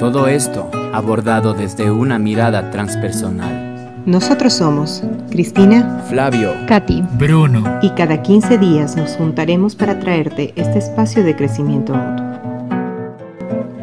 Todo 0.00 0.28
esto 0.28 0.70
abordado 0.94 1.52
desde 1.52 1.90
una 1.90 2.18
mirada 2.18 2.70
transpersonal. 2.70 4.02
Nosotros 4.06 4.54
somos 4.54 5.02
Cristina, 5.30 6.02
Flavio, 6.08 6.54
Katy, 6.66 7.04
Bruno. 7.18 7.80
y 7.82 7.90
cada 7.90 8.22
15 8.22 8.56
días 8.56 8.96
nos 8.96 9.10
juntaremos 9.16 9.76
para 9.76 10.00
traerte 10.00 10.54
este 10.56 10.78
espacio 10.78 11.22
de 11.22 11.36
crecimiento 11.36 11.92
mutuo. 11.92 12.24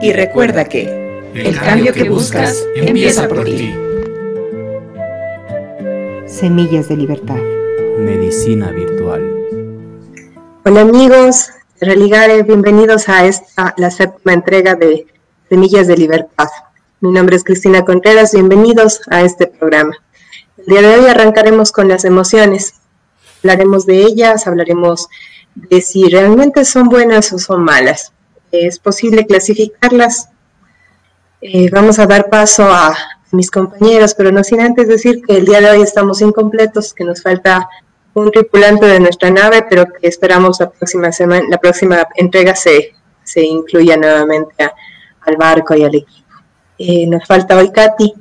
Y 0.01 0.11
recuerda 0.11 0.65
que 0.65 1.29
el 1.35 1.55
cambio 1.59 1.93
que 1.93 2.09
buscas 2.09 2.65
empieza 2.75 3.27
por 3.27 3.43
ti. 3.43 3.75
Semillas 6.25 6.89
de 6.89 6.97
Libertad. 6.97 7.37
Medicina 7.99 8.71
Virtual. 8.71 9.21
Hola 10.65 10.81
amigos, 10.81 11.51
Religare, 11.79 12.41
bienvenidos 12.41 13.07
a 13.07 13.27
esta, 13.27 13.75
la 13.77 13.91
séptima 13.91 14.33
entrega 14.33 14.73
de 14.73 15.05
Semillas 15.49 15.87
de 15.87 15.95
Libertad. 15.95 16.49
Mi 16.99 17.09
nombre 17.09 17.37
es 17.37 17.43
Cristina 17.45 17.85
Contreras, 17.85 18.33
bienvenidos 18.33 18.99
a 19.09 19.21
este 19.21 19.47
programa. 19.47 19.95
El 20.57 20.65
día 20.65 20.81
de 20.81 20.97
hoy 20.97 21.05
arrancaremos 21.05 21.71
con 21.71 21.87
las 21.87 22.03
emociones. 22.03 22.73
Hablaremos 23.39 23.85
de 23.85 24.01
ellas, 24.01 24.45
hablaremos 24.45 25.07
de 25.55 25.79
si 25.79 26.09
realmente 26.09 26.65
son 26.65 26.89
buenas 26.89 27.31
o 27.31 27.39
son 27.39 27.63
malas. 27.63 28.11
Es 28.51 28.77
posible 28.77 29.25
clasificarlas. 29.25 30.27
Eh, 31.39 31.69
vamos 31.71 31.97
a 31.99 32.07
dar 32.07 32.29
paso 32.29 32.63
a 32.63 32.97
mis 33.31 33.49
compañeros, 33.49 34.15
pero 34.15 34.33
no 34.33 34.43
sin 34.43 34.59
antes 34.59 34.89
decir 34.89 35.21
que 35.25 35.37
el 35.37 35.45
día 35.45 35.61
de 35.61 35.69
hoy 35.69 35.81
estamos 35.81 36.21
incompletos, 36.21 36.93
que 36.93 37.05
nos 37.05 37.21
falta 37.21 37.69
un 38.15 38.31
tripulante 38.31 38.85
de 38.85 38.99
nuestra 38.99 39.29
nave, 39.29 39.65
pero 39.69 39.85
que 39.85 40.09
esperamos 40.09 40.59
la 40.59 40.69
próxima 40.69 41.13
semana, 41.13 41.45
la 41.49 41.57
próxima 41.57 42.05
entrega 42.15 42.53
se, 42.53 42.91
se 43.23 43.43
incluya 43.43 43.95
nuevamente 43.95 44.61
a, 44.61 44.73
al 45.27 45.37
barco 45.37 45.75
y 45.75 45.83
al 45.83 45.95
equipo. 45.95 46.27
Eh, 46.77 47.05
nos 47.07 47.25
falta 47.25 47.57
hoy 47.57 47.71
Katy. 47.71 48.13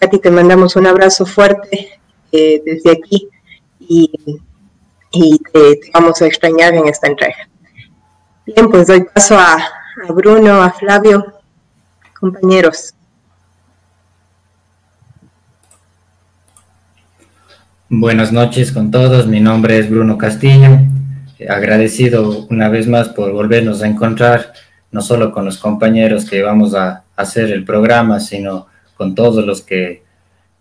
Katy, 0.00 0.18
te 0.18 0.30
mandamos 0.30 0.76
un 0.76 0.86
abrazo 0.86 1.26
fuerte 1.26 2.00
eh, 2.32 2.62
desde 2.64 2.90
aquí 2.90 3.28
y, 3.80 4.10
te, 5.52 5.76
te, 5.76 5.90
vamos 5.92 6.20
a 6.20 6.26
extrañar 6.26 6.74
en 6.74 6.88
esta 6.88 7.06
entrega. 7.06 7.48
Bien, 8.46 8.68
pues 8.70 8.86
doy 8.86 9.04
paso 9.04 9.38
a, 9.38 9.54
a 9.54 10.12
Bruno, 10.12 10.62
a 10.62 10.70
Flavio, 10.70 11.34
compañeros. 12.18 12.94
Buenas 17.88 18.32
noches 18.32 18.72
con 18.72 18.90
todos, 18.90 19.26
mi 19.28 19.40
nombre 19.40 19.78
es 19.78 19.88
Bruno 19.88 20.18
Castillo, 20.18 20.80
agradecido 21.48 22.46
una 22.50 22.68
vez 22.68 22.88
más 22.88 23.10
por 23.10 23.32
volvernos 23.32 23.82
a 23.82 23.86
encontrar, 23.86 24.52
no 24.94 25.02
solo 25.02 25.32
con 25.32 25.44
los 25.44 25.58
compañeros 25.58 26.24
que 26.24 26.40
vamos 26.40 26.72
a 26.72 27.02
hacer 27.16 27.50
el 27.50 27.64
programa, 27.64 28.20
sino 28.20 28.68
con 28.96 29.16
todos 29.16 29.44
los 29.44 29.60
que 29.60 30.04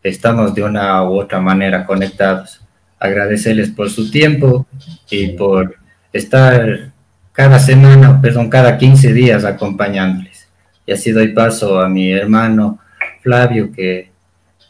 estamos 0.01 0.55
de 0.55 0.63
una 0.63 1.03
u 1.03 1.19
otra 1.19 1.39
manera 1.39 1.85
conectados. 1.85 2.59
Agradecerles 2.97 3.69
por 3.69 3.91
su 3.91 4.09
tiempo 4.09 4.65
y 5.07 5.27
por 5.33 5.77
estar 6.11 6.91
cada 7.31 7.59
semana, 7.59 8.19
perdón, 8.19 8.49
cada 8.49 8.75
15 8.75 9.13
días 9.13 9.45
acompañándoles. 9.45 10.47
Y 10.87 10.93
así 10.93 11.11
doy 11.11 11.27
paso 11.27 11.79
a 11.79 11.87
mi 11.87 12.11
hermano 12.11 12.79
Flavio 13.21 13.71
que 13.71 14.09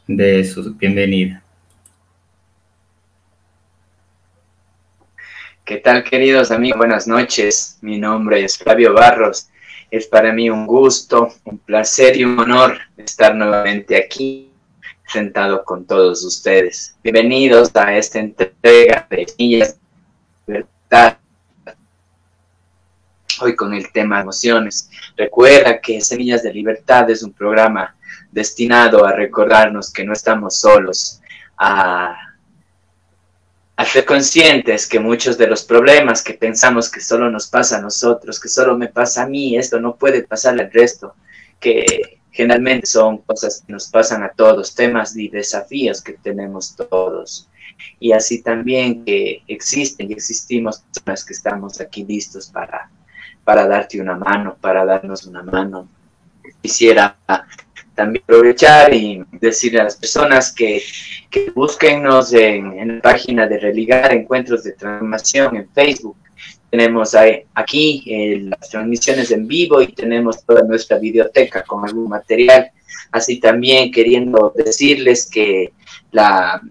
dé 0.06 0.44
su 0.44 0.74
bienvenida. 0.74 1.42
¿Qué 5.64 5.78
tal 5.78 6.04
queridos 6.04 6.52
amigos? 6.52 6.80
Buenas 6.80 7.08
noches. 7.08 7.78
Mi 7.80 7.98
nombre 7.98 8.44
es 8.44 8.58
Flavio 8.58 8.94
Barros. 8.94 9.48
Es 9.94 10.08
para 10.08 10.34
mí 10.34 10.50
un 10.50 10.66
gusto, 10.66 11.32
un 11.44 11.60
placer 11.60 12.18
y 12.18 12.26
un 12.26 12.40
honor 12.40 12.80
estar 12.98 13.36
nuevamente 13.36 13.96
aquí 13.96 14.50
sentado 15.06 15.64
con 15.64 15.86
todos 15.86 16.24
ustedes. 16.24 16.96
Bienvenidos 17.04 17.70
a 17.76 17.96
esta 17.96 18.18
entrega 18.18 19.06
de 19.08 19.28
Semillas 19.28 19.78
de 20.48 20.54
Libertad. 20.54 21.18
Hoy 23.40 23.56
con 23.56 23.72
el 23.76 23.92
tema 23.92 24.22
emociones. 24.22 24.90
Recuerda 25.16 25.80
que 25.80 26.02
Semillas 26.02 26.42
de 26.42 26.52
Libertad 26.52 27.08
es 27.12 27.22
un 27.22 27.32
programa 27.32 27.96
destinado 28.32 29.06
a 29.06 29.14
recordarnos 29.14 29.94
que 29.94 30.04
no 30.04 30.14
estamos 30.14 30.60
solos, 30.60 31.22
a 31.56 32.33
a 33.76 33.86
ser 33.86 34.06
conscientes 34.06 34.88
que 34.88 35.00
muchos 35.00 35.38
de 35.38 35.48
los 35.48 35.64
problemas 35.64 36.22
que 36.22 36.34
pensamos 36.34 36.92
que 36.92 37.02
solo 37.02 37.30
nos 37.32 37.48
pasa 37.48 37.78
a 37.78 37.82
nosotros, 37.82 38.40
que 38.40 38.48
solo 38.48 38.78
me 38.78 38.88
pasa 38.88 39.24
a 39.24 39.28
mí, 39.28 39.58
esto 39.58 39.80
no 39.80 39.96
puede 39.96 40.24
pasar 40.24 40.60
al 40.60 40.72
resto, 40.72 41.16
que 41.60 42.20
generalmente 42.32 42.86
son 42.86 43.20
cosas 43.20 43.64
que 43.66 43.74
nos 43.74 43.90
pasan 43.90 44.24
a 44.24 44.30
todos, 44.30 44.76
temas 44.76 45.16
y 45.16 45.30
desafíos 45.30 46.02
que 46.02 46.14
tenemos 46.14 46.76
todos. 46.76 47.50
Y 48.00 48.12
así 48.12 48.42
también 48.44 49.04
que 49.06 49.42
existen 49.48 50.10
y 50.10 50.14
existimos 50.14 50.80
personas 50.80 51.26
que 51.26 51.34
estamos 51.34 51.82
aquí 51.82 52.04
listos 52.04 52.48
para, 52.48 52.90
para 53.44 53.68
darte 53.68 54.00
una 54.00 54.16
mano, 54.16 54.56
para 54.60 54.86
darnos 54.86 55.26
una 55.26 55.42
mano. 55.42 55.88
Quisiera 56.62 57.18
también 57.96 58.24
aprovechar 58.24 58.94
y 58.94 59.24
decirle 59.32 59.82
a 59.82 59.86
las 59.86 59.96
personas 59.96 60.52
que, 60.52 60.82
que 61.30 61.52
búsquennos 61.52 62.34
en, 62.34 62.78
en, 62.80 62.96
la 62.96 63.02
página 63.02 63.48
de 63.48 63.60
Religar 63.60 64.14
Encuentros 64.14 64.64
de 64.64 64.74
Transformación 64.74 65.56
en 65.58 65.70
Facebook. 65.70 66.18
Tenemos 66.70 67.16
aquí 67.54 68.04
eh, 68.08 68.40
las 68.50 68.70
transmisiones 68.70 69.30
en 69.30 69.48
vivo 69.48 69.82
y 69.82 69.88
tenemos 69.94 70.44
toda 70.44 70.64
nuestra 70.64 70.98
biblioteca 70.98 71.64
con 71.64 71.86
algún 71.86 72.10
material. 72.10 72.72
Así 73.12 73.40
también 73.40 73.92
queriendo 73.92 74.52
decirles 74.56 75.30
que 75.30 75.72
la 76.12 76.62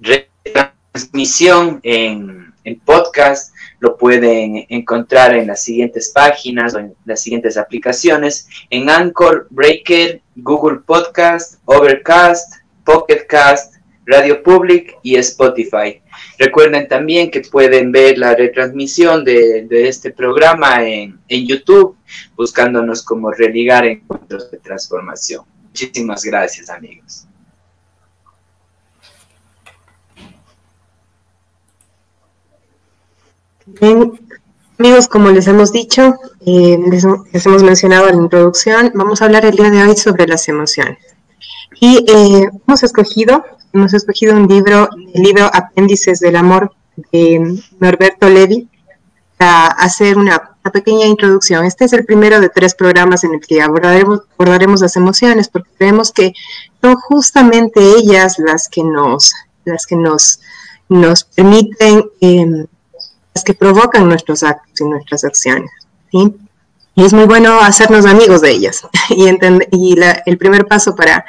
retransmisión 0.00 1.80
en, 1.82 2.54
en 2.64 2.80
podcast 2.80 3.54
lo 3.84 3.98
pueden 3.98 4.64
encontrar 4.70 5.34
en 5.34 5.46
las 5.46 5.62
siguientes 5.62 6.10
páginas 6.10 6.74
o 6.74 6.78
en 6.78 6.94
las 7.04 7.20
siguientes 7.20 7.58
aplicaciones, 7.58 8.48
en 8.70 8.88
Anchor, 8.88 9.46
Breaker, 9.50 10.22
Google 10.36 10.80
Podcast, 10.86 11.60
Overcast, 11.66 12.54
Pocket 12.82 13.26
Cast, 13.28 13.74
Radio 14.06 14.42
Public 14.42 14.96
y 15.02 15.16
Spotify. 15.16 16.00
Recuerden 16.38 16.88
también 16.88 17.30
que 17.30 17.42
pueden 17.42 17.92
ver 17.92 18.16
la 18.16 18.34
retransmisión 18.34 19.22
de, 19.22 19.66
de 19.66 19.88
este 19.88 20.10
programa 20.10 20.82
en, 20.82 21.20
en, 21.28 21.46
YouTube, 21.46 21.98
buscándonos 22.34 23.02
como 23.02 23.32
Religar 23.32 23.84
Encuentros 23.84 24.50
de 24.50 24.58
Transformación. 24.58 25.44
Muchísimas 25.62 26.24
gracias, 26.24 26.70
amigos. 26.70 27.26
Bien, 33.66 34.12
amigos, 34.78 35.08
como 35.08 35.30
les 35.30 35.46
hemos 35.46 35.72
dicho, 35.72 36.16
eh, 36.44 36.78
les, 36.90 37.06
les, 37.32 37.46
hemos 37.46 37.62
mencionado 37.62 38.08
en 38.08 38.16
la 38.16 38.22
introducción, 38.22 38.92
vamos 38.94 39.22
a 39.22 39.24
hablar 39.24 39.46
el 39.46 39.56
día 39.56 39.70
de 39.70 39.82
hoy 39.82 39.96
sobre 39.96 40.26
las 40.26 40.46
emociones. 40.48 40.98
Y 41.80 42.04
eh, 42.06 42.50
hemos 42.66 42.82
escogido, 42.82 43.42
hemos 43.72 43.94
escogido 43.94 44.36
un 44.36 44.46
libro, 44.48 44.90
el 45.14 45.22
libro 45.22 45.50
Apéndices 45.50 46.20
del 46.20 46.36
Amor 46.36 46.74
de 47.10 47.58
Norberto 47.80 48.28
Levi, 48.28 48.68
para 49.38 49.68
hacer 49.68 50.18
una, 50.18 50.56
una, 50.62 50.70
pequeña 50.70 51.06
introducción. 51.06 51.64
Este 51.64 51.86
es 51.86 51.94
el 51.94 52.04
primero 52.04 52.40
de 52.42 52.50
tres 52.50 52.74
programas 52.74 53.24
en 53.24 53.32
el 53.32 53.40
que 53.40 53.62
abordaremos, 53.62 54.20
abordaremos 54.38 54.82
las 54.82 54.96
emociones, 54.96 55.48
porque 55.48 55.70
creemos 55.78 56.12
que 56.12 56.34
son 56.82 56.96
justamente 56.96 57.80
ellas 57.80 58.38
las 58.38 58.68
que 58.68 58.84
nos, 58.84 59.32
las 59.64 59.86
que 59.86 59.96
nos, 59.96 60.40
nos 60.90 61.24
permiten 61.24 62.04
eh, 62.20 62.66
que 63.42 63.54
provocan 63.54 64.08
nuestros 64.08 64.42
actos 64.42 64.80
y 64.80 64.84
nuestras 64.84 65.24
acciones. 65.24 65.70
¿sí? 66.12 66.34
Y 66.94 67.04
es 67.04 67.12
muy 67.12 67.24
bueno 67.24 67.58
hacernos 67.60 68.06
amigos 68.06 68.40
de 68.40 68.50
ellas. 68.50 68.86
Y, 69.10 69.28
y 69.70 69.96
la, 69.96 70.22
el 70.24 70.38
primer 70.38 70.66
paso 70.66 70.94
para, 70.94 71.24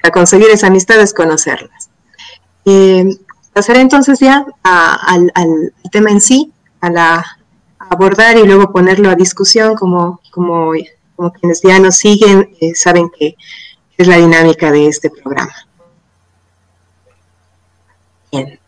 para, 0.00 0.12
conseguir 0.12 0.48
esa 0.50 0.68
amistad 0.68 1.00
es 1.00 1.12
conocerlas. 1.12 1.90
Eh, 2.64 3.08
pasaré 3.52 3.80
entonces 3.80 4.20
ya 4.20 4.46
a, 4.62 4.94
al, 5.12 5.32
al, 5.34 5.72
tema 5.90 6.10
en 6.10 6.20
sí, 6.20 6.52
a, 6.80 6.90
la, 6.90 7.14
a 7.78 7.84
abordar 7.90 8.36
y 8.36 8.44
luego 8.44 8.72
ponerlo 8.72 9.10
a 9.10 9.14
discusión 9.14 9.74
como, 9.74 10.20
como, 10.30 10.72
como 11.16 11.32
quienes 11.32 11.62
ya 11.62 11.80
nos 11.80 11.96
siguen 11.96 12.54
eh, 12.60 12.74
saben 12.74 13.10
que 13.10 13.36
es 13.96 14.06
la 14.06 14.18
dinámica 14.18 14.70
de 14.70 14.86
este 14.86 15.10
programa. 15.10 15.54
Bien. 18.30 18.60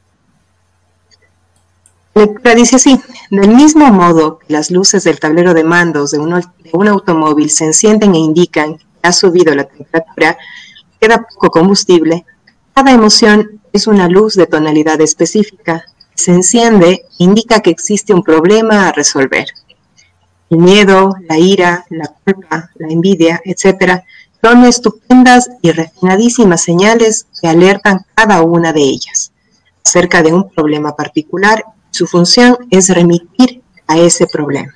La 2.19 2.25
lectura 2.25 2.53
dice 2.57 2.75
así, 2.75 3.01
del 3.31 3.55
mismo 3.55 3.87
modo 3.93 4.41
que 4.41 4.53
las 4.53 4.73
luces 4.73 5.05
del 5.05 5.21
tablero 5.21 5.55
de 5.55 5.63
mandos 5.63 6.11
de 6.11 6.19
un, 6.19 6.89
automóvil 6.89 7.49
se 7.49 7.67
encienden 7.67 8.13
e 8.13 8.19
indican 8.19 8.77
que 8.77 8.85
ha 9.05 9.13
subido 9.13 9.55
la 9.55 9.63
temperatura, 9.63 10.37
queda 11.01 11.25
poco 11.33 11.49
combustible, 11.51 12.27
cada 12.75 12.91
emoción 12.91 13.61
es 13.73 13.87
una 13.87 14.09
luz 14.09 14.35
de 14.35 14.47
tonalidad 14.47 15.01
específica. 15.01 15.85
Se 16.17 16.33
enciende, 16.33 17.05
indica 17.19 17.61
que 17.61 17.71
existe 17.71 18.13
un 18.13 18.25
problema 18.25 18.89
a 18.89 18.93
resolver. 18.93 19.47
El 20.51 20.59
miedo, 20.59 21.15
la 21.29 21.39
ira, 21.39 21.87
la 21.89 22.13
culpa, 22.25 22.71
la 22.75 22.89
envidia, 22.89 23.41
etc., 23.45 24.03
son 24.43 24.65
estupendas 24.65 25.51
y 25.63 25.71
refinadísimas 25.71 26.65
señales 26.65 27.29
que 27.41 27.47
alertan 27.47 28.01
cada 28.17 28.43
una 28.43 28.73
de 28.73 28.81
ellas 28.81 29.31
acerca 29.85 30.21
de 30.21 30.33
un 30.33 30.51
problema 30.51 30.97
particular. 30.97 31.65
Su 31.91 32.07
función 32.07 32.57
es 32.71 32.89
remitir 32.91 33.63
a 33.87 33.99
ese 33.99 34.27
problema. 34.27 34.73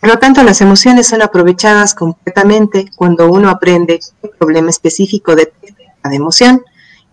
Por 0.00 0.10
lo 0.10 0.18
tanto, 0.18 0.42
las 0.42 0.60
emociones 0.60 1.08
son 1.08 1.22
aprovechadas 1.22 1.94
completamente 1.94 2.86
cuando 2.94 3.30
uno 3.30 3.50
aprende 3.50 3.98
qué 4.22 4.28
problema 4.28 4.70
específico 4.70 5.34
de 5.34 5.52
cada 6.02 6.14
emoción 6.14 6.62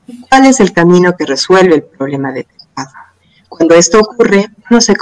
y 0.07 0.21
cuál 0.21 0.45
es 0.45 0.59
el 0.59 0.71
camino 0.71 1.15
que 1.17 1.25
resuelve 1.25 1.75
el 1.75 1.83
problema 1.83 2.31
detectado. 2.31 2.91
Cuando 3.49 3.75
esto 3.75 3.99
ocurre, 3.99 4.49
uno 4.69 4.81
se, 4.81 4.95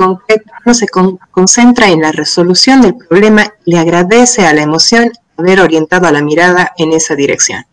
concentra 1.31 1.89
en 1.89 2.01
la 2.01 2.11
resolución 2.11 2.81
del 2.81 2.95
problema 2.95 3.51
y 3.65 3.71
le 3.71 3.79
agradece 3.79 4.45
a 4.45 4.53
la 4.53 4.61
emoción 4.61 5.11
haber 5.37 5.59
orientado 5.59 6.09
la 6.11 6.21
mirada 6.21 6.71
en 6.77 6.93
esa 6.93 7.15
dirección. 7.15 7.65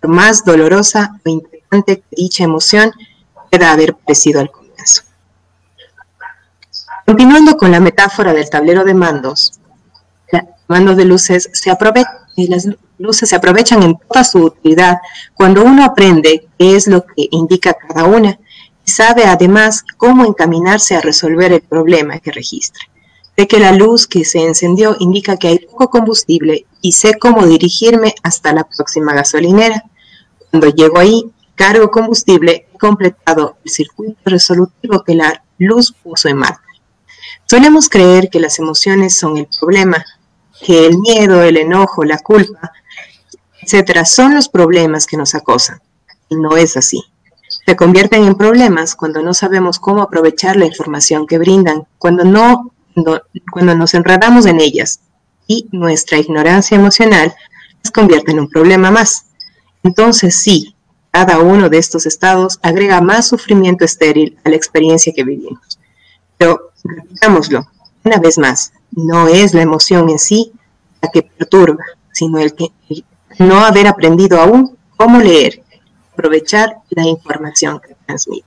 Por 0.00 0.10
más 0.10 0.44
dolorosa 0.44 1.18
o 1.24 1.28
inquietante 1.30 1.98
que 2.00 2.16
dicha 2.16 2.44
emoción 2.44 2.90
pueda 3.50 3.72
haber 3.72 3.94
parecido 3.94 4.40
al 4.40 4.50
comienzo. 4.50 4.65
Continuando 7.06 7.56
con 7.56 7.70
la 7.70 7.78
metáfora 7.78 8.34
del 8.34 8.50
tablero 8.50 8.82
de 8.84 8.92
mandos, 8.92 9.60
los 10.32 10.42
mandos 10.66 10.96
de 10.96 11.04
luces 11.04 11.48
se 11.52 11.70
aprovechan 11.70 12.12
y 12.34 12.48
las 12.48 12.68
luces 12.98 13.28
se 13.28 13.36
aprovechan 13.36 13.84
en 13.84 13.96
toda 13.96 14.24
su 14.24 14.38
utilidad 14.38 14.98
cuando 15.34 15.62
uno 15.62 15.84
aprende 15.84 16.48
qué 16.58 16.74
es 16.74 16.88
lo 16.88 17.06
que 17.06 17.28
indica 17.30 17.74
cada 17.74 18.06
una 18.06 18.40
y 18.84 18.90
sabe 18.90 19.24
además 19.24 19.84
cómo 19.96 20.24
encaminarse 20.26 20.96
a 20.96 21.00
resolver 21.00 21.52
el 21.52 21.60
problema 21.60 22.18
que 22.18 22.32
registra. 22.32 22.82
Sé 23.36 23.46
que 23.46 23.60
la 23.60 23.70
luz 23.70 24.08
que 24.08 24.24
se 24.24 24.44
encendió 24.44 24.96
indica 24.98 25.36
que 25.36 25.46
hay 25.46 25.58
poco 25.58 25.90
combustible 25.90 26.66
y 26.80 26.90
sé 26.90 27.14
cómo 27.20 27.46
dirigirme 27.46 28.16
hasta 28.24 28.52
la 28.52 28.64
próxima 28.64 29.14
gasolinera. 29.14 29.84
Cuando 30.50 30.70
llego 30.70 30.98
ahí, 30.98 31.30
cargo 31.54 31.88
combustible, 31.88 32.66
he 32.74 32.78
completado 32.78 33.58
el 33.64 33.70
circuito 33.70 34.18
resolutivo 34.24 35.04
que 35.04 35.14
la 35.14 35.44
luz 35.58 35.94
puso 36.02 36.28
en 36.28 36.38
marcha. 36.38 36.65
Solemos 37.46 37.88
creer 37.88 38.28
que 38.28 38.40
las 38.40 38.58
emociones 38.58 39.16
son 39.16 39.36
el 39.36 39.48
problema, 39.58 40.04
que 40.60 40.86
el 40.86 40.98
miedo, 40.98 41.42
el 41.42 41.56
enojo, 41.56 42.04
la 42.04 42.18
culpa, 42.18 42.72
etcétera, 43.62 44.04
son 44.04 44.34
los 44.34 44.48
problemas 44.48 45.06
que 45.06 45.16
nos 45.16 45.34
acosan. 45.34 45.80
Y 46.28 46.36
no 46.36 46.56
es 46.56 46.76
así. 46.76 47.04
Se 47.64 47.76
convierten 47.76 48.24
en 48.24 48.34
problemas 48.34 48.94
cuando 48.94 49.22
no 49.22 49.32
sabemos 49.34 49.78
cómo 49.78 50.02
aprovechar 50.02 50.56
la 50.56 50.66
información 50.66 51.26
que 51.26 51.38
brindan, 51.38 51.86
cuando 51.98 52.24
no, 52.24 52.72
cuando 53.52 53.74
nos 53.74 53.94
enredamos 53.94 54.46
en 54.46 54.60
ellas 54.60 55.00
y 55.46 55.68
nuestra 55.72 56.18
ignorancia 56.18 56.76
emocional 56.76 57.34
nos 57.82 57.92
convierte 57.92 58.32
en 58.32 58.40
un 58.40 58.48
problema 58.48 58.90
más. 58.90 59.26
Entonces 59.82 60.34
sí, 60.34 60.74
cada 61.10 61.38
uno 61.38 61.68
de 61.68 61.78
estos 61.78 62.06
estados 62.06 62.58
agrega 62.62 63.00
más 63.00 63.28
sufrimiento 63.28 63.84
estéril 63.84 64.38
a 64.44 64.50
la 64.50 64.56
experiencia 64.56 65.12
que 65.14 65.24
vivimos. 65.24 65.78
Pero 66.36 66.72
repitámoslo 66.88 67.66
una 68.06 68.18
vez 68.18 68.38
más, 68.38 68.72
no 68.92 69.26
es 69.26 69.52
la 69.52 69.62
emoción 69.62 70.08
en 70.08 70.20
sí 70.20 70.52
la 71.02 71.10
que 71.10 71.22
perturba, 71.22 71.84
sino 72.12 72.38
el 72.38 72.54
que 72.54 72.70
no 73.40 73.58
haber 73.64 73.88
aprendido 73.88 74.40
aún 74.40 74.78
cómo 74.96 75.18
leer, 75.18 75.62
aprovechar 76.12 76.76
la 76.90 77.04
información 77.04 77.80
que 77.80 77.96
transmite. 78.06 78.46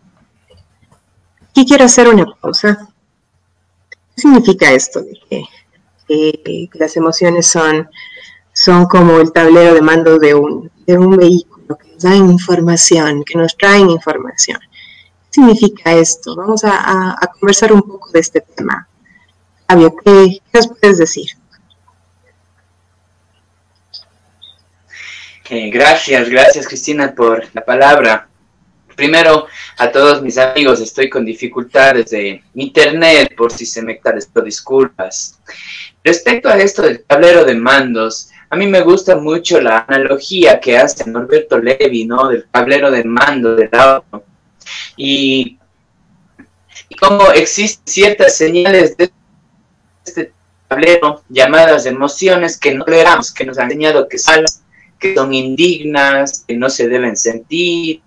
Aquí 1.50 1.65
quiero 1.65 1.83
hacer 1.83 2.07
una 2.07 2.25
pausa. 2.41 2.88
¿Qué 3.89 4.21
significa 4.21 4.71
esto 4.71 5.01
de 5.01 5.19
que, 6.07 6.69
las 6.74 6.95
emociones 6.95 7.45
son, 7.45 8.86
como 8.88 9.19
el 9.19 9.33
tablero 9.33 9.74
de 9.74 9.81
mando 9.81 10.18
de 10.19 10.33
un 10.33 11.18
vehículo 11.18 11.77
que 11.77 11.91
nos 11.91 12.01
da 12.01 12.15
información, 12.15 13.25
que 13.25 13.38
nos 13.38 13.57
traen 13.57 13.89
información? 13.89 14.59
¿Qué 15.31 15.42
significa 15.42 15.94
esto? 15.94 16.36
Vamos 16.36 16.64
a, 16.64 17.16
conversar 17.40 17.72
un 17.72 17.84
poco 17.84 18.10
de 18.12 18.20
este 18.20 18.42
tema. 18.42 18.88
Fabio, 19.68 19.96
¿qué, 20.04 20.42
nos 20.54 20.68
puedes 20.68 20.98
decir? 20.98 21.30
gracias, 25.52 26.30
gracias 26.30 26.68
Cristina 26.68 27.14
por 27.14 27.44
la 27.54 27.64
palabra. 27.64 28.28
Primero, 28.96 29.48
a 29.78 29.92
todos 29.92 30.22
mis 30.22 30.38
amigos, 30.38 30.80
estoy 30.80 31.10
con 31.10 31.26
dificultades 31.26 32.10
de 32.10 32.44
internet, 32.56 33.34
por 33.36 33.52
si 33.52 33.66
se 33.66 33.82
me 33.82 34.00
esto, 34.16 34.42
disculpas. 34.42 35.40
Respecto 36.04 36.50
a 36.50 36.58
esto 36.58 36.82
del 36.82 37.04
tablero 37.04 37.46
de 37.46 37.56
mandos, 37.56 38.30
a 38.50 38.56
mí 38.56 38.68
me 38.68 38.82
gusta 38.82 39.16
mucho 39.16 39.62
la 39.62 39.86
analogía 39.88 40.60
que 40.60 40.78
hace 40.78 41.10
Norberto 41.10 41.60
Levi, 41.60 42.06
¿no? 42.06 42.28
Del 42.28 42.48
tablero 42.50 42.90
de 42.92 43.04
mando 43.04 43.56
del 43.56 43.70
auto. 43.74 44.24
Y, 44.98 45.57
y 46.89 46.95
cómo 46.95 47.31
existen 47.31 47.83
ciertas 47.86 48.36
señales 48.36 48.98
de 48.98 49.12
este 50.06 50.33
tablero 50.68 51.24
llamadas 51.30 51.86
emociones 51.86 52.57
que 52.57 52.74
no 52.74 52.86
toleramos, 52.86 53.33
que 53.33 53.45
nos 53.45 53.57
han 53.57 53.66
enseñado 53.66 54.07
que 54.07 54.18
son, 54.18 54.45
que 55.00 55.16
son 55.16 55.33
indignas, 55.33 56.45
que 56.48 56.56
no 56.56 56.69
se 56.69 56.88
deben 56.88 57.18
sentir, 57.18 58.01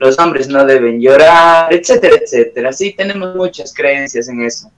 los 0.00 0.18
hombres 0.18 0.48
no 0.48 0.64
deben 0.64 1.00
llorar, 1.00 1.72
etcétera, 1.72 2.16
etcétera. 2.22 2.72
Sí, 2.72 2.94
tenemos 2.96 3.36
muchas 3.36 3.72
creencias 3.74 4.28
en 4.28 4.42
eso. 4.42 4.70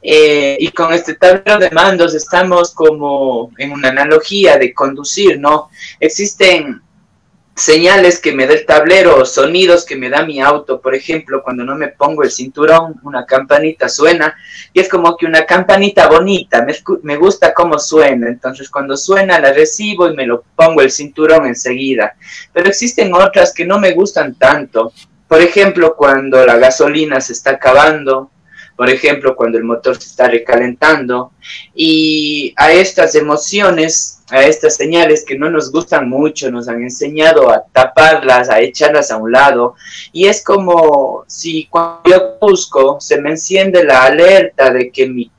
Eh, 0.00 0.56
y 0.58 0.68
con 0.68 0.92
este 0.92 1.14
tablero 1.14 1.58
de 1.58 1.70
mandos 1.70 2.14
estamos 2.14 2.72
como 2.72 3.50
en 3.58 3.72
una 3.72 3.90
analogía 3.90 4.58
de 4.58 4.72
conducir, 4.72 5.38
¿no? 5.38 5.68
Existen 6.00 6.80
señales 7.54 8.18
que 8.18 8.32
me 8.32 8.46
da 8.46 8.54
el 8.54 8.64
tablero, 8.64 9.24
sonidos 9.26 9.84
que 9.84 9.96
me 9.96 10.08
da 10.08 10.24
mi 10.24 10.40
auto, 10.40 10.80
por 10.80 10.94
ejemplo, 10.94 11.42
cuando 11.42 11.64
no 11.64 11.76
me 11.76 11.88
pongo 11.88 12.22
el 12.22 12.30
cinturón, 12.30 12.98
una 13.02 13.26
campanita 13.26 13.88
suena 13.88 14.34
y 14.72 14.80
es 14.80 14.88
como 14.88 15.16
que 15.16 15.26
una 15.26 15.44
campanita 15.44 16.08
bonita, 16.08 16.66
me, 17.02 17.16
gusta 17.16 17.52
cómo 17.52 17.78
suena, 17.78 18.28
entonces 18.28 18.70
cuando 18.70 18.96
suena 18.96 19.38
la 19.38 19.52
recibo 19.52 20.08
y 20.08 20.16
me 20.16 20.26
lo 20.26 20.44
pongo 20.56 20.80
el 20.80 20.90
cinturón 20.90 21.46
enseguida, 21.46 22.16
pero 22.52 22.68
existen 22.68 23.12
otras 23.12 23.52
que 23.52 23.66
no 23.66 23.78
me 23.78 23.92
gustan 23.92 24.34
tanto, 24.34 24.92
por 25.28 25.40
ejemplo, 25.40 25.94
cuando 25.96 26.44
la 26.44 26.56
gasolina 26.56 27.20
se 27.20 27.32
está 27.32 27.52
acabando, 27.52 28.31
por 28.82 28.90
ejemplo, 28.90 29.36
cuando 29.36 29.58
el 29.58 29.62
motor 29.62 29.94
se 29.94 30.08
está 30.08 30.26
recalentando 30.26 31.30
y 31.72 32.52
a 32.56 32.72
estas 32.72 33.14
emociones 33.14 34.24
a 34.28 34.42
estas 34.42 34.74
señales 34.74 35.24
que 35.24 35.38
no 35.38 35.48
nos 35.48 35.70
gustan 35.70 36.08
mucho, 36.08 36.50
nos 36.50 36.66
han 36.66 36.82
enseñado 36.82 37.48
a 37.48 37.62
taparlas, 37.70 38.50
a 38.50 38.58
echarlas 38.58 39.12
a 39.12 39.18
un 39.18 39.30
lado. 39.30 39.76
Y 40.10 40.26
es 40.26 40.42
como 40.42 41.22
si 41.28 41.66
cuando 41.66 42.02
yo 42.06 42.38
busco, 42.40 43.00
se 43.00 43.20
me 43.20 43.30
enciende 43.30 43.84
la 43.84 44.02
alerta 44.02 44.72
de 44.72 44.90
que 44.90 45.06
mi 45.06 45.30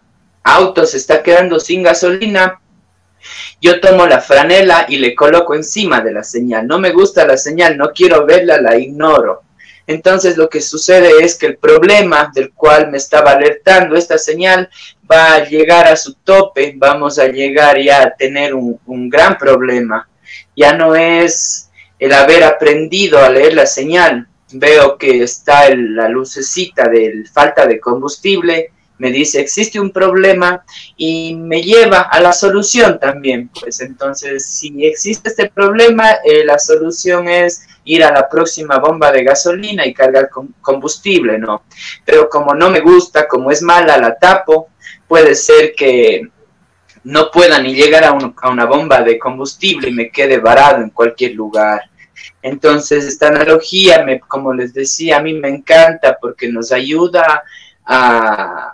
auto 0.43 0.85
se 0.85 0.95
está 0.95 1.21
quedando 1.21 1.59
sin 1.59 1.83
gasolina, 1.83 2.61
yo 3.59 3.81
tomo 3.81 4.07
la 4.07 4.21
franela 4.21 4.85
y 4.87 4.99
le 4.99 5.13
coloco 5.15 5.53
encima 5.53 5.99
de 5.99 6.13
la 6.13 6.23
señal. 6.23 6.65
No 6.65 6.79
me 6.79 6.93
gusta 6.93 7.27
la 7.27 7.35
señal, 7.35 7.77
no 7.77 7.89
quiero 7.91 8.25
verla, 8.25 8.61
la 8.61 8.77
ignoro. 8.77 9.41
Entonces 9.85 10.37
lo 10.37 10.49
que 10.49 10.61
sucede 10.61 11.23
es 11.23 11.35
que 11.35 11.47
el 11.47 11.57
problema 11.57 12.31
del 12.33 12.53
cual 12.53 12.89
me 12.89 12.97
estaba 12.97 13.31
alertando 13.31 13.95
esta 13.95 14.17
señal 14.17 14.69
va 15.09 15.35
a 15.35 15.45
llegar 15.45 15.87
a 15.87 15.97
su 15.97 16.13
tope, 16.13 16.73
vamos 16.77 17.19
a 17.19 17.27
llegar 17.27 17.77
ya 17.79 18.03
a 18.03 18.15
tener 18.15 18.53
un, 18.53 19.09
gran 19.09 19.37
problema. 19.37 20.07
Ya 20.55 20.73
no 20.73 20.95
es 20.95 21.69
el 21.99 22.13
haber 22.13 22.43
aprendido 22.43 23.19
a 23.19 23.29
leer 23.29 23.53
la 23.53 23.65
señal. 23.65 24.27
Veo 24.53 24.97
que 24.97 25.23
está 25.23 25.69
la 25.75 26.07
lucecita 26.07 26.87
de 26.87 27.25
falta 27.31 27.65
de 27.65 27.79
combustible, 27.79 28.71
me 29.03 29.11
dice 29.11 29.41
existe 29.41 29.81
un 29.81 29.91
problema 29.91 30.63
y 30.95 31.35
me 31.35 31.61
lleva 31.61 32.03
a 32.03 32.21
la 32.21 32.31
solución 32.31 32.99
también. 33.01 33.49
Pues 33.59 33.81
entonces, 33.81 34.45
si 34.45 34.85
existe 34.85 35.27
este 35.27 35.49
problema, 35.49 36.09
eh, 36.23 36.45
la 36.45 36.57
solución 36.57 37.27
es 37.27 37.67
ir 37.83 38.01
a 38.05 38.13
la 38.13 38.29
próxima 38.29 38.77
bomba 38.77 39.11
de 39.11 39.25
gasolina 39.25 39.85
y 39.85 39.93
cargar 39.93 40.29
combustible, 40.61 41.37
¿no? 41.37 41.63
Pero 42.05 42.29
como 42.29 42.53
no 42.53 42.69
me 42.69 42.79
gusta, 42.79 43.27
como 43.27 43.51
es 43.51 43.61
mala, 43.61 43.97
la 43.97 44.15
tapo, 44.15 44.69
puede 45.05 45.35
ser 45.35 45.73
que 45.75 46.29
no 47.03 47.29
pueda 47.29 47.59
ni 47.59 47.75
llegar 47.75 48.05
a, 48.05 48.13
una 48.49 48.65
bomba 48.65 49.01
de 49.01 49.19
combustible 49.19 49.89
y 49.89 49.93
me 49.93 50.11
quede 50.11 50.37
varado 50.37 50.81
en 50.81 50.91
cualquier 50.91 51.33
lugar. 51.33 51.81
Entonces, 52.41 53.03
esta 53.03 53.27
analogía, 53.27 54.05
me, 54.05 54.21
como 54.21 54.53
les 54.53 54.73
decía, 54.73 55.17
a 55.17 55.21
mí 55.21 55.33
me 55.33 55.49
encanta 55.49 56.17
porque 56.21 56.47
nos 56.47 56.71
ayuda 56.71 57.43
a, 57.85 58.72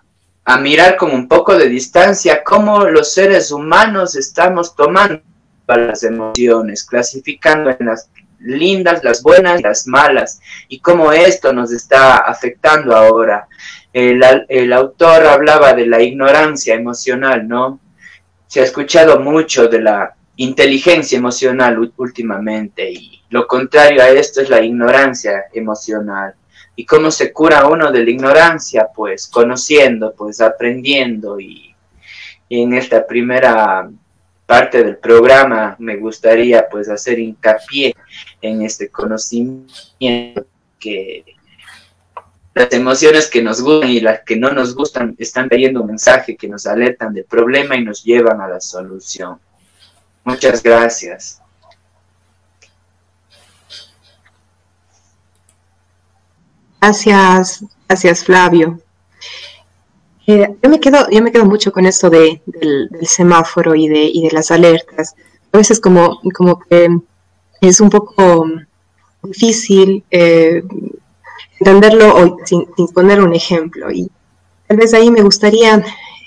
a 0.49 0.57
mirar 0.57 0.97
con 0.97 1.11
un 1.11 1.27
poco 1.27 1.55
de 1.55 1.69
distancia 1.69 2.43
cómo 2.43 2.85
los 2.85 3.13
seres 3.13 3.51
humanos 3.51 4.15
estamos 4.15 4.75
tomando 4.75 5.21
las 5.67 6.01
emociones, 6.01 6.83
clasificando 6.85 7.69
en 7.69 7.85
las 7.85 8.09
lindas, 8.39 9.03
las 9.03 9.21
buenas 9.21 9.59
y 9.59 9.63
las 9.63 9.85
malas, 9.85 10.41
y 10.67 10.79
cómo 10.79 11.11
esto 11.11 11.53
nos 11.53 11.71
está 11.71 12.17
afectando 12.17 12.95
ahora. 12.95 13.47
El, 13.93 14.23
el, 14.47 14.73
autor 14.73 15.27
hablaba 15.27 15.73
de 15.73 15.85
la 15.85 16.01
ignorancia 16.01 16.73
emocional, 16.73 17.47
¿no? 17.47 17.79
Se 18.47 18.61
ha 18.61 18.63
escuchado 18.63 19.19
mucho 19.19 19.67
de 19.67 19.81
la 19.81 20.15
inteligencia 20.37 21.19
emocional 21.19 21.77
últimamente, 21.95 22.91
y 22.91 23.21
lo 23.29 23.45
contrario 23.45 24.01
a 24.01 24.09
esto 24.09 24.41
es 24.41 24.49
la 24.49 24.63
ignorancia 24.63 25.43
emocional. 25.53 26.33
¿Y 26.79 26.85
cómo 26.85 27.11
se 27.11 27.33
cura 27.33 27.67
uno 27.67 27.91
de 27.91 28.05
la 28.05 28.09
ignorancia? 28.09 28.87
Pues 28.95 29.27
conociendo, 29.27 30.13
pues 30.15 30.39
aprendiendo 30.39 31.37
y, 31.37 31.75
en 32.49 32.73
esta 32.73 33.05
primera 33.05 33.91
parte 34.45 34.81
del 34.81 34.95
programa 34.95 35.75
me 35.77 35.97
gustaría 35.97 36.69
pues 36.69 36.87
hacer 36.87 37.19
hincapié 37.19 37.93
en 38.41 38.61
este 38.61 38.87
conocimiento 38.87 40.45
que 40.79 41.25
las 42.55 42.71
emociones 42.71 43.29
que 43.29 43.43
nos 43.43 43.59
gustan 43.61 43.89
y 43.89 43.99
las 43.99 44.21
que 44.21 44.37
no 44.37 44.49
nos 44.51 44.73
gustan 44.73 45.15
están 45.19 45.49
trayendo 45.49 45.81
un 45.81 45.87
mensaje 45.87 46.37
que 46.37 46.47
nos 46.47 46.65
alertan 46.65 47.13
del 47.13 47.25
problema 47.25 47.75
y 47.75 47.83
nos 47.83 48.05
llevan 48.05 48.39
a 48.39 48.47
la 48.47 48.61
solución. 48.61 49.37
Muchas 50.23 50.63
gracias. 50.63 51.41
Gracias, 56.81 57.63
gracias 57.87 58.23
Flavio. 58.23 58.79
Eh, 60.27 60.55
yo, 60.61 60.69
me 60.69 60.79
quedo, 60.79 61.09
yo 61.09 61.21
me 61.21 61.31
quedo 61.31 61.45
mucho 61.45 61.71
con 61.71 61.85
esto 61.85 62.09
de, 62.09 62.41
del, 62.45 62.89
semáforo 63.01 63.75
y 63.75 63.87
de, 63.87 64.03
y 64.03 64.27
de 64.27 64.31
las 64.31 64.51
alertas. 64.51 65.15
A 65.51 65.57
veces 65.57 65.79
como, 65.79 66.19
como 66.35 66.59
que 66.59 66.87
es 67.61 67.81
un 67.81 67.89
poco 67.89 68.45
difícil 69.23 70.03
eh, 70.11 70.63
entenderlo 71.59 72.37
sin, 72.45 72.65
poner 72.93 73.21
un 73.21 73.33
ejemplo. 73.33 73.91
Y 73.91 74.09
tal 74.67 74.77
vez 74.77 74.93
ahí 74.93 75.09
me 75.11 75.21
gustaría 75.21 75.83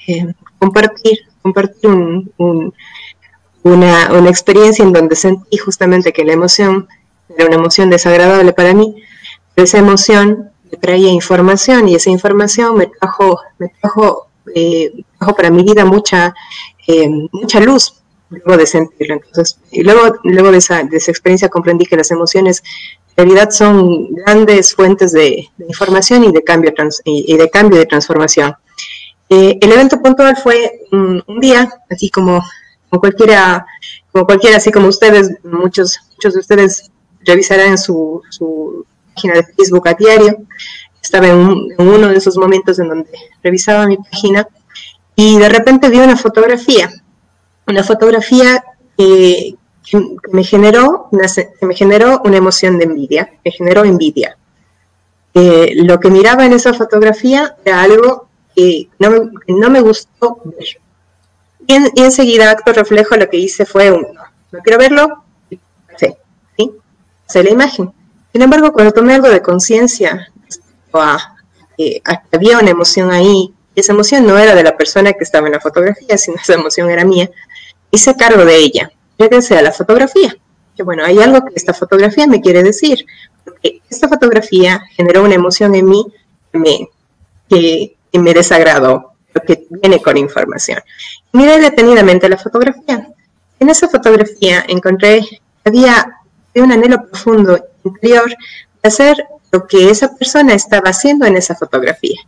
eh, 0.07 0.35
compartir, 0.59 1.21
compartir 1.41 1.91
una, 2.37 4.13
una 4.13 4.29
experiencia 4.29 4.85
en 4.85 4.93
donde 4.93 5.17
sentí 5.17 5.57
justamente 5.57 6.13
que 6.13 6.25
la 6.25 6.33
emoción 6.33 6.89
era 7.29 7.47
una 7.47 7.57
emoción 7.57 7.89
desagradable 7.89 8.53
para 8.53 8.75
mí, 8.75 8.97
esa 9.57 9.79
emoción 9.79 10.51
me 10.71 10.79
traía 10.79 11.11
información 11.11 11.89
y 11.89 11.95
esa 11.95 12.11
información 12.11 12.77
me 12.77 12.87
trajo, 12.87 13.41
me 13.59 13.69
trajo, 13.81 14.29
eh, 14.55 15.05
trajo 15.19 15.37
para 15.37 15.51
mi 15.51 15.63
vida 15.63 15.85
mucha, 15.85 16.35
eh, 16.87 17.09
mucha 17.33 17.61
luz 17.61 18.03
luego 18.31 18.57
de 18.57 18.67
sentirlo. 18.67 19.17
Entonces, 19.17 19.59
y 19.71 19.83
luego, 19.83 20.17
luego 20.25 20.51
de, 20.51 20.59
esa, 20.59 20.83
de 20.85 20.97
esa 20.97 21.11
experiencia 21.11 21.51
comprendí 21.51 21.85
que 21.85 21.97
las 21.97 22.11
emociones 22.11 22.63
en 23.17 23.27
realidad 23.27 23.51
son 23.51 24.15
grandes 24.15 24.75
fuentes 24.75 25.13
de, 25.13 25.49
información 25.69 26.25
y 26.25 26.33
de 26.33 26.43
cambio, 26.43 26.73
y, 27.05 27.37
de 27.37 27.51
cambio 27.51 27.79
de 27.79 27.87
transformación. 27.87 28.55
Eh, 29.29 29.59
el 29.61 29.73
evento 29.73 30.01
puntual 30.01 30.37
fue 30.37 30.87
un, 30.91 31.23
día, 31.41 31.71
así 31.91 32.09
como, 32.09 32.43
como 32.89 33.01
cualquiera, 33.01 33.67
como 34.11 34.25
cualquiera, 34.25 34.57
así 34.57 34.71
como 34.71 34.89
ustedes, 34.89 35.31
muchos, 35.45 35.99
muchos 36.13 36.33
de 36.33 36.41
ustedes 36.41 36.91
revisarán 37.25 37.77
su 37.77 38.23
página 39.15 39.35
de 39.35 39.45
Facebook 39.45 39.89
a 39.89 39.95
diario. 39.95 40.37
Estaba 41.03 41.29
en, 41.29 41.69
uno 41.79 42.09
de 42.09 42.17
esos 42.17 42.37
momentos 42.37 42.79
en 42.79 42.89
donde 42.89 43.11
revisaba 43.43 43.87
mi 43.87 43.97
página 43.97 44.47
y 45.17 45.39
de 45.39 45.49
repente 45.49 45.89
vi 45.89 45.99
una 45.99 46.17
fotografía, 46.17 46.91
una 47.67 47.83
fotografía 47.83 48.65
que, 48.97 49.57
me 50.33 50.45
generó 50.45 51.09
una, 51.11 51.27
que 51.27 51.67
me 51.67 51.75
generó 51.75 52.23
una 52.25 52.37
emoción 52.37 52.79
de 52.79 52.85
envidia, 52.85 53.31
me 53.45 53.51
generó 53.51 53.85
envidia. 53.85 54.39
Eh, 55.35 55.73
lo 55.77 55.99
que 55.99 56.11
miraba 56.11 56.45
en 56.45 56.53
esa 56.53 56.73
fotografía 56.73 57.57
era 57.65 57.83
algo 57.83 58.29
que 58.55 58.89
no 58.99 59.11
me, 59.11 59.19
no 59.49 59.71
me 59.71 59.81
gustó 59.81 60.39
ver. 60.45 60.81
Y, 61.67 62.03
enseguida, 62.03 62.51
acto 62.51 62.73
reflejo, 62.73 63.17
lo 63.17 63.29
que 63.29 63.39
hice 63.39 63.65
fue 63.65 63.91
un, 63.91 64.03
no, 64.53 64.59
quiero 64.63 64.79
verlo, 64.79 65.25
sí, 65.49 65.61
¿sí? 66.57 66.71
la 67.35 67.51
imagen. 67.51 67.93
Sin 68.33 68.43
embargo, 68.43 68.73
cuando 68.73 68.93
tomé 68.93 69.15
algo 69.15 69.29
de 69.29 69.43
conciencia 69.43 70.33
que 71.77 72.03
había 72.33 72.59
una 72.59 72.71
emoción 72.71 73.11
ahí, 73.11 73.53
esa 73.75 73.93
emoción 73.93 74.27
no 74.27 74.39
era 74.39 74.55
de 74.55 74.63
la 74.63 74.77
persona 74.77 75.13
que 75.13 75.25
estaba 75.25 75.47
en 75.47 75.55
la 75.55 75.61
fotografía, 75.61 76.19
sino 76.19 76.37
esa 76.37 76.55
emoción 76.55 76.91
era 76.91 77.05
mía, 77.05 77.31
hice 77.91 78.17
cargo 78.17 78.45
de 78.45 78.57
ella. 78.57 78.93
Regresé 79.19 79.57
a 79.57 79.63
la 79.63 79.73
fotografía. 79.73 80.37
Que 80.77 80.83
bueno, 80.83 81.05
hay 81.05 81.21
algo 81.21 81.45
que 81.45 81.53
esta 81.55 81.75
fotografía 81.75 82.27
me 82.27 82.41
quiere 82.41 82.63
decir, 82.63 83.05
porque 83.45 83.83
esta 83.89 84.09
fotografía 84.09 84.83
generó 84.97 85.23
una 85.23 85.35
emoción 85.35 85.75
en 85.75 85.87
mí 85.87 86.07
que 86.51 86.59
me, 86.59 86.89
que, 87.49 87.97
me 88.19 88.33
desagradó, 88.35 89.13
que 89.47 89.67
viene 89.69 90.01
con 90.01 90.17
información. 90.17 90.81
Miré 91.33 91.59
detenidamente 91.59 92.29
la 92.29 92.39
fotografía. 92.39 93.09
En 93.61 93.69
esa 93.69 93.89
fotografía 93.89 94.65
encontré, 94.67 95.23
había 95.65 96.22
un 96.61 96.73
anhelo 96.73 97.07
profundo 97.07 97.65
interior 97.85 98.29
de 98.29 98.89
hacer 98.89 99.27
lo 99.51 99.67
que 99.67 99.91
esa 99.91 100.15
persona 100.15 100.55
estaba 100.55 100.91
haciendo 100.91 101.27
en 101.27 101.37
esa 101.37 101.55
fotografía. 101.55 102.21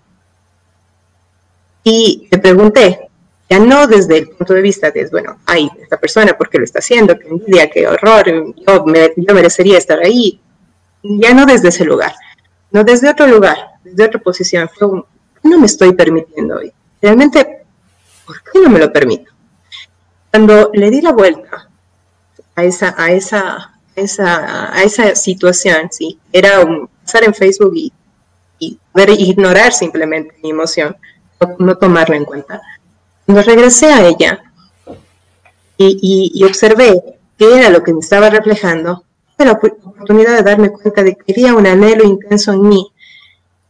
Y 1.83 2.29
me 2.31 2.39
pregunté, 2.39 3.09
ya 3.49 3.59
no 3.59 3.87
desde 3.87 4.19
el 4.19 4.29
punto 4.29 4.55
de 4.55 4.63
vista 4.63 4.91
de, 4.91 5.07
bueno, 5.11 5.39
ay, 5.45 5.71
esta 5.81 5.99
persona, 5.99 6.37
¿por 6.37 6.49
qué 6.49 6.59
lo 6.59 6.65
está 6.65 6.79
haciendo? 6.79 7.19
Qué 7.19 7.29
envidia, 7.29 7.71
qué 7.71 7.87
horror, 7.87 8.55
yo, 8.67 8.85
merecería 9.35 9.79
estar 9.79 9.99
ahí. 10.01 10.41
Ya 11.03 11.35
no 11.35 11.45
desde 11.45 11.69
ese 11.69 11.85
lugar, 11.85 12.15
no 12.71 12.85
desde 12.85 13.11
otro 13.11 13.27
lugar, 13.27 13.59
desde 13.83 14.05
otra 14.05 14.21
posición. 14.21 14.71
no 15.43 15.59
me 15.59 15.67
estoy 15.67 15.93
permitiendo 15.93 16.57
hoy? 16.57 16.73
Realmente, 17.03 17.65
¿por 18.25 18.43
qué 18.43 18.61
no 18.61 18.71
me 18.71 18.79
lo 18.79 18.91
permito? 18.91 19.31
Cuando 20.31 20.71
le 20.73 20.91
di 20.91 21.03
la 21.03 21.13
vuelta 21.13 21.69
a 22.57 22.65
esa, 22.65 22.95
a 22.97 23.11
esa 23.13 23.74
esa, 23.97 24.75
a 24.75 24.83
esa 24.83 25.15
situación, 25.15 25.89
¿sí? 25.91 26.19
Era 26.33 26.61
un, 26.61 26.89
estar 27.05 27.25
en 27.25 27.35
Facebook 27.35 27.73
y, 27.75 27.93
y 28.59 28.79
ver, 28.95 29.11
ignorar 29.11 29.73
simplemente 29.73 30.35
mi 30.43 30.51
emoción, 30.51 30.97
no, 31.59 31.77
tomarla 31.77 32.17
en 32.17 32.25
cuenta. 32.25 32.61
Cuando 33.27 33.43
regresé 33.43 33.93
a 33.93 34.07
ella 34.07 34.43
y, 35.77 36.31
y, 36.35 36.45
observé 36.45 37.03
qué 37.39 37.59
era 37.59 37.71
lo 37.71 37.83
que 37.83 37.93
me 37.93 38.01
estaba 38.01 38.31
reflejando, 38.31 39.05
tuve 39.37 39.47
la 39.47 39.53
oportunidad 39.53 40.37
de 40.37 40.43
darme 40.43 40.71
cuenta 40.71 41.03
de 41.03 41.17
que 41.17 41.33
había 41.33 41.55
un 41.55 41.67
anhelo 41.67 42.05
intenso 42.05 42.53
en 42.53 42.69
mí 42.69 42.93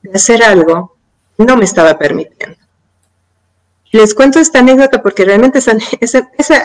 de 0.02 0.12
hacer 0.12 0.42
algo 0.42 0.96
que 1.36 1.44
no 1.44 1.56
me 1.56 1.64
estaba 1.64 1.96
permitiendo. 1.96 2.63
Les 3.94 4.12
cuento 4.12 4.40
esta 4.40 4.58
anécdota 4.58 5.00
porque 5.00 5.24
realmente 5.24 5.60
ese, 5.60 5.78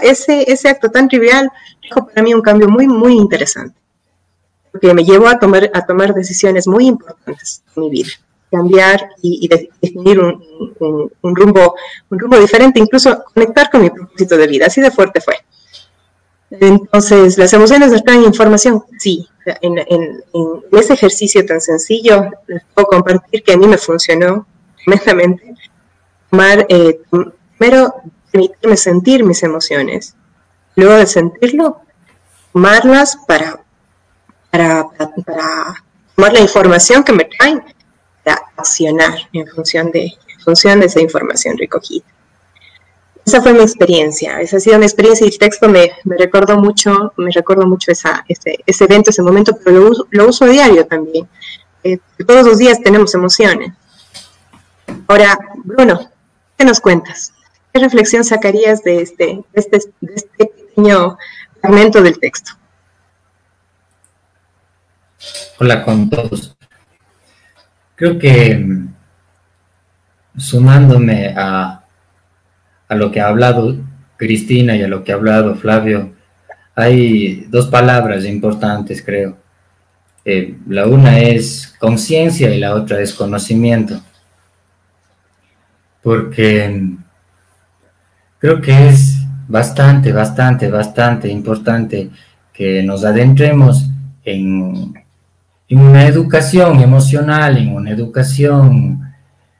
ese, 0.01 0.51
ese 0.51 0.67
acto 0.67 0.89
tan 0.89 1.07
trivial 1.07 1.51
dejó 1.83 2.07
para 2.07 2.23
mí 2.23 2.33
un 2.33 2.41
cambio 2.41 2.67
muy, 2.67 2.87
muy 2.87 3.13
interesante. 3.13 3.75
Porque 4.71 4.91
me 4.95 5.03
llevó 5.03 5.27
a 5.27 5.37
tomar, 5.37 5.69
a 5.71 5.85
tomar 5.85 6.15
decisiones 6.15 6.65
muy 6.65 6.87
importantes 6.87 7.61
en 7.75 7.83
mi 7.83 7.91
vida. 7.91 8.09
Cambiar 8.49 9.11
y, 9.21 9.47
definir 9.47 10.19
un, 10.19 10.43
un, 11.21 11.35
rumbo, 11.35 11.75
un 12.09 12.17
rumbo 12.17 12.39
diferente, 12.39 12.79
incluso 12.79 13.23
conectar 13.31 13.69
con 13.69 13.83
mi 13.83 13.91
propósito 13.91 14.35
de 14.35 14.47
vida. 14.47 14.65
Así 14.65 14.81
de 14.81 14.89
fuerte 14.89 15.21
fue. 15.21 15.35
Entonces, 16.49 17.37
¿las 17.37 17.53
emociones 17.53 17.91
nos 17.91 18.03
traen 18.03 18.23
información? 18.23 18.83
Sí. 18.97 19.27
En, 19.61 19.77
en, 19.77 20.23
ese 20.71 20.93
ejercicio 20.93 21.45
tan 21.45 21.61
sencillo, 21.61 22.31
les 22.47 22.63
puedo 22.73 22.87
compartir 22.87 23.43
que 23.43 23.53
a 23.53 23.57
mí 23.57 23.67
me 23.67 23.77
funcionó 23.77 24.47
tremendamente 24.83 25.53
tomar, 26.29 26.65
eh, 26.69 27.01
primero 27.57 27.93
permitirme 28.31 28.77
sentir 28.77 29.23
mis 29.23 29.43
emociones, 29.43 30.15
luego 30.75 30.93
de 30.93 31.07
sentirlo, 31.07 31.81
tomarlas 32.53 33.17
para, 33.27 33.61
para, 34.51 34.87
para, 34.89 35.83
tomar 36.15 36.33
la 36.33 36.39
información 36.39 37.03
que 37.03 37.13
me 37.13 37.25
traen, 37.25 37.63
para 38.23 38.41
accionar 38.57 39.17
en 39.33 39.47
función 39.47 39.91
de, 39.91 40.05
en 40.05 40.39
función 40.43 40.79
de 40.79 40.87
esa 40.87 41.01
información 41.01 41.57
recogida. 41.57 42.05
Esa 43.25 43.41
fue 43.41 43.53
mi 43.53 43.61
experiencia, 43.61 44.41
esa 44.41 44.57
ha 44.57 44.59
sido 44.59 44.79
mi 44.79 44.85
experiencia 44.85 45.25
y 45.25 45.29
el 45.29 45.37
texto 45.37 45.69
me, 45.69 45.91
me 46.03 46.17
recordó 46.17 46.57
mucho, 46.57 47.13
me 47.17 47.31
recordó 47.31 47.67
mucho 47.67 47.91
esa, 47.91 48.25
ese, 48.27 48.57
ese 48.65 48.85
evento, 48.85 49.11
ese 49.11 49.21
momento, 49.21 49.57
pero 49.63 49.79
lo 49.79 49.91
uso, 49.91 50.07
lo 50.09 50.27
uso 50.27 50.45
a 50.45 50.47
diario 50.47 50.87
también. 50.87 51.27
Eh, 51.83 51.99
todos 52.25 52.45
los 52.45 52.57
días 52.57 52.81
tenemos 52.81 53.13
emociones. 53.13 53.73
Ahora, 55.07 55.37
Bruno, 55.63 56.09
¿Qué 56.59 56.65
nos 56.65 56.81
cuentas? 56.81 57.33
¿Qué 57.71 57.79
reflexión 57.79 58.25
sacarías 58.25 58.83
de 58.83 59.01
este, 59.01 59.41
este, 59.53 59.77
este 59.77 60.45
pequeño 60.45 61.17
fragmento 61.61 62.03
del 62.03 62.19
texto? 62.19 62.51
Hola 65.57 65.85
con 65.85 66.09
todos. 66.09 66.57
Creo 67.95 68.19
que 68.19 68.55
mm, 68.55 68.93
sumándome 70.37 71.33
a, 71.33 71.85
a 72.89 72.95
lo 72.95 73.09
que 73.09 73.21
ha 73.21 73.29
hablado 73.29 73.77
Cristina 74.17 74.75
y 74.75 74.83
a 74.83 74.89
lo 74.89 75.05
que 75.05 75.13
ha 75.13 75.15
hablado 75.15 75.55
Flavio, 75.55 76.13
hay 76.75 77.45
dos 77.47 77.67
palabras 77.67 78.25
importantes, 78.25 79.01
creo. 79.01 79.37
Eh, 80.25 80.57
la 80.67 80.87
una 80.87 81.19
es 81.19 81.73
conciencia 81.79 82.53
y 82.53 82.59
la 82.59 82.75
otra 82.75 82.99
es 82.99 83.13
conocimiento. 83.13 84.01
Porque 86.09 86.87
creo 88.39 88.59
que 88.59 88.87
es 88.87 89.19
bastante, 89.47 90.11
bastante, 90.11 90.67
bastante 90.67 91.29
importante 91.29 92.09
que 92.51 92.81
nos 92.81 93.05
adentremos 93.05 93.87
en, 94.25 94.95
una 95.69 96.07
educación 96.07 96.79
emocional, 96.79 97.59
en 97.59 97.75
una 97.75 97.91
educación 97.91 99.07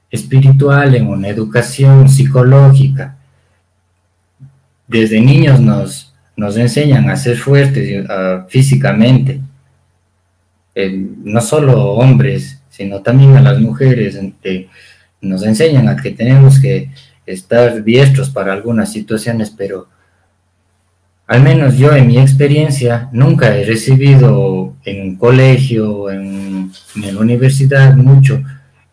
espiritual, 0.10 0.96
en 0.96 1.06
una 1.10 1.27
educación 1.27 2.10
psicológica. 2.10 3.15
Desde 4.88 5.22
niños 5.22 5.60
nos, 5.60 6.15
nos 6.36 6.58
enseñan 6.58 7.12
a 7.12 7.15
ser 7.15 7.38
fuertes 7.38 8.08
físicamente, 8.48 9.39
eh, 10.74 11.10
no 11.25 11.41
solo 11.41 11.91
hombres, 11.91 12.60
sino 12.72 13.03
también 13.03 13.38
a 13.38 13.41
las 13.41 13.60
mujeres. 13.60 14.20
Nos 15.21 15.43
enseñan 15.43 15.88
a 15.88 15.95
que 15.95 16.11
tenemos 16.11 16.59
que 16.59 16.89
estar 17.25 17.83
diestros 17.83 18.29
para 18.29 18.53
algunas 18.53 18.91
situaciones, 18.91 19.53
pero 19.55 19.88
al 21.27 21.43
menos 21.43 21.77
yo 21.77 21.95
en 21.95 22.07
mi 22.07 22.17
experiencia 22.17 23.09
nunca 23.11 23.55
he 23.55 23.63
recibido 23.63 24.75
en 24.83 25.15
colegio, 25.15 26.09
en, 26.09 26.71
en 26.95 27.15
la 27.15 27.21
universidad, 27.21 27.95
mucho 27.95 28.41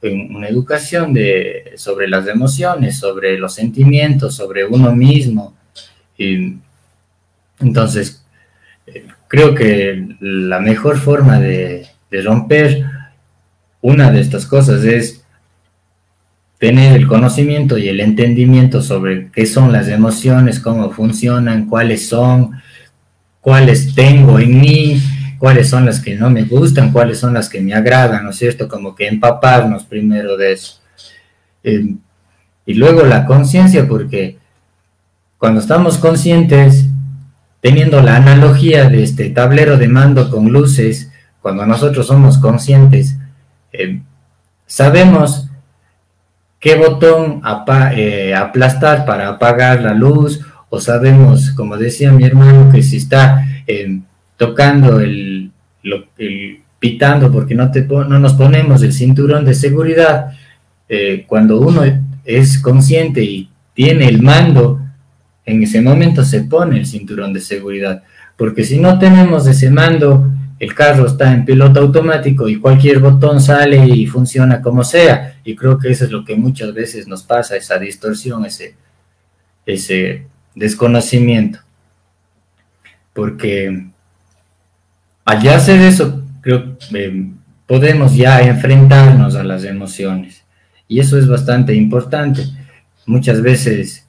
en 0.02 0.34
una 0.34 0.48
educación 0.48 1.14
de, 1.14 1.72
sobre 1.76 2.08
las 2.08 2.26
emociones, 2.28 2.98
sobre 2.98 3.38
los 3.38 3.54
sentimientos, 3.54 4.34
sobre 4.36 4.66
uno 4.66 4.94
mismo. 4.94 5.56
Y, 6.18 6.58
entonces, 7.60 8.24
eh, 8.86 9.06
creo 9.28 9.54
que 9.54 10.06
la 10.20 10.60
mejor 10.60 10.98
forma 10.98 11.40
de 11.40 11.86
romper 12.22 12.84
una 13.80 14.10
de 14.10 14.20
estas 14.20 14.46
cosas 14.46 14.84
es 14.84 15.25
tener 16.58 16.96
el 16.96 17.06
conocimiento 17.06 17.76
y 17.76 17.88
el 17.88 18.00
entendimiento 18.00 18.82
sobre 18.82 19.30
qué 19.30 19.46
son 19.46 19.72
las 19.72 19.88
emociones, 19.88 20.60
cómo 20.60 20.90
funcionan, 20.90 21.66
cuáles 21.66 22.08
son, 22.08 22.52
cuáles 23.40 23.94
tengo 23.94 24.38
en 24.38 24.60
mí, 24.60 25.02
cuáles 25.38 25.68
son 25.68 25.84
las 25.84 26.00
que 26.00 26.14
no 26.14 26.30
me 26.30 26.44
gustan, 26.44 26.92
cuáles 26.92 27.18
son 27.18 27.34
las 27.34 27.48
que 27.48 27.60
me 27.60 27.74
agradan, 27.74 28.24
¿no 28.24 28.30
es 28.30 28.36
cierto? 28.36 28.68
Como 28.68 28.94
que 28.94 29.06
empaparnos 29.06 29.84
primero 29.84 30.36
de 30.36 30.52
eso. 30.52 30.80
Eh, 31.62 31.94
y 32.64 32.74
luego 32.74 33.02
la 33.02 33.26
conciencia, 33.26 33.86
porque 33.86 34.38
cuando 35.38 35.60
estamos 35.60 35.98
conscientes, 35.98 36.86
teniendo 37.60 38.00
la 38.00 38.16
analogía 38.16 38.88
de 38.88 39.02
este 39.02 39.28
tablero 39.30 39.76
de 39.76 39.88
mando 39.88 40.30
con 40.30 40.48
luces, 40.52 41.10
cuando 41.42 41.66
nosotros 41.66 42.06
somos 42.06 42.38
conscientes, 42.38 43.16
eh, 43.72 44.00
sabemos 44.66 45.45
qué 46.60 46.76
botón 46.76 47.42
eh, 47.94 48.34
aplastar 48.34 49.04
para 49.04 49.28
apagar 49.28 49.82
la 49.82 49.94
luz. 49.94 50.40
O 50.68 50.80
sabemos, 50.80 51.50
como 51.50 51.76
decía 51.76 52.12
mi 52.12 52.24
hermano, 52.24 52.70
que 52.72 52.82
si 52.82 52.96
está 52.96 53.46
em, 53.66 54.02
tocando 54.36 55.00
el, 55.00 55.52
pitando 56.78 57.30
porque 57.30 57.54
no, 57.54 57.70
te, 57.70 57.82
no 57.82 58.18
nos 58.18 58.34
ponemos 58.34 58.82
el 58.82 58.92
cinturón 58.92 59.44
de 59.44 59.54
seguridad, 59.54 60.32
eh, 60.88 61.24
cuando 61.26 61.60
uno 61.60 61.82
es 62.24 62.58
consciente 62.58 63.22
y 63.22 63.48
tiene 63.74 64.08
el 64.08 64.22
mando, 64.22 64.80
en 65.44 65.62
ese 65.62 65.80
momento 65.80 66.24
se 66.24 66.42
pone 66.42 66.78
el 66.78 66.86
cinturón 66.86 67.32
de 67.32 67.40
seguridad, 67.40 68.02
porque 68.36 68.64
si 68.64 68.78
no 68.78 68.98
tenemos 68.98 69.46
ese 69.46 69.70
mando, 69.70 70.32
el 70.58 70.74
carro 70.74 71.06
está 71.06 71.32
en 71.32 71.44
piloto 71.44 71.80
automático 71.80 72.48
y 72.48 72.56
cualquier 72.58 72.98
botón 72.98 73.40
sale 73.40 73.86
y 73.86 74.06
funciona 74.06 74.62
como 74.62 74.84
sea. 74.84 75.38
Y 75.44 75.54
creo 75.54 75.78
que 75.78 75.90
eso 75.90 76.06
es 76.06 76.10
lo 76.10 76.24
que 76.24 76.34
muchas 76.34 76.72
veces 76.72 77.06
nos 77.06 77.22
pasa, 77.22 77.56
esa 77.56 77.78
distorsión, 77.78 78.46
ese, 78.46 80.26
desconocimiento. 80.54 81.58
Porque 83.12 83.86
al 85.24 85.48
hacer 85.48 85.80
eso, 85.80 86.22
creo 86.40 86.78
que 86.78 86.86
eh, 86.94 87.30
podemos 87.66 88.14
ya 88.14 88.40
enfrentarnos 88.40 89.34
a 89.34 89.44
las 89.44 89.64
emociones. 89.64 90.42
Y 90.88 91.00
eso 91.00 91.18
es 91.18 91.28
bastante 91.28 91.74
importante. 91.74 92.44
Muchas 93.04 93.42
veces 93.42 94.06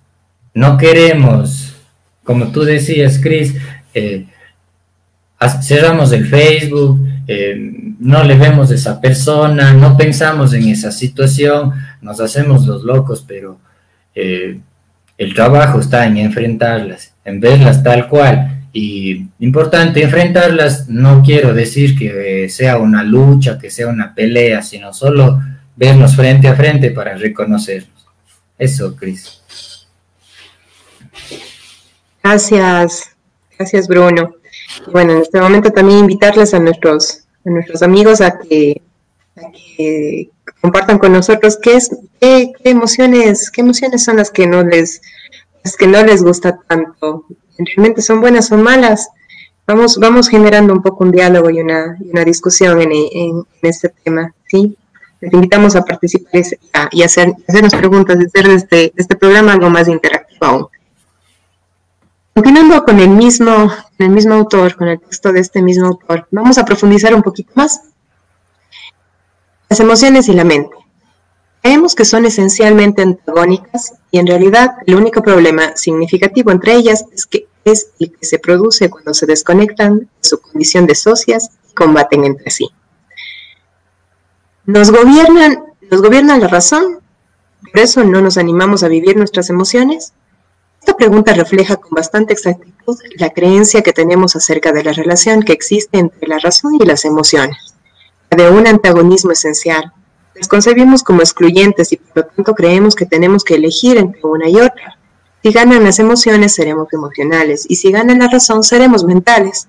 no 0.54 0.78
queremos, 0.78 1.76
como 2.24 2.52
tú 2.52 2.64
decías, 2.64 3.20
Chris, 3.22 3.56
eh, 3.94 4.28
cerramos 5.62 6.12
el 6.12 6.28
Facebook, 6.28 7.00
eh, 7.28 7.56
no 8.00 8.24
le 8.24 8.36
vemos 8.36 8.72
a 8.72 8.76
esa 8.76 9.00
persona, 9.00 9.74
no 9.74 9.98
pensamos 9.98 10.54
en 10.54 10.68
esa 10.70 10.92
situación, 10.92 11.74
nos 12.02 12.20
hacemos 12.20 12.66
los 12.66 12.84
locos, 12.84 13.24
pero 13.28 13.60
eh, 14.16 14.60
el 15.18 15.34
trabajo 15.34 15.80
está 15.80 16.06
en 16.06 16.18
enfrentarlas, 16.18 17.14
en 17.26 17.40
verlas 17.40 17.84
tal 17.84 18.08
cual. 18.08 18.54
Y 18.74 19.28
importante, 19.40 20.04
enfrentarlas 20.04 20.88
no 20.90 21.24
quiero 21.24 21.54
decir 21.54 21.98
que 21.98 22.48
sea 22.50 22.78
una 22.78 23.04
lucha, 23.04 23.58
que 23.58 23.72
sea 23.72 23.88
una 23.88 24.14
pelea, 24.14 24.62
sino 24.62 24.94
solo 24.94 25.42
vernos 25.76 26.16
frente 26.16 26.48
a 26.48 26.56
frente 26.56 26.92
para 26.92 27.16
reconocernos. 27.16 28.06
Eso, 28.58 28.96
Cris. 28.96 29.42
Gracias, 32.24 33.16
gracias 33.58 33.88
Bruno. 33.88 34.36
Bueno, 34.92 35.14
en 35.14 35.20
este 35.20 35.40
momento 35.40 35.72
también 35.72 36.00
invitarles 36.00 36.54
a 36.54 36.60
nuestros, 36.60 37.24
a 37.46 37.50
nuestros 37.50 37.82
amigos 37.82 38.22
a 38.22 38.38
que, 38.40 38.82
compartan 40.62 40.98
con 40.98 41.14
nosotros 41.14 41.58
qué, 41.62 41.76
es, 41.76 41.96
qué, 42.20 42.54
emociones, 42.64 43.52
qué 43.52 43.62
emociones 43.62 44.04
son 44.04 44.18
las 44.18 44.32
que 44.32 44.48
no 44.48 44.64
les, 44.64 45.02
las 45.64 45.76
que 45.76 45.88
no 45.88 46.04
les 46.04 46.24
gusta 46.24 46.60
tanto. 46.68 47.26
¿Realmente 47.58 48.02
son 48.02 48.22
buenas 48.22 48.52
o 48.52 48.58
malas? 48.58 49.10
Vamos, 49.68 49.98
vamos 49.98 50.30
generando 50.30 50.74
un 50.74 50.82
poco 50.82 51.04
un 51.04 51.12
diálogo 51.12 51.50
y 51.50 51.60
una, 51.60 51.98
una 52.00 52.24
discusión 52.24 52.82
en, 52.82 52.92
en, 52.92 53.44
este 53.62 53.90
tema, 53.90 54.34
¿sí? 54.48 54.76
Les 55.20 55.34
invitamos 55.34 55.76
a 55.76 55.84
participar 55.84 56.42
y, 56.92 57.02
a 57.02 57.06
hacer, 57.06 57.34
hacernos 57.48 57.74
preguntas, 57.76 58.18
hacer 58.18 58.48
de 58.48 58.56
este, 58.56 58.94
este 58.96 59.16
programa 59.16 59.54
algo 59.54 59.70
más 59.70 59.88
interactivo 59.88 60.46
aún. 60.46 60.68
Continuando 62.38 62.84
con 62.84 63.00
el 63.00 63.10
mismo, 63.10 63.72
el 63.98 64.10
mismo 64.12 64.36
autor, 64.36 64.76
con 64.76 64.88
el 64.88 65.00
texto 65.00 65.34
de 65.34 65.40
este 65.40 65.60
mismo 65.60 65.88
autor, 65.88 66.28
vamos 66.30 66.60
a 66.60 66.66
profundizar 66.66 67.16
un 67.16 67.24
poquito 67.24 67.52
más. 67.56 67.82
Las 69.68 69.80
emociones 69.80 70.30
y 70.30 70.34
la 70.34 70.44
mente. 70.44 70.78
Creemos 71.64 71.96
que 71.96 72.06
son 72.06 72.28
esencialmente 72.28 73.02
antagónicas 73.02 73.96
y 74.12 74.20
en 74.20 74.28
realidad 74.28 74.76
el 74.86 74.94
único 74.94 75.24
problema 75.24 75.76
significativo 75.76 76.52
entre 76.52 76.76
ellas 76.76 77.06
es 77.12 77.26
que 77.26 77.48
es 77.66 77.90
el 78.00 78.12
que 78.12 78.24
se 78.28 78.38
produce 78.38 78.92
cuando 78.92 79.16
se 79.16 79.26
desconectan 79.26 80.02
de 80.02 80.08
su 80.22 80.40
condición 80.40 80.86
de 80.86 80.94
socias 80.94 81.50
y 81.72 81.74
combaten 81.74 82.24
entre 82.24 82.52
sí. 82.52 82.70
Nos 84.68 84.92
gobiernan, 84.92 85.74
nos 85.90 86.04
gobierna 86.04 86.38
la 86.38 86.48
razón, 86.48 87.00
por 87.72 87.82
eso 87.82 88.04
no 88.04 88.22
nos 88.22 88.38
animamos 88.38 88.84
a 88.84 88.90
vivir 88.90 89.18
nuestras 89.18 89.50
emociones 89.50 90.14
esta 90.88 90.96
pregunta 90.96 91.34
refleja 91.34 91.76
con 91.76 91.92
bastante 91.92 92.32
exactitud 92.32 92.98
la 93.18 93.32
creencia 93.32 93.82
que 93.82 93.92
tenemos 93.92 94.38
acerca 94.38 94.72
de 94.72 94.86
la 94.86 94.94
relación 94.94 95.44
que 95.44 95.52
existe 95.52 95.98
entre 95.98 96.30
la 96.30 96.40
razón 96.40 96.76
y 96.80 96.86
las 96.86 97.04
emociones, 97.04 97.76
de 98.30 98.50
un 98.50 98.66
antagonismo 98.68 99.32
esencial. 99.32 99.92
Las 100.34 100.48
concebimos 100.48 101.04
como 101.04 101.20
excluyentes 101.20 101.92
y 101.92 101.98
por 101.98 102.16
lo 102.16 102.26
tanto 102.28 102.56
creemos 102.56 102.96
que 102.96 103.06
tenemos 103.06 103.44
que 103.44 103.56
elegir 103.56 103.98
entre 103.98 104.22
una 104.24 104.48
y 104.48 104.56
otra. 104.56 104.98
Si 105.44 105.52
ganan 105.52 105.84
las 105.84 106.00
emociones, 106.00 106.56
seremos 106.56 106.88
emocionales, 106.94 107.66
y 107.68 107.76
si 107.76 107.92
gana 107.92 108.16
la 108.16 108.30
razón, 108.30 108.64
seremos 108.64 109.04
mentales. 109.04 109.68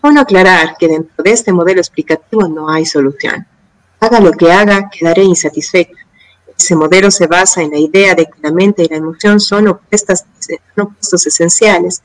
Bueno 0.00 0.20
aclarar 0.20 0.76
que 0.78 0.86
dentro 0.86 1.24
de 1.24 1.32
este 1.32 1.52
modelo 1.52 1.80
explicativo 1.80 2.46
no 2.46 2.70
hay 2.70 2.86
solución. 2.86 3.44
Haga 3.98 4.20
lo 4.20 4.30
que 4.30 4.52
haga, 4.52 4.88
quedaré 4.88 5.24
insatisfecho. 5.24 5.96
Ese 6.60 6.76
modelo 6.76 7.10
se 7.10 7.26
basa 7.26 7.62
en 7.62 7.70
la 7.70 7.78
idea 7.78 8.14
de 8.14 8.26
que 8.26 8.38
la 8.42 8.52
mente 8.52 8.82
y 8.82 8.88
la 8.88 8.96
emoción 8.96 9.40
son 9.40 9.68
opuestos 9.68 10.26
esenciales, 11.26 12.02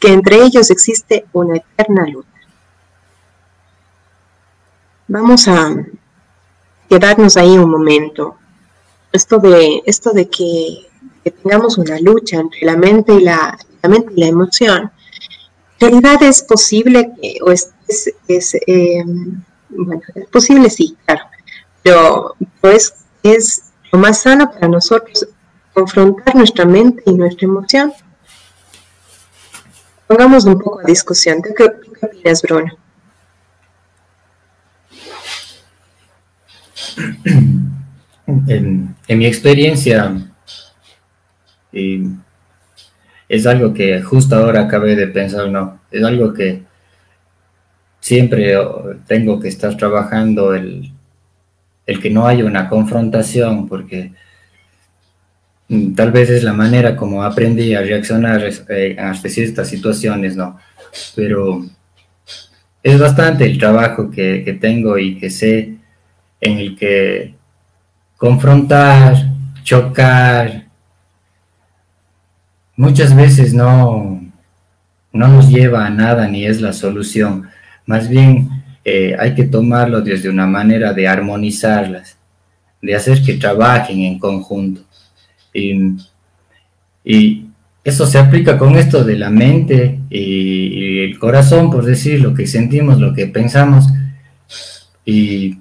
que 0.00 0.10
entre 0.10 0.36
ellos 0.36 0.70
existe 0.70 1.26
una 1.34 1.56
eterna 1.58 2.06
lucha. 2.06 2.26
Vamos 5.08 5.46
a 5.46 5.76
quedarnos 6.88 7.36
ahí 7.36 7.58
un 7.58 7.68
momento. 7.68 8.38
Esto 9.12 9.38
de, 9.40 9.82
esto 9.84 10.12
de 10.12 10.26
que, 10.30 10.86
tengamos 11.42 11.76
una 11.76 12.00
lucha 12.00 12.38
entre 12.38 12.60
la 12.62 12.78
mente 12.78 13.12
y 13.12 13.20
la, 13.20 13.58
mente 13.82 14.14
y 14.16 14.20
la 14.20 14.28
emoción, 14.28 14.90
en 15.80 15.90
realidad 15.90 16.22
es 16.22 16.40
posible 16.42 17.12
que, 17.20 17.36
o 17.42 17.50
es, 17.50 17.74
es, 18.26 18.54
eh, 18.54 19.04
bueno, 19.68 20.00
es 20.14 20.26
posible, 20.28 20.70
sí, 20.70 20.96
claro, 21.04 21.24
pero 21.82 22.34
pues 22.62 22.94
es 23.22 23.67
lo 23.92 23.98
más 23.98 24.22
sano 24.22 24.50
para 24.50 24.68
nosotros 24.68 25.26
confrontar 25.72 26.34
nuestra 26.34 26.64
mente 26.64 27.02
y 27.06 27.12
nuestra 27.12 27.46
emoción. 27.46 27.92
Pongamos 30.06 30.44
un 30.44 30.58
poco 30.58 30.80
a 30.80 30.84
discusión. 30.84 31.40
¿Qué, 31.42 31.64
opinas, 31.64 32.42
Bruno? 32.42 32.72
En, 38.46 38.94
mi 39.08 39.24
experiencia, 39.24 40.14
es 41.72 43.46
algo 43.46 43.72
que 43.72 44.02
justo 44.02 44.36
ahora 44.36 44.64
acabé 44.64 44.96
de 44.96 45.06
pensar, 45.06 45.48
no, 45.48 45.80
es 45.90 46.04
algo 46.04 46.34
que 46.34 46.62
siempre 48.00 48.54
tengo 49.06 49.40
que 49.40 49.48
estar 49.48 49.74
trabajando 49.78 50.54
el, 50.54 50.92
el 51.88 52.00
que 52.00 52.10
no 52.10 52.26
haya 52.26 52.44
una 52.44 52.68
confrontación, 52.68 53.66
porque 53.66 54.12
mm, 55.68 55.94
tal 55.94 56.12
vez 56.12 56.28
es 56.28 56.44
la 56.44 56.52
manera 56.52 56.94
como 56.94 57.24
aprendí 57.24 57.74
a 57.74 57.80
reaccionar 57.80 58.46
eh, 58.68 58.96
a 58.98 59.14
ciertas 59.14 59.68
situaciones, 59.68 60.36
¿no? 60.36 60.58
Pero 61.16 61.64
es 62.82 63.00
bastante 63.00 63.46
el 63.46 63.58
trabajo 63.58 64.10
que, 64.10 64.44
que 64.44 64.52
tengo 64.52 64.98
y 64.98 65.16
que 65.16 65.30
sé 65.30 65.76
en 66.42 66.58
el 66.58 66.76
que 66.76 67.34
confrontar, 68.18 69.16
chocar, 69.62 70.66
muchas 72.76 73.16
veces 73.16 73.54
no, 73.54 74.20
no 75.10 75.28
nos 75.28 75.48
lleva 75.48 75.86
a 75.86 75.90
nada 75.90 76.28
ni 76.28 76.44
es 76.44 76.60
la 76.60 76.74
solución. 76.74 77.48
Más 77.86 78.10
bien 78.10 78.57
eh, 78.90 79.14
hay 79.18 79.34
que 79.34 79.44
tomarlo 79.44 80.00
desde 80.00 80.30
una 80.30 80.46
manera 80.46 80.94
de 80.94 81.06
armonizarlas, 81.06 82.16
de 82.80 82.94
hacer 82.94 83.22
que 83.22 83.34
trabajen 83.34 84.00
en 84.00 84.18
conjunto. 84.18 84.80
Y, 85.52 87.44
eso 87.84 88.06
se 88.06 88.18
aplica 88.18 88.58
con 88.58 88.76
esto 88.76 89.04
de 89.04 89.18
la 89.18 89.30
mente 89.30 90.00
y, 90.08 91.00
el 91.00 91.18
corazón, 91.18 91.70
por 91.70 91.84
decir 91.84 92.20
lo 92.20 92.32
que 92.32 92.46
sentimos, 92.46 92.98
lo 92.98 93.12
que 93.12 93.26
pensamos. 93.26 93.88
Y 95.04 95.58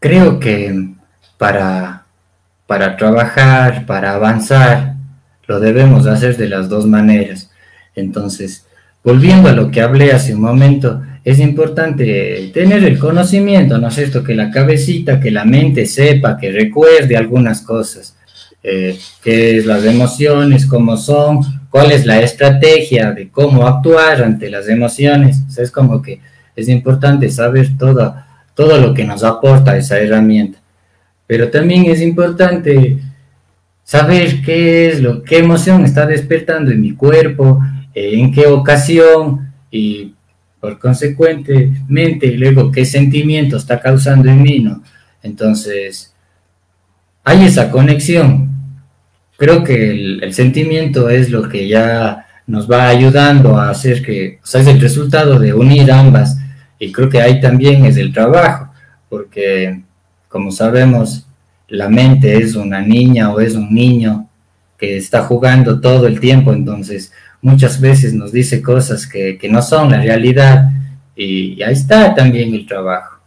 creo 0.00 0.40
que 0.40 0.94
para, 1.38 2.06
para 2.66 2.96
trabajar, 2.96 3.86
para 3.86 4.14
avanzar, 4.14 4.96
lo 5.46 5.60
debemos 5.60 6.06
hacer 6.08 6.36
de 6.36 6.48
las 6.48 6.68
dos 6.68 6.86
maneras. 6.86 7.50
Entonces, 7.94 8.63
volviendo 9.04 9.48
a 9.48 9.52
lo 9.52 9.70
que 9.70 9.82
hablé 9.82 10.12
hace 10.12 10.34
un 10.34 10.40
momento, 10.40 11.02
es 11.22 11.38
importante 11.38 12.50
tener 12.52 12.82
el 12.84 12.98
conocimiento, 12.98 13.78
¿no 13.78 13.88
es 13.88 13.94
cierto? 13.94 14.24
Que 14.24 14.34
la 14.34 14.50
cabecita, 14.50 15.20
que 15.20 15.30
la 15.30 15.44
mente 15.44 15.86
sepa, 15.86 16.36
que 16.36 16.50
recuerde 16.50 17.16
algunas 17.16 17.60
cosas, 17.60 18.16
eh, 18.62 18.98
qué 19.22 19.58
es 19.58 19.66
las 19.66 19.84
emociones, 19.84 20.66
cómo 20.66 20.96
son, 20.96 21.40
cuál 21.70 21.92
es 21.92 22.04
la 22.06 22.20
estrategia 22.20 23.12
de 23.12 23.28
cómo 23.28 23.66
actuar 23.66 24.22
ante 24.22 24.50
las 24.50 24.68
emociones. 24.68 25.38
es 25.56 25.70
como 25.70 26.02
que 26.02 26.20
es 26.56 26.68
importante 26.68 27.30
saber 27.30 27.68
todo 27.78 28.14
todo 28.54 28.78
lo 28.78 28.94
que 28.94 29.04
nos 29.04 29.22
aporta 29.24 29.76
esa 29.76 29.98
herramienta. 29.98 30.58
Pero 31.26 31.50
también 31.50 31.84
es 31.86 32.00
importante 32.00 32.98
saber 33.82 34.42
qué 34.42 34.88
es 34.88 35.00
lo, 35.00 35.22
qué 35.22 35.38
emoción 35.38 35.84
está 35.84 36.06
despertando 36.06 36.70
en 36.70 36.80
mi 36.80 36.92
cuerpo, 36.92 37.60
en 37.94 38.32
qué 38.32 38.46
ocasión 38.46 39.52
y 39.70 40.14
por 40.60 40.78
consecuentemente 40.78 42.32
luego 42.32 42.70
qué 42.72 42.84
sentimiento 42.84 43.56
está 43.56 43.80
causando 43.80 44.30
en 44.30 44.42
mí, 44.42 44.60
¿no? 44.60 44.82
Entonces, 45.22 46.14
hay 47.22 47.44
esa 47.44 47.70
conexión. 47.70 48.50
Creo 49.36 49.64
que 49.64 49.90
el, 49.90 50.24
el, 50.24 50.34
sentimiento 50.34 51.08
es 51.08 51.30
lo 51.30 51.48
que 51.48 51.68
ya 51.68 52.26
nos 52.46 52.70
va 52.70 52.88
ayudando 52.88 53.56
a 53.56 53.70
hacer 53.70 54.02
que, 54.02 54.38
o 54.42 54.46
sea, 54.46 54.60
es 54.60 54.66
el 54.66 54.80
resultado 54.80 55.38
de 55.38 55.52
unir 55.54 55.90
ambas 55.90 56.38
y 56.78 56.92
creo 56.92 57.08
que 57.08 57.20
ahí 57.20 57.40
también 57.40 57.84
es 57.84 57.96
el 57.96 58.12
trabajo, 58.12 58.70
porque 59.08 59.82
como 60.28 60.50
sabemos, 60.50 61.26
la 61.68 61.88
mente 61.88 62.36
es 62.36 62.56
una 62.56 62.80
niña 62.80 63.32
o 63.32 63.40
es 63.40 63.54
un 63.54 63.72
niño 63.72 64.28
que 64.76 64.96
está 64.96 65.22
jugando 65.22 65.80
todo 65.80 66.06
el 66.06 66.20
tiempo, 66.20 66.52
entonces 66.52 67.12
muchas 67.44 67.78
veces 67.78 68.14
nos 68.14 68.32
dice 68.32 68.62
cosas 68.62 69.06
que, 69.06 69.38
no 69.50 69.60
son 69.62 69.90
la 69.90 70.00
realidad 70.00 70.70
y, 71.14 71.62
ahí 71.62 71.74
está 71.74 72.14
también 72.14 72.54
el 72.54 72.66
trabajo. 72.66 73.18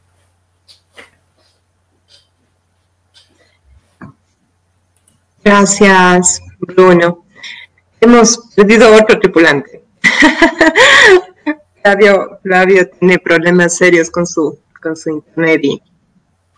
Gracias, 5.43 6.41
Bruno. 6.59 7.25
Hemos 8.01 8.39
perdido 8.55 8.91
otro 8.93 9.19
tripulante. 9.19 9.83
Flavio, 12.43 12.89
tiene 12.99 13.17
problemas 13.19 13.77
serios 13.77 14.09
con 14.09 14.27
su, 14.27 14.59
con 14.81 14.97
su 14.97 15.11
internet 15.11 15.61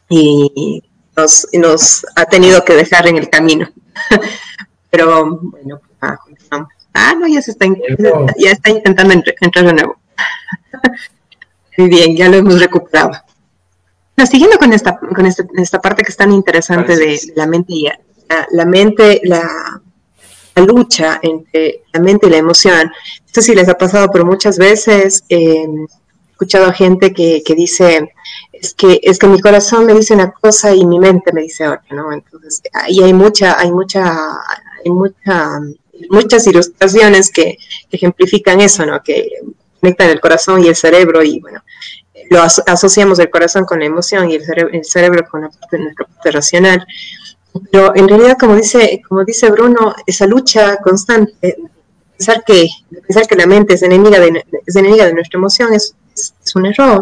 y, 0.10 0.84
nos, 1.16 1.48
nos, 1.54 2.06
ha 2.16 2.26
tenido 2.26 2.64
que 2.64 2.74
dejar 2.74 3.08
en 3.08 3.18
el 3.18 3.30
camino. 3.30 3.70
Pero 4.90 5.40
bueno, 5.40 5.82
ah, 6.02 6.18
ah, 7.00 7.16
no, 7.20 7.28
ya 7.28 7.42
se 7.42 7.52
está, 7.52 7.66
ya 8.38 8.52
está 8.52 8.70
intentando 8.70 9.14
entrar 9.42 9.66
de 9.66 9.74
nuevo. 9.74 9.98
Muy 11.78 11.88
bien, 11.88 12.16
ya 12.16 12.28
lo 12.30 12.38
hemos 12.38 12.60
recuperado. 12.60 13.12
siguiendo 14.30 14.58
con 14.58 14.74
esta, 14.74 14.98
con 14.98 15.26
esta, 15.26 15.46
esta 15.58 15.82
parte 15.82 16.04
que 16.04 16.12
es 16.12 16.18
tan 16.18 16.32
interesante 16.32 16.96
de 16.98 17.20
la 17.36 17.48
mente 17.48 17.74
y 17.74 17.84
la, 17.84 18.00
la 18.52 18.66
mente, 18.66 19.22
la, 19.24 19.50
lucha 20.56 21.20
entre 21.22 21.84
la 21.94 22.02
mente 22.02 22.28
y 22.28 22.30
la 22.30 22.38
emoción. 22.38 22.92
Esto 23.26 23.42
sí 23.42 23.56
les 23.56 23.70
ha 23.70 23.78
pasado, 23.78 24.10
pero 24.12 24.26
muchas 24.26 24.58
veces 24.58 25.24
eh, 25.30 25.66
he 25.66 26.32
escuchado 26.32 26.66
a 26.66 26.74
gente 26.74 27.14
que, 27.14 27.42
que, 27.46 27.56
dice, 27.56 28.12
es 28.52 28.74
que, 28.74 29.00
es 29.02 29.18
que 29.20 29.28
mi 29.28 29.40
corazón 29.40 29.86
me 29.86 29.94
dice 29.94 30.14
una 30.14 30.32
cosa 30.32 30.76
y 30.76 30.86
mi 30.86 31.00
mente 31.00 31.32
me 31.32 31.44
dice 31.44 31.66
otra, 31.66 31.96
¿no? 31.96 32.12
Entonces, 32.12 32.62
ahí 32.74 33.02
hay 33.02 33.14
mucha, 33.14 33.58
hay 33.58 33.72
mucha, 33.72 34.04
hay 34.84 34.92
mucha, 34.92 35.60
muchas 36.10 36.46
ilustraciones 36.48 37.30
que, 37.32 37.58
ejemplifican 37.92 38.62
eso, 38.62 38.86
¿no? 38.86 39.02
Que 39.04 39.30
conectan 39.80 40.10
el 40.10 40.20
corazón 40.20 40.64
y 40.64 40.68
el 40.68 40.76
cerebro 40.76 41.24
y, 41.24 41.40
bueno, 41.40 41.64
lo 42.30 42.42
asociamos 42.42 43.18
el 43.20 43.30
corazón 43.30 43.66
con 43.66 43.80
la 43.80 43.86
emoción 43.86 44.30
y 44.30 44.36
el 44.36 44.44
cerebro, 44.86 45.26
con 45.30 45.42
la 45.42 45.50
parte, 45.50 45.80
nuestra 45.80 46.06
parte 46.06 46.32
racional. 46.32 46.86
Pero 47.72 47.96
en 47.96 48.08
realidad, 48.08 48.38
como 48.40 48.56
dice, 48.56 49.02
como 49.08 49.24
dice 49.26 49.50
Bruno, 49.50 49.96
esa 50.06 50.28
lucha 50.28 50.78
constante, 50.78 51.58
pensar 52.18 52.44
que, 52.46 52.70
pensar 53.08 53.26
que 53.26 53.36
la 53.36 53.48
mente 53.48 53.74
es 53.74 53.82
enemiga 53.82 54.20
de, 54.20 54.46
es 54.66 54.76
enemiga 54.76 55.06
de 55.06 55.14
nuestra 55.14 55.38
emoción 55.38 55.74
es, 55.74 55.96
es, 56.14 56.56
un 56.56 56.68
error. 56.68 57.02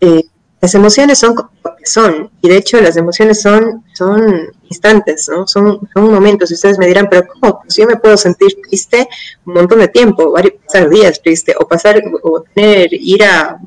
Eh, 0.00 0.24
las 0.60 0.74
emociones 0.74 1.18
son 1.18 1.34
como 1.34 1.50
son, 1.82 2.30
y 2.42 2.48
de 2.48 2.56
hecho 2.58 2.80
las 2.80 2.96
emociones 2.96 3.40
son, 3.40 3.84
son 3.94 4.52
instantes, 4.68 5.28
¿no? 5.28 5.46
Son, 5.46 5.80
son 5.94 6.12
momentos, 6.12 6.50
y 6.50 6.54
ustedes 6.54 6.78
me 6.78 6.86
dirán, 6.86 7.08
pero 7.08 7.26
¿cómo? 7.26 7.62
Pues 7.62 7.76
yo 7.76 7.86
me 7.86 7.96
puedo 7.96 8.16
sentir 8.16 8.58
triste 8.68 9.08
un 9.46 9.54
montón 9.54 9.78
de 9.78 9.88
tiempo, 9.88 10.30
varios, 10.30 10.54
pasar 10.66 10.90
días 10.90 11.22
triste, 11.22 11.54
o 11.58 11.66
pasar, 11.66 12.02
o 12.22 12.42
tener 12.42 12.88
ira 12.92 13.58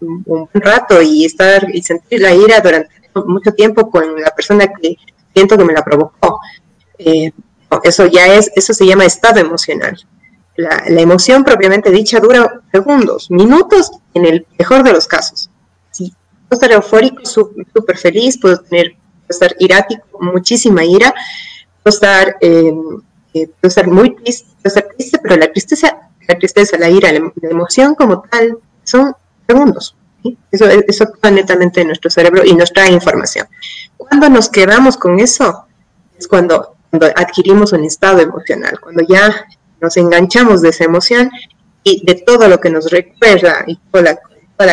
un, 0.00 0.24
un 0.26 0.60
rato 0.60 1.00
y 1.00 1.24
estar, 1.24 1.66
y 1.74 1.82
sentir 1.82 2.20
la 2.20 2.34
ira 2.34 2.60
durante 2.60 2.90
mucho 3.26 3.52
tiempo 3.52 3.90
con 3.90 4.20
la 4.20 4.30
persona 4.30 4.66
que 4.68 4.96
siento 5.34 5.56
que 5.56 5.64
me 5.64 5.72
la 5.72 5.82
provocó. 5.82 6.40
Eh, 6.98 7.32
eso 7.84 8.06
ya 8.06 8.34
es, 8.34 8.50
eso 8.54 8.74
se 8.74 8.86
llama 8.86 9.04
estado 9.04 9.40
emocional. 9.40 9.98
La, 10.56 10.82
emoción 11.00 11.44
propiamente 11.44 11.90
dicha 11.90 12.20
dura 12.20 12.60
segundos, 12.72 13.30
minutos 13.30 13.92
en 14.14 14.26
el 14.26 14.46
mejor 14.58 14.82
de 14.82 14.92
los 14.92 15.06
casos. 15.06 15.49
Puedo 16.50 16.62
estar 16.62 16.72
eufórico, 16.72 17.24
súper 17.24 17.96
feliz, 17.96 18.36
puedo 18.36 18.58
tener, 18.58 18.96
estar 19.28 19.54
irático, 19.60 20.04
muchísima 20.20 20.84
ira, 20.84 21.14
puedo 21.80 21.94
estar, 21.94 22.38
eh, 22.40 22.72
eh, 23.34 23.46
puedo 23.46 23.68
estar 23.68 23.86
muy 23.86 24.16
triste, 24.16 24.48
puedo 24.60 24.74
estar 24.74 24.92
triste, 24.96 25.20
pero 25.22 25.36
la 25.36 25.52
tristeza, 25.52 26.10
la 26.26 26.34
tristeza, 26.34 26.76
la 26.76 26.90
ira, 26.90 27.12
la, 27.12 27.30
emoción 27.48 27.94
como 27.94 28.22
tal, 28.22 28.58
son 28.82 29.14
segundos. 29.46 29.94
Eso, 30.50 30.66
eso 30.66 31.04
actúa 31.04 31.30
netamente 31.30 31.82
en 31.82 31.86
nuestro 31.86 32.10
cerebro 32.10 32.42
y 32.44 32.52
nos 32.56 32.72
trae 32.72 32.90
información. 32.90 33.46
Cuando 33.96 34.28
nos 34.28 34.48
quedamos 34.48 34.96
con 34.96 35.20
eso, 35.20 35.66
es 36.18 36.26
cuando, 36.26 36.74
adquirimos 37.14 37.72
un 37.72 37.84
estado 37.84 38.18
emocional, 38.18 38.80
cuando 38.80 39.04
ya 39.08 39.46
nos 39.80 39.96
enganchamos 39.96 40.62
de 40.62 40.70
esa 40.70 40.82
emoción 40.82 41.30
y 41.84 42.04
de 42.04 42.16
todo 42.16 42.48
lo 42.48 42.58
que 42.60 42.70
nos 42.70 42.90
recuerda 42.90 43.62
y 43.68 43.76
toda 43.76 44.02
la, 44.02 44.20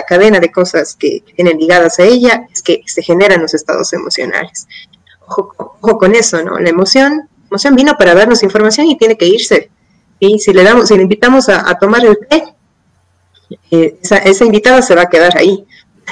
cadena 0.02 0.40
de 0.40 0.52
cosas 0.52 0.96
que, 0.96 1.24
vienen 1.36 1.58
ligadas 1.58 2.00
a 2.00 2.04
ella, 2.04 2.48
es 2.52 2.62
que 2.62 2.82
se 2.86 3.02
generan 3.02 3.42
los 3.42 3.54
estados 3.54 3.92
emocionales. 3.94 4.68
Ojo, 5.28 5.98
con 5.98 6.16
eso, 6.16 6.44
¿no? 6.44 6.58
La 6.60 6.70
emoción, 6.70 7.30
emoción 7.50 7.76
vino 7.76 7.96
para 7.98 8.16
darnos 8.16 8.44
información 8.44 8.88
y 8.88 8.98
tiene 8.98 9.18
que 9.18 9.28
irse. 9.28 9.70
Y 10.20 10.40
si 10.40 10.54
le 10.54 10.64
damos, 10.64 10.88
si 10.88 10.96
le 10.96 11.04
invitamos 11.04 11.50
a, 11.50 11.70
a 11.70 11.78
tomar 11.78 12.06
el 12.06 12.18
té, 12.30 12.44
eh, 13.72 13.98
esa, 14.02 14.18
esa, 14.18 14.46
invitada 14.46 14.82
se 14.82 14.96
va 14.96 15.04
a 15.04 15.10
quedar 15.10 15.38
ahí. 15.38 15.66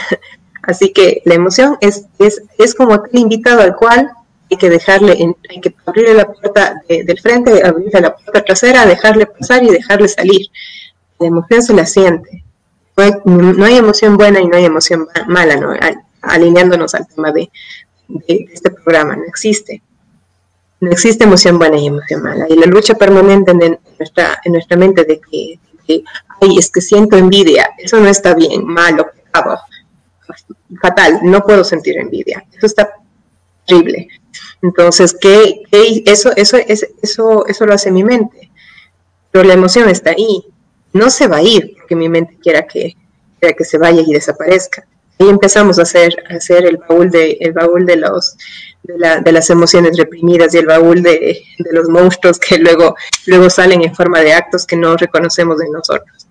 Así 0.64 0.92
que 0.92 1.22
la 1.26 1.36
emoción 1.36 1.78
es, 1.82 2.06
es, 2.20 2.42
es 2.58 2.74
como 2.74 2.96
el 2.96 3.20
invitado 3.20 3.62
al 3.62 3.76
cual 3.76 4.12
hay 4.50 4.58
que 4.58 4.70
dejarle, 4.70 5.12
hay 5.50 5.62
que 5.62 5.76
abrirle 5.86 6.14
la 6.14 6.32
puerta 6.32 6.82
del 6.88 7.20
frente, 7.20 7.64
abrirle 7.64 8.02
la 8.02 8.16
puerta 8.16 8.44
trasera, 8.44 8.86
dejarle 8.86 9.26
pasar 9.26 9.64
y 9.64 9.70
dejarle 9.70 10.08
salir. 10.08 10.48
La 11.20 11.28
emoción 11.28 11.64
se 11.64 11.74
la 11.74 11.86
siente. 11.86 12.45
No 12.98 13.66
hay, 13.66 13.76
emoción 13.76 14.16
buena 14.16 14.40
y 14.40 14.48
no 14.48 14.56
hay 14.56 14.66
emoción 14.66 15.08
mala, 15.28 15.58
¿no? 15.58 15.74
alineándonos 16.22 16.96
al 16.96 17.08
tema 17.08 17.32
de, 17.32 17.52
este 18.28 18.72
programa, 18.72 19.16
no 19.16 19.26
existe. 19.26 19.82
No 20.80 20.92
existe 20.92 21.24
emoción 21.24 21.58
buena 21.58 21.78
y 21.78 21.88
emoción 21.88 22.24
mala. 22.24 22.46
Y 22.50 22.56
la 22.56 22.68
lucha 22.68 22.96
permanente 22.96 23.52
en 23.52 23.80
nuestra, 24.00 24.40
en 24.44 24.54
nuestra 24.54 24.78
mente 24.78 25.04
de 25.04 25.20
que, 25.20 25.60
ay, 26.42 26.58
es 26.58 26.70
que 26.70 26.82
siento 26.82 27.18
envidia, 27.18 27.70
eso 27.78 28.00
no 28.00 28.08
está 28.08 28.34
bien, 28.34 28.66
malo, 28.66 29.08
fatal, 30.82 31.20
no 31.24 31.42
puedo 31.44 31.64
sentir 31.64 31.98
envidia, 31.98 32.46
eso 32.56 32.66
está 32.66 32.94
terrible. 33.66 34.08
Entonces, 34.62 35.16
¿qué, 35.20 35.64
Eso, 35.72 36.32
eso, 36.36 36.58
eso, 36.58 37.46
eso 37.46 37.66
lo 37.66 37.74
hace 37.74 37.92
mi 37.92 38.04
mente, 38.04 38.52
pero 39.32 39.44
la 39.44 39.54
emoción 39.54 39.90
está 39.90 40.12
ahí, 40.12 40.46
no 40.96 41.10
se 41.10 41.28
va 41.28 41.38
a 41.38 41.44
ir 41.44 41.76
porque 41.78 41.96
mi 41.96 42.10
mente 42.10 42.38
quiera 42.42 42.66
que, 42.66 42.96
quiera 43.40 43.56
que 43.56 43.66
se 43.66 43.78
vaya 43.78 44.02
y 44.02 44.14
desaparezca 44.14 44.86
ahí 45.20 45.30
empezamos 45.30 45.80
a 45.80 45.84
hacer, 45.84 46.16
a 46.30 46.36
hacer 46.36 46.66
el 46.66 46.78
baúl 46.78 47.10
de, 47.10 47.38
el 47.40 47.54
baúl 47.54 47.86
de 47.86 47.98
los 47.98 48.38
de, 48.84 49.32
las 49.32 49.50
emociones 49.50 49.98
reprimidas 49.98 50.54
y 50.54 50.58
el 50.60 50.68
baúl 50.68 51.02
de, 51.02 51.42
los 51.72 51.90
monstruos 51.90 52.40
que 52.40 52.58
luego, 52.58 52.96
luego 53.26 53.50
salen 53.50 53.84
en 53.84 53.96
forma 53.96 54.20
de 54.22 54.34
actos 54.34 54.66
que 54.66 54.76
no 54.76 54.96
reconocemos 54.96 55.62
en 55.62 55.72
nosotros. 55.72 56.28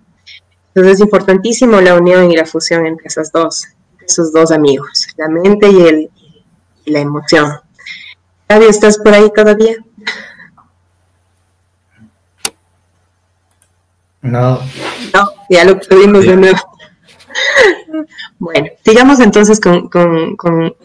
Entonces 0.67 0.95
es 0.95 0.99
importantísimo 1.01 1.81
la 1.81 1.95
unión 1.95 2.31
y 2.31 2.35
la 2.35 2.45
fusión 2.45 2.85
entre 2.85 3.07
esas 3.07 3.31
dos, 3.31 3.65
esos 4.05 4.31
dos 4.31 4.51
amigos, 4.51 5.07
la 5.17 5.27
mente 5.27 5.69
y, 5.69 5.81
el, 5.81 6.09
y 6.85 6.91
la 6.91 6.99
emoción. 6.99 7.51
Gaby, 8.47 8.65
¿estás 8.65 8.97
por 8.99 9.13
ahí 9.13 9.31
todavía? 9.35 9.75
No. 14.25 14.59
No, 15.13 15.29
ya 15.49 15.63
lo 15.63 15.79
perdimos 15.79 16.25
de 16.25 16.35
nuevo. 16.35 16.57
Bueno, 18.39 18.67
sigamos 18.83 19.19
entonces 19.19 19.59
con, 19.59 19.89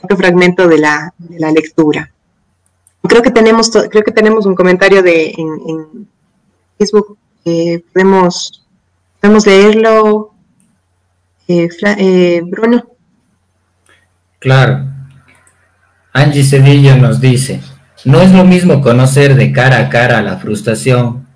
otro 0.03 0.16
fragmento 0.16 0.68
de 0.68 0.79
la, 0.79 1.12
lectura. 1.55 2.12
Creo 3.03 3.22
que 3.22 3.31
tenemos 3.31 3.70
creo 3.70 4.05
que 4.05 4.12
tenemos 4.12 4.44
un 4.46 4.55
comentario 4.55 5.03
de 5.03 5.33
en, 5.37 6.09
Facebook. 6.79 7.16
Eh, 7.44 7.83
podemos 7.92 8.66
podemos 9.20 9.46
leerlo, 9.46 10.35
eh, 11.48 11.68
eh, 11.98 12.42
Bruno. 12.44 12.85
Claro. 14.38 14.87
Angie 16.12 16.44
Sevilla 16.44 16.96
nos 16.96 17.20
dice, 17.20 17.61
no 18.05 18.20
es 18.20 18.33
lo 18.33 18.44
mismo 18.44 18.83
conocer 18.83 19.35
de 19.35 19.53
cara 19.53 19.79
a 19.79 19.88
cara 19.88 20.22
la 20.22 20.38
frustración, 20.38 21.26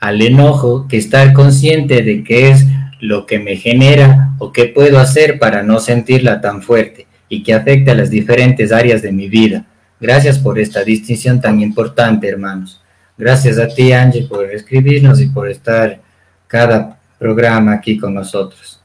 al 0.00 0.22
enojo, 0.22 0.86
que 0.88 0.96
estar 0.96 1.32
consciente 1.32 2.02
de 2.02 2.22
que 2.24 2.50
es 2.50 2.64
lo 3.00 3.26
que 3.26 3.38
me 3.38 3.56
genera 3.56 4.34
o 4.38 4.52
qué 4.52 4.66
puedo 4.66 4.98
hacer 4.98 5.38
para 5.38 5.62
no 5.62 5.80
sentirla 5.80 6.40
tan 6.40 6.62
fuerte 6.62 7.06
y 7.28 7.42
que 7.42 7.54
afecte 7.54 7.90
a 7.90 7.94
las 7.94 8.10
diferentes 8.10 8.72
áreas 8.72 9.02
de 9.02 9.12
mi 9.12 9.28
vida. 9.28 9.66
Gracias 10.00 10.38
por 10.38 10.58
esta 10.58 10.84
distinción 10.84 11.40
tan 11.40 11.60
importante, 11.60 12.28
hermanos. 12.28 12.80
Gracias 13.16 13.58
a 13.58 13.68
ti, 13.68 13.92
Angie, 13.92 14.28
por 14.28 14.50
escribirnos 14.50 15.20
y 15.20 15.26
por 15.26 15.48
estar 15.48 16.00
cada 16.46 16.98
programa 17.18 17.74
aquí 17.74 17.98
con 17.98 18.14
nosotros. 18.14 18.80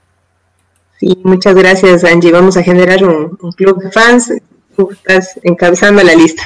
Sí, 0.99 1.15
muchas 1.23 1.55
gracias, 1.55 2.03
Angie. 2.03 2.31
Vamos 2.31 2.57
a 2.57 2.63
generar 2.63 3.03
un, 3.03 3.37
club 3.55 3.81
de 3.83 3.91
fans. 3.91 4.33
Tú 4.75 4.89
estás 4.91 5.39
encabezando 5.43 6.01
la 6.01 6.15
lista. 6.15 6.41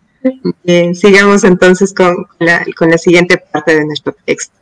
Bien, 0.64 0.94
sigamos 0.94 1.44
entonces 1.44 1.94
con 1.94 2.26
la, 2.38 2.64
con 2.76 2.90
la 2.90 2.98
siguiente 2.98 3.38
parte 3.38 3.74
de 3.74 3.86
nuestro 3.86 4.14
texto. 4.24 4.54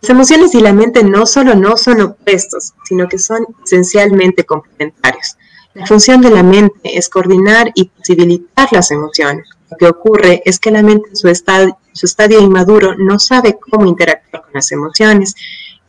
Las 0.00 0.10
emociones 0.10 0.54
y 0.54 0.60
la 0.60 0.72
mente 0.72 1.02
no 1.02 1.26
solo 1.26 1.54
no 1.54 1.76
son 1.76 2.00
opuestos, 2.00 2.72
sino 2.84 3.08
que 3.08 3.18
son 3.18 3.46
esencialmente 3.64 4.44
complementarios. 4.44 5.36
La 5.74 5.86
función 5.86 6.20
de 6.20 6.30
la 6.30 6.42
mente 6.42 6.96
es 6.96 7.08
coordinar 7.08 7.70
y 7.74 7.86
posibilitar 7.86 8.68
las 8.72 8.90
emociones. 8.90 9.48
Lo 9.70 9.76
que 9.76 9.86
ocurre 9.86 10.42
es 10.44 10.58
que 10.58 10.70
la 10.70 10.82
mente 10.82 11.10
en 11.10 11.16
su 11.16 11.28
estadio, 11.28 11.76
su 11.92 12.06
estadio 12.06 12.40
inmaduro 12.40 12.94
no 12.96 13.18
sabe 13.18 13.58
cómo 13.58 13.86
interactuar 13.86 14.44
con 14.44 14.52
las 14.54 14.72
emociones. 14.72 15.34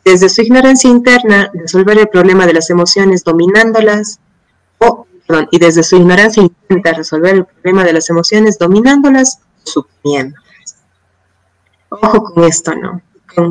Desde 0.03 0.29
su 0.29 0.41
ignorancia 0.41 0.89
interna, 0.89 1.51
resolver 1.53 1.97
el 1.97 2.07
problema 2.07 2.45
de 2.45 2.53
las 2.53 2.69
emociones 2.69 3.23
dominándolas 3.23 4.19
o 4.79 5.07
y 5.51 5.59
desde 5.59 5.83
su 5.83 5.97
ignorancia 5.97 6.43
intenta 6.43 6.93
resolver 6.93 7.35
el 7.35 7.45
problema 7.45 7.83
de 7.83 7.93
las 7.93 8.09
emociones 8.09 8.57
dominándolas 8.57 9.39
o 9.65 9.69
suprimiéndolas. 9.69 10.77
Ojo 11.89 12.23
con 12.23 12.43
esto, 12.43 12.73
¿no? 12.75 13.01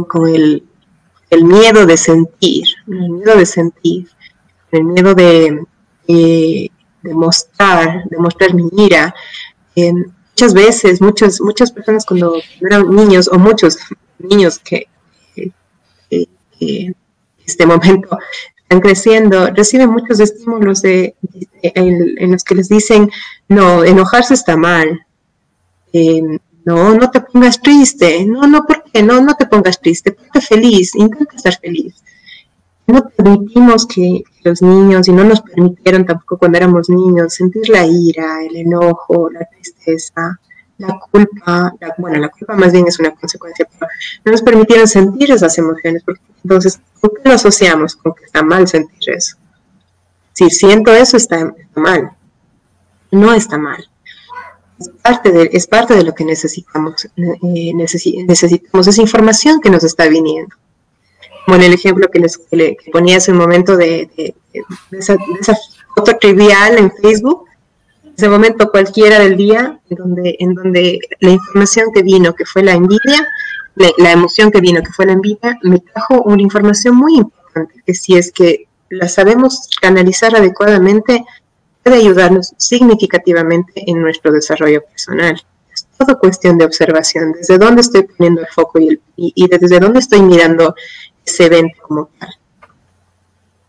Con, 0.08 0.28
el, 0.28 0.64
miedo 1.30 1.86
de 1.86 1.96
sentir, 1.96 2.64
el 2.86 3.10
miedo 3.10 3.36
de 3.36 3.46
sentir, 3.46 4.08
el 4.72 4.84
miedo 4.84 5.14
de, 5.14 5.64
de, 6.06 6.70
mostrar, 7.14 8.04
de 8.08 8.18
mostrar 8.18 8.54
mi 8.54 8.68
ira. 8.76 9.14
muchas 9.76 10.54
veces, 10.54 11.00
muchas, 11.00 11.40
muchas 11.40 11.70
personas 11.70 12.04
cuando 12.04 12.34
eran 12.60 12.94
niños, 12.94 13.28
o 13.28 13.38
muchos 13.38 13.78
niños 14.18 14.58
que, 14.58 14.88
en 16.60 16.96
este 17.46 17.66
momento 17.66 18.18
están 18.68 18.80
creciendo, 18.82 19.46
reciben 19.46 19.88
muchos 19.88 20.20
estímulos 20.20 20.82
de, 20.82 21.16
en, 21.62 22.30
los 22.30 22.44
que 22.44 22.54
les 22.54 22.68
dicen, 22.68 23.10
no, 23.48 23.82
enojarse 23.82 24.34
está 24.34 24.58
mal, 24.58 25.06
eh, 25.94 26.20
no, 26.66 26.94
no 26.94 27.10
te 27.10 27.22
pongas 27.22 27.62
triste, 27.62 28.26
no, 28.26 28.46
no, 28.46 28.66
¿por 28.66 28.84
qué? 28.84 29.02
No, 29.02 29.22
no 29.22 29.34
te 29.36 29.46
pongas 29.46 29.80
triste, 29.80 30.12
ponte 30.12 30.42
feliz, 30.42 30.94
intenta 30.96 31.34
estar 31.34 31.58
feliz. 31.58 31.94
No 32.86 33.08
permitimos 33.08 33.86
que 33.86 34.22
los 34.44 34.60
niños, 34.60 35.08
y 35.08 35.12
no 35.12 35.24
nos 35.24 35.40
permitieron 35.40 36.04
tampoco 36.04 36.36
cuando 36.36 36.58
éramos 36.58 36.90
niños, 36.90 37.32
sentir 37.32 37.70
la 37.70 37.86
ira, 37.86 38.44
el 38.44 38.54
enojo, 38.54 39.30
la 39.30 39.46
tristeza, 39.46 40.38
la 40.78 40.98
culpa, 41.10 41.74
bueno, 41.98 42.18
la 42.18 42.28
culpa 42.28 42.54
más 42.54 42.72
bien 42.72 42.86
es 42.86 42.98
una 42.98 43.10
consecuencia, 43.10 43.66
pero 43.70 43.90
no 44.24 44.32
nos 44.32 44.42
permitieron 44.42 44.86
sentir 44.86 45.30
esas 45.30 45.58
emociones, 45.58 46.02
porque 46.04 46.22
entonces, 46.42 46.80
¿por 47.00 47.12
qué 47.14 47.28
lo 47.28 47.34
asociamos 47.34 47.96
con 47.96 48.14
que 48.14 48.24
está 48.24 48.42
mal 48.42 48.66
sentir 48.68 49.10
eso? 49.10 49.36
Si 50.38 50.50
siento 50.50 50.92
eso, 50.92 51.16
está, 51.16 51.52
mal. 51.74 52.12
No 53.10 53.34
está 53.34 53.58
mal. 53.58 53.84
Es 54.78 54.88
parte 55.02 55.32
de, 55.32 55.50
es 55.52 55.66
parte 55.66 55.96
de 55.96 56.04
lo 56.04 56.14
que 56.14 56.24
necesitamos. 56.24 57.08
Eh, 57.16 57.74
necesitamos 57.74 58.86
esa 58.86 59.02
información 59.02 59.60
que 59.60 59.70
nos 59.70 59.82
está 59.82 60.06
viniendo. 60.06 60.54
Como 61.44 61.56
en 61.56 61.64
el 61.64 61.74
ejemplo 61.74 62.08
que 62.08 62.20
les 62.20 62.40
ponía 62.92 63.16
hace 63.16 63.32
un 63.32 63.38
momento 63.38 63.76
de, 63.76 64.08
de, 64.16 64.34
esa, 64.92 65.16
foto 65.96 66.16
trivial 66.20 66.78
en 66.78 66.92
Facebook, 66.92 67.47
ese 68.18 68.28
momento 68.28 68.68
cualquiera 68.72 69.20
del 69.20 69.36
día 69.36 69.78
en 69.88 69.96
donde, 69.96 70.36
en 70.40 70.54
donde 70.54 70.98
la 71.20 71.30
información 71.30 71.92
que 71.94 72.02
vino, 72.02 72.34
que 72.34 72.44
fue 72.44 72.64
la 72.64 72.72
envidia, 72.72 73.28
la, 73.76 74.10
emoción 74.10 74.50
que 74.50 74.60
vino, 74.60 74.82
que 74.82 74.92
fue 74.92 75.06
la 75.06 75.12
envidia, 75.12 75.56
me 75.62 75.78
trajo 75.78 76.22
una 76.22 76.42
información 76.42 76.96
muy 76.96 77.14
importante, 77.14 77.80
que 77.86 77.94
si 77.94 78.16
es 78.16 78.32
que 78.32 78.66
la 78.90 79.08
sabemos 79.08 79.70
canalizar 79.80 80.34
adecuadamente, 80.34 81.24
puede 81.84 81.98
ayudarnos 81.98 82.54
significativamente 82.56 83.88
en 83.88 84.02
nuestro 84.02 84.32
desarrollo 84.32 84.82
personal. 84.82 85.40
Es 85.72 85.86
todo 85.96 86.18
cuestión 86.18 86.58
de 86.58 86.64
observación, 86.64 87.34
desde 87.34 87.56
dónde 87.56 87.82
estoy 87.82 88.02
poniendo 88.02 88.40
el 88.40 88.48
foco 88.48 88.80
y, 88.80 89.00
y 89.14 89.46
desde 89.46 89.78
dónde 89.78 90.00
estoy 90.00 90.22
mirando 90.22 90.74
ese 91.24 91.46
evento 91.46 91.78
como 91.82 92.10
tal. 92.18 92.34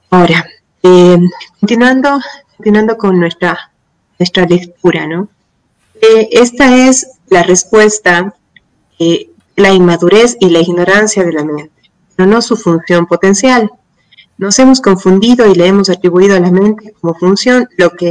Ahora, 0.10 0.44
eh, 0.82 1.20
continuando, 1.60 2.20
continuando 2.58 2.98
con 2.98 3.20
nuestra 3.20 3.69
nuestra 4.20 4.46
lectura, 4.46 5.08
¿no? 5.08 5.30
Eh, 6.02 6.30
esta 6.32 6.88
es 6.88 7.08
la 7.30 7.44
respuesta, 7.44 8.36
eh, 9.00 9.30
la 9.56 9.72
inmadurez 9.72 10.38
y 10.40 10.50
la 10.50 10.60
ignorancia 10.60 11.24
de 11.24 11.34
la 11.34 11.44
mente, 11.44 11.72
pero 12.16 12.30
no 12.30 12.42
su 12.42 12.56
función 12.56 13.08
potencial. 13.08 13.72
Nos 14.38 14.58
hemos 14.60 14.80
confundido 14.80 15.48
y 15.48 15.56
le 15.56 15.68
hemos 15.68 15.90
atribuido 15.90 16.36
a 16.36 16.40
la 16.40 16.52
mente 16.52 16.94
como 17.00 17.14
función 17.14 17.68
lo 17.78 17.92
que, 17.92 18.08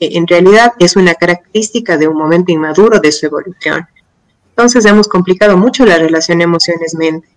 en, 0.00 0.26
realidad 0.26 0.74
es 0.78 0.96
una 0.96 1.14
característica 1.14 1.96
de 1.96 2.08
un 2.08 2.18
momento 2.18 2.52
inmaduro 2.52 3.00
de 3.00 3.10
su 3.10 3.24
evolución. 3.24 3.86
Entonces 4.50 4.84
hemos 4.84 5.08
complicado 5.08 5.56
mucho 5.56 5.86
la 5.86 5.96
relación 5.96 6.42
emociones-mente. 6.42 7.28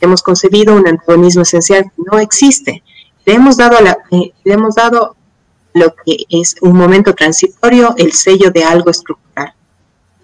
Hemos 0.00 0.22
concebido 0.22 0.74
un 0.74 0.88
antagonismo 0.88 1.42
esencial 1.42 1.84
que 1.84 2.02
no 2.10 2.18
existe. 2.18 2.82
Le 3.26 3.34
hemos 3.34 3.58
dado, 3.58 3.80
la, 3.82 3.98
eh, 4.10 4.32
le 4.44 4.54
hemos 4.54 4.74
dado 4.74 5.16
lo 5.74 5.94
que 5.94 6.24
es 6.28 6.56
un 6.60 6.76
momento 6.76 7.14
transitorio, 7.14 7.94
el 7.96 8.12
sello 8.12 8.50
de 8.50 8.64
algo 8.64 8.90
estructural. 8.90 9.54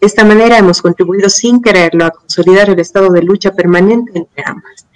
De 0.00 0.06
esta 0.06 0.24
manera 0.24 0.58
hemos 0.58 0.82
contribuido 0.82 1.28
sin 1.28 1.62
quererlo 1.62 2.04
a 2.04 2.10
consolidar 2.10 2.70
el 2.70 2.78
estado 2.78 3.10
de 3.10 3.22
lucha 3.22 3.52
permanente 3.52 4.12
entre 4.14 4.44
ambas. 4.44 4.86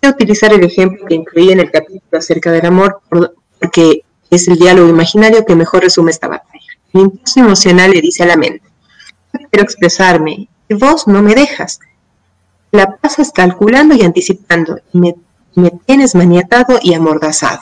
Voy 0.00 0.10
a 0.10 0.14
utilizar 0.14 0.52
el 0.52 0.64
ejemplo 0.64 1.06
que 1.06 1.14
incluí 1.14 1.50
en 1.50 1.60
el 1.60 1.70
capítulo 1.70 2.18
acerca 2.18 2.50
del 2.50 2.66
amor 2.66 3.00
porque 3.58 4.04
es 4.30 4.48
el 4.48 4.58
diálogo 4.58 4.88
imaginario 4.88 5.44
que 5.44 5.54
mejor 5.54 5.82
resume 5.82 6.10
esta 6.10 6.28
batalla. 6.28 6.60
El 6.92 7.02
impulso 7.02 7.40
emocional 7.40 7.90
le 7.90 8.00
dice 8.00 8.22
a 8.22 8.26
la 8.26 8.36
mente, 8.36 8.62
quiero 9.50 9.64
expresarme, 9.64 10.48
y 10.68 10.74
vos 10.74 11.06
no 11.06 11.22
me 11.22 11.34
dejas. 11.34 11.80
La 12.70 12.96
pasas 12.96 13.32
calculando 13.32 13.94
y 13.94 14.02
anticipando, 14.02 14.78
y 14.92 14.98
me, 14.98 15.70
tienes 15.86 16.14
maniatado 16.14 16.78
y 16.82 16.94
amordazado. 16.94 17.60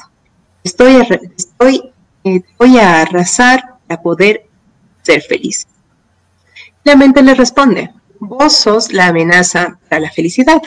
Estoy, 0.65 1.07
estoy 1.37 1.92
voy 2.59 2.79
a 2.79 3.03
arrasar 3.03 3.77
para 3.87 4.03
poder 4.03 4.47
ser 5.03 5.23
feliz. 5.23 5.67
La 6.85 6.97
mente 6.97 7.23
le 7.23 7.35
responde, 7.35 7.91
vos 8.19 8.57
sos 8.57 8.93
la 8.93 9.09
amenaza 9.09 9.79
para 9.89 10.03
la 10.03 10.11
felicidad. 10.11 10.63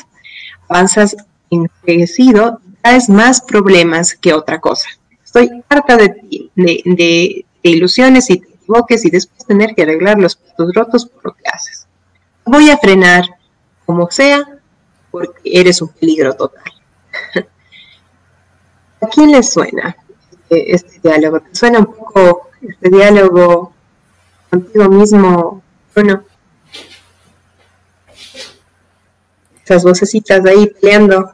Avanzas 0.68 1.16
envejecido, 1.50 2.60
traes 2.82 3.10
más 3.10 3.42
problemas 3.42 4.14
que 4.14 4.34
otra 4.34 4.60
cosa. 4.60 4.88
Estoy 5.24 5.64
harta 5.70 5.98
de, 5.98 6.50
de, 6.56 6.82
de, 6.86 7.46
ilusiones 7.64 8.30
y 8.30 8.40
te 8.40 8.54
equivoques 8.54 9.06
y 9.06 9.10
después 9.10 9.46
tener 9.46 9.76
que 9.76 9.84
arreglar 9.84 10.20
los 10.20 10.36
platos 10.36 10.74
rotos 10.74 11.06
por 11.06 11.26
lo 11.26 11.34
que 11.34 11.48
haces. 11.50 11.88
Voy 12.46 12.70
a 12.70 12.78
frenar 12.78 13.26
como 13.86 14.10
sea 14.10 14.44
porque 15.12 15.42
eres 15.44 15.82
un 15.82 15.90
peligro 15.90 16.34
total. 16.34 16.72
¿A 19.02 19.08
quién 19.08 19.32
le 19.32 19.44
suena 19.44 19.96
este, 20.50 20.76
este 20.76 21.00
diálogo? 21.10 21.40
¿Te 21.42 21.56
suena 21.56 21.80
un 21.80 21.86
poco 21.86 22.50
este 22.62 22.90
diálogo 22.90 23.74
contigo 24.50 24.90
mismo 24.90 25.64
bueno, 25.96 26.24
esas 29.64 29.84
vocecitas 29.84 30.46
ahí 30.46 30.68
peleando. 30.68 31.32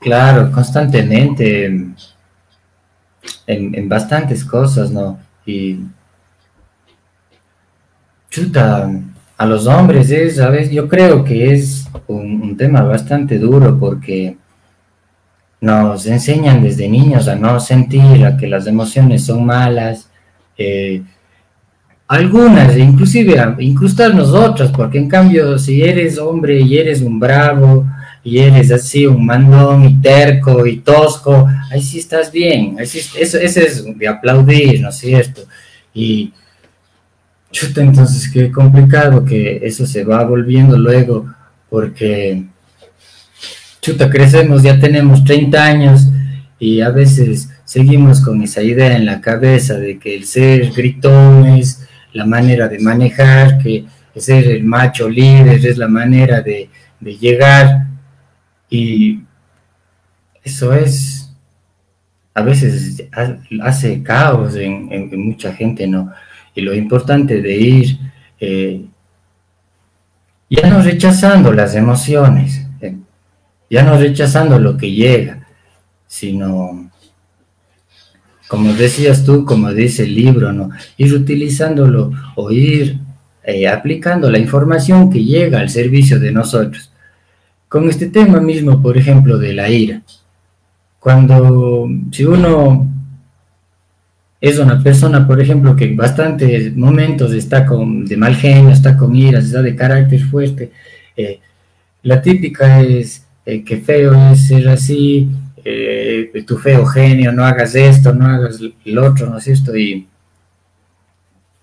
Claro, 0.00 0.50
constantemente 0.50 1.66
en, 1.66 1.96
en, 3.46 3.88
bastantes 3.88 4.44
cosas, 4.44 4.90
¿no? 4.90 5.18
Y 5.46 5.78
chuta, 8.30 8.90
a 9.36 9.46
los 9.46 9.66
hombres 9.66 10.10
es, 10.10 10.36
¿sabes? 10.36 10.70
Yo 10.70 10.88
creo 10.88 11.22
que 11.24 11.52
es 11.52 11.88
un, 12.08 12.56
tema 12.56 12.82
bastante 12.82 13.38
duro 13.38 13.78
porque 13.78 14.36
nos 15.60 16.06
enseñan 16.06 16.62
desde 16.62 16.88
niños 16.88 17.28
a 17.28 17.36
no 17.36 17.60
sentir, 17.60 18.24
a 18.24 18.36
que 18.36 18.46
las 18.46 18.66
emociones 18.66 19.24
son 19.24 19.44
malas, 19.44 20.08
eh, 20.56 21.02
algunas, 22.08 22.76
inclusive 22.76 23.38
a 23.38 23.54
incrustar 23.60 24.14
nosotras, 24.14 24.72
porque 24.72 24.98
en 24.98 25.08
cambio 25.08 25.58
si 25.58 25.82
eres 25.82 26.18
hombre 26.18 26.60
y 26.60 26.76
eres 26.76 27.02
un 27.02 27.20
bravo 27.20 27.86
y 28.24 28.38
eres 28.38 28.72
así 28.72 29.06
un 29.06 29.24
mandón 29.24 29.84
y 29.84 29.94
terco 30.00 30.66
y 30.66 30.78
tosco, 30.78 31.46
ahí 31.70 31.80
sí 31.80 31.98
estás 31.98 32.32
bien, 32.32 32.76
eso, 32.78 32.98
eso 33.16 33.38
es 33.38 33.84
de 33.96 34.08
aplaudir, 34.08 34.80
¿no 34.80 34.88
es 34.88 34.96
cierto? 34.96 35.42
Y 35.94 36.32
chuta, 37.52 37.80
entonces 37.80 38.28
qué 38.28 38.50
complicado 38.50 39.24
que 39.24 39.60
eso 39.62 39.86
se 39.86 40.04
va 40.04 40.24
volviendo 40.24 40.76
luego, 40.76 41.26
porque 41.68 42.44
chuta, 43.80 44.10
crecemos, 44.10 44.62
ya 44.62 44.78
tenemos 44.78 45.24
30 45.24 45.64
años 45.64 46.08
y 46.58 46.80
a 46.80 46.90
veces 46.90 47.48
seguimos 47.64 48.20
con 48.20 48.42
esa 48.42 48.62
idea 48.62 48.96
en 48.96 49.06
la 49.06 49.20
cabeza 49.20 49.74
de 49.74 49.98
que 49.98 50.14
el 50.14 50.26
ser 50.26 50.70
gritón 50.72 51.46
es 51.46 51.88
la 52.12 52.26
manera 52.26 52.68
de 52.68 52.78
manejar, 52.78 53.58
que 53.58 53.84
ser 54.16 54.46
el 54.48 54.64
macho 54.64 55.08
líder 55.08 55.64
es 55.64 55.78
la 55.78 55.88
manera 55.88 56.42
de, 56.42 56.68
llegar 57.00 57.86
y 58.68 59.20
eso 60.44 60.74
es, 60.74 61.34
a 62.34 62.42
veces 62.42 63.04
hace 63.62 64.02
caos 64.02 64.54
en, 64.56 65.10
mucha 65.24 65.54
gente, 65.54 65.86
¿no? 65.86 66.12
Y 66.54 66.60
lo 66.60 66.74
importante 66.74 67.40
de 67.40 67.56
ir, 67.56 67.98
eh, 68.38 68.84
ya 70.50 70.68
no 70.68 70.82
rechazando 70.82 71.52
las 71.52 71.74
emociones, 71.74 72.59
ya 73.70 73.84
no 73.84 73.96
rechazando 73.96 74.58
lo 74.58 74.76
que 74.76 74.90
llega, 74.90 75.46
sino 76.06 76.90
como 78.50 78.72
decías 78.72 79.24
tú, 79.24 79.44
como 79.44 79.72
dice 79.72 80.02
el 80.02 80.14
libro, 80.16 80.52
¿no? 80.52 80.70
Ir 80.96 81.14
utilizándolo 81.14 82.10
o 82.34 82.50
ir 82.50 82.98
eh, 83.44 83.68
aplicando 83.68 84.28
la 84.28 84.40
información 84.40 85.08
que 85.08 85.22
llega 85.22 85.60
al 85.60 85.70
servicio 85.70 86.18
de 86.18 86.32
nosotros. 86.32 86.90
Con 87.68 87.88
este 87.88 88.08
tema 88.08 88.40
mismo, 88.40 88.82
por 88.82 88.98
ejemplo, 88.98 89.38
de 89.38 89.52
la 89.54 89.70
ira. 89.70 90.02
Cuando, 90.98 91.88
si 92.10 92.24
uno 92.24 92.88
es 94.40 94.58
una 94.58 94.82
persona, 94.82 95.28
por 95.28 95.40
ejemplo, 95.40 95.76
que 95.76 95.84
en 95.84 95.96
bastantes 95.96 96.76
momentos 96.76 97.32
está 97.32 97.64
con, 97.64 98.04
de 98.04 98.16
mal 98.16 98.34
genio, 98.34 98.70
está 98.70 98.96
con 98.96 99.14
ira, 99.14 99.38
está 99.38 99.62
de 99.62 99.76
carácter 99.76 100.22
fuerte, 100.24 100.72
eh, 101.16 101.38
la 102.02 102.20
típica 102.20 102.80
es 102.80 103.24
eh, 103.50 103.64
que 103.64 103.78
feo 103.78 104.14
es 104.32 104.46
ser 104.46 104.68
así, 104.68 105.28
eh, 105.64 106.44
tu 106.46 106.56
feo 106.56 106.86
genio, 106.86 107.32
no 107.32 107.44
hagas 107.44 107.74
esto, 107.74 108.14
no 108.14 108.26
hagas 108.26 108.60
lo 108.84 109.06
otro, 109.06 109.28
¿no 109.28 109.38
es 109.38 109.48
esto? 109.48 109.76
Y 109.76 110.06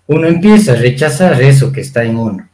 uno 0.06 0.26
empieza 0.26 0.72
a 0.72 0.76
rechazar 0.76 1.40
eso 1.40 1.72
que 1.72 1.80
está 1.80 2.04
en 2.04 2.16
uno. 2.16 2.48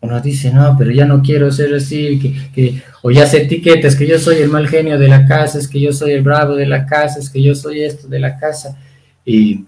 Uno 0.00 0.20
dice, 0.20 0.52
no, 0.52 0.76
pero 0.78 0.90
ya 0.90 1.06
no 1.06 1.22
quiero 1.22 1.50
ser 1.50 1.74
así, 1.74 2.20
que, 2.54 2.82
o 3.02 3.10
ya 3.10 3.26
se 3.26 3.42
etiquetas 3.42 3.96
que 3.96 4.06
yo 4.06 4.18
soy 4.18 4.36
el 4.36 4.50
mal 4.50 4.68
genio 4.68 4.98
de 4.98 5.08
la 5.08 5.26
casa, 5.26 5.58
es 5.58 5.66
que 5.66 5.80
yo 5.80 5.92
soy 5.92 6.12
el 6.12 6.22
bravo 6.22 6.54
de 6.54 6.66
la 6.66 6.86
casa, 6.86 7.18
es 7.18 7.30
que 7.30 7.42
yo 7.42 7.54
soy 7.54 7.82
esto 7.82 8.06
de 8.06 8.20
la 8.20 8.38
casa. 8.38 8.78
Y, 9.24 9.64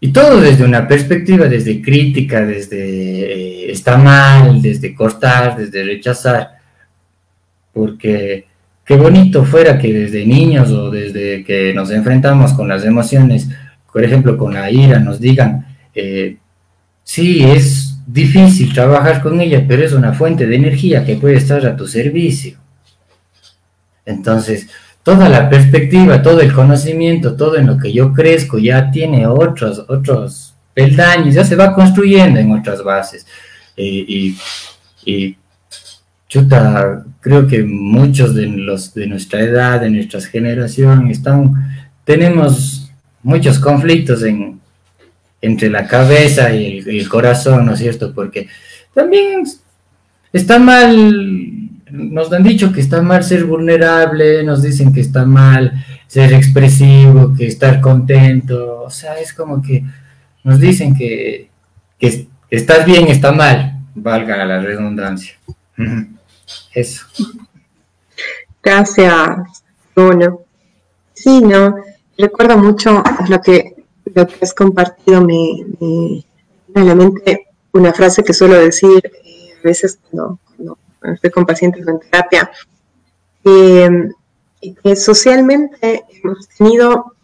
y 0.00 0.08
todo 0.10 0.40
desde 0.40 0.64
una 0.64 0.88
perspectiva, 0.88 1.46
desde 1.46 1.80
crítica, 1.80 2.44
desde 2.44 3.68
eh, 3.68 3.70
está 3.70 3.98
mal, 3.98 4.60
desde 4.60 4.94
cortar, 4.94 5.56
desde 5.56 5.84
rechazar, 5.84 6.61
porque 7.72 8.46
qué 8.84 8.96
bonito 8.96 9.44
fuera 9.44 9.78
que 9.78 9.92
desde 9.92 10.26
niños 10.26 10.70
o 10.70 10.90
desde 10.90 11.44
que 11.44 11.72
nos 11.74 11.90
enfrentamos 11.90 12.52
con 12.52 12.68
las 12.68 12.84
emociones, 12.84 13.48
por 13.92 14.04
ejemplo 14.04 14.36
con 14.36 14.54
la 14.54 14.70
ira, 14.70 14.98
nos 14.98 15.20
digan, 15.20 15.66
eh, 15.94 16.36
sí, 17.04 17.42
es 17.42 17.96
difícil 18.06 18.72
trabajar 18.72 19.22
con 19.22 19.40
ella, 19.40 19.64
pero 19.66 19.84
es 19.84 19.92
una 19.92 20.12
fuente 20.12 20.46
de 20.46 20.56
energía 20.56 21.04
que 21.04 21.16
puede 21.16 21.36
estar 21.36 21.64
a 21.66 21.76
tu 21.76 21.86
servicio. 21.86 22.58
Entonces, 24.04 24.68
toda 25.02 25.28
la 25.28 25.48
perspectiva, 25.48 26.22
todo 26.22 26.40
el 26.40 26.52
conocimiento, 26.52 27.36
todo 27.36 27.56
en 27.56 27.66
lo 27.66 27.78
que 27.78 27.92
yo 27.92 28.12
crezco 28.12 28.58
ya 28.58 28.90
tiene 28.90 29.26
otros, 29.26 29.84
otros 29.88 30.54
peldaños, 30.74 31.34
ya 31.34 31.44
se 31.44 31.56
va 31.56 31.74
construyendo 31.74 32.40
en 32.40 32.52
otras 32.52 32.82
bases. 32.82 33.26
Eh, 33.76 34.04
y, 34.06 34.38
y 35.04 35.36
chuta, 36.32 37.04
creo 37.20 37.46
que 37.46 37.62
muchos 37.62 38.34
de 38.34 38.46
los 38.46 38.94
de 38.94 39.06
nuestra 39.06 39.40
edad, 39.40 39.82
de 39.82 39.90
nuestra 39.90 40.18
generación, 40.22 41.10
están, 41.10 41.52
tenemos 42.06 42.90
muchos 43.22 43.58
conflictos 43.58 44.22
en, 44.22 44.58
entre 45.42 45.68
la 45.68 45.86
cabeza 45.86 46.50
y 46.54 46.78
el, 46.78 47.06
corazón, 47.10 47.66
¿no 47.66 47.74
es 47.74 47.80
cierto? 47.80 48.14
Porque 48.14 48.48
también 48.94 49.44
está 50.32 50.58
mal, 50.58 51.68
nos 51.90 52.32
han 52.32 52.44
dicho 52.44 52.72
que 52.72 52.80
está 52.80 53.02
mal 53.02 53.22
ser 53.22 53.44
vulnerable, 53.44 54.42
nos 54.42 54.62
dicen 54.62 54.90
que 54.90 55.02
está 55.02 55.26
mal 55.26 55.84
ser 56.06 56.32
expresivo, 56.32 57.34
que 57.36 57.46
estar 57.46 57.78
contento, 57.82 58.84
o 58.84 58.90
sea, 58.90 59.18
es 59.18 59.34
como 59.34 59.60
que 59.60 59.84
nos 60.44 60.58
dicen 60.58 60.96
que, 60.96 61.50
que 61.98 62.26
estás 62.48 62.86
bien, 62.86 63.08
está 63.08 63.32
mal, 63.32 63.80
valga 63.94 64.46
la 64.46 64.60
redundancia. 64.60 65.34
Eso. 66.74 67.06
Gracias, 68.62 69.64
Bruno. 69.94 70.40
Sí, 71.12 71.40
no, 71.40 71.76
recuerdo 72.16 72.56
mucho 72.56 73.02
lo 73.28 73.40
que, 73.40 73.84
lo 74.14 74.26
que 74.26 74.34
has 74.40 74.54
compartido, 74.54 75.20
me, 75.20 76.24
la 76.74 76.94
mente 76.94 77.48
una 77.72 77.92
frase 77.92 78.22
que 78.22 78.32
suelo 78.32 78.54
decir 78.54 79.02
eh, 79.24 79.54
a 79.58 79.62
veces 79.62 79.98
cuando, 80.10 80.38
estoy 81.02 81.30
con 81.30 81.46
pacientes 81.46 81.86
en 81.86 81.98
terapia, 81.98 82.50
eh, 83.44 84.10
que 84.82 84.96
socialmente 84.96 86.04
hemos 86.22 86.48
tenido, 86.48 87.14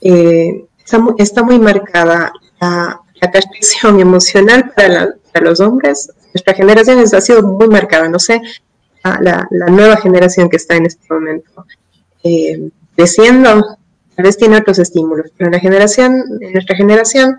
eh, 0.00 0.64
está, 0.78 1.42
muy, 1.42 1.58
marcada 1.58 2.32
la, 2.60 3.00
la 3.20 3.30
percepción 3.30 4.00
emocional 4.00 4.72
para 4.74 5.14
los 5.42 5.60
hombres 5.60 6.10
nuestra 6.32 6.54
generación 6.54 6.98
ha 7.00 7.20
sido 7.20 7.42
muy 7.42 7.68
marcada, 7.68 8.08
no 8.08 8.18
sé, 8.18 8.40
la, 9.02 9.46
nueva 9.68 9.96
generación 9.96 10.48
que 10.48 10.56
está 10.56 10.76
en 10.76 10.86
este 10.86 11.12
momento 11.12 11.66
eh, 12.22 12.70
creciendo, 12.96 13.78
tal 14.14 14.24
vez 14.24 14.36
tiene 14.36 14.58
otros 14.58 14.78
estímulos, 14.78 15.30
pero 15.36 15.50
la 15.50 15.58
generación, 15.58 16.22
en 16.40 16.52
nuestra 16.52 16.76
generación 16.76 17.38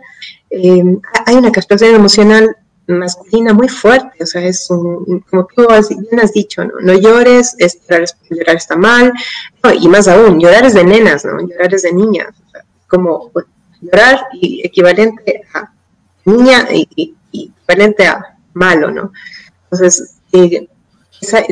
eh, 0.49 0.83
hay 1.25 1.35
una 1.35 1.51
castración 1.51 1.95
emocional 1.95 2.55
masculina 2.87 3.53
muy 3.53 3.69
fuerte, 3.69 4.23
o 4.23 4.25
sea, 4.25 4.41
es 4.43 4.69
un, 4.69 5.23
como 5.29 5.47
tú 5.55 5.65
bien 6.09 6.19
has 6.19 6.33
dicho, 6.33 6.65
¿no? 6.65 6.73
No 6.81 6.93
llores, 6.93 7.55
es, 7.57 7.79
llorar, 8.29 8.57
está 8.57 8.75
mal, 8.75 9.13
y 9.79 9.87
más 9.87 10.07
aún, 10.07 10.39
llorar 10.39 10.65
es 10.65 10.73
de 10.73 10.83
nenas, 10.83 11.23
¿no? 11.23 11.39
Llorar 11.39 11.73
es 11.73 11.83
de 11.83 11.93
niñas, 11.93 12.29
como 12.87 13.29
pues, 13.29 13.45
llorar 13.79 14.25
y 14.33 14.65
equivalente 14.65 15.43
a 15.53 15.71
niña 16.25 16.67
y, 16.71 17.15
equivalente 17.31 18.05
a 18.05 18.32
malo, 18.53 18.91
¿no? 18.91 19.11
Entonces, 19.71 20.15
eh, 20.31 20.67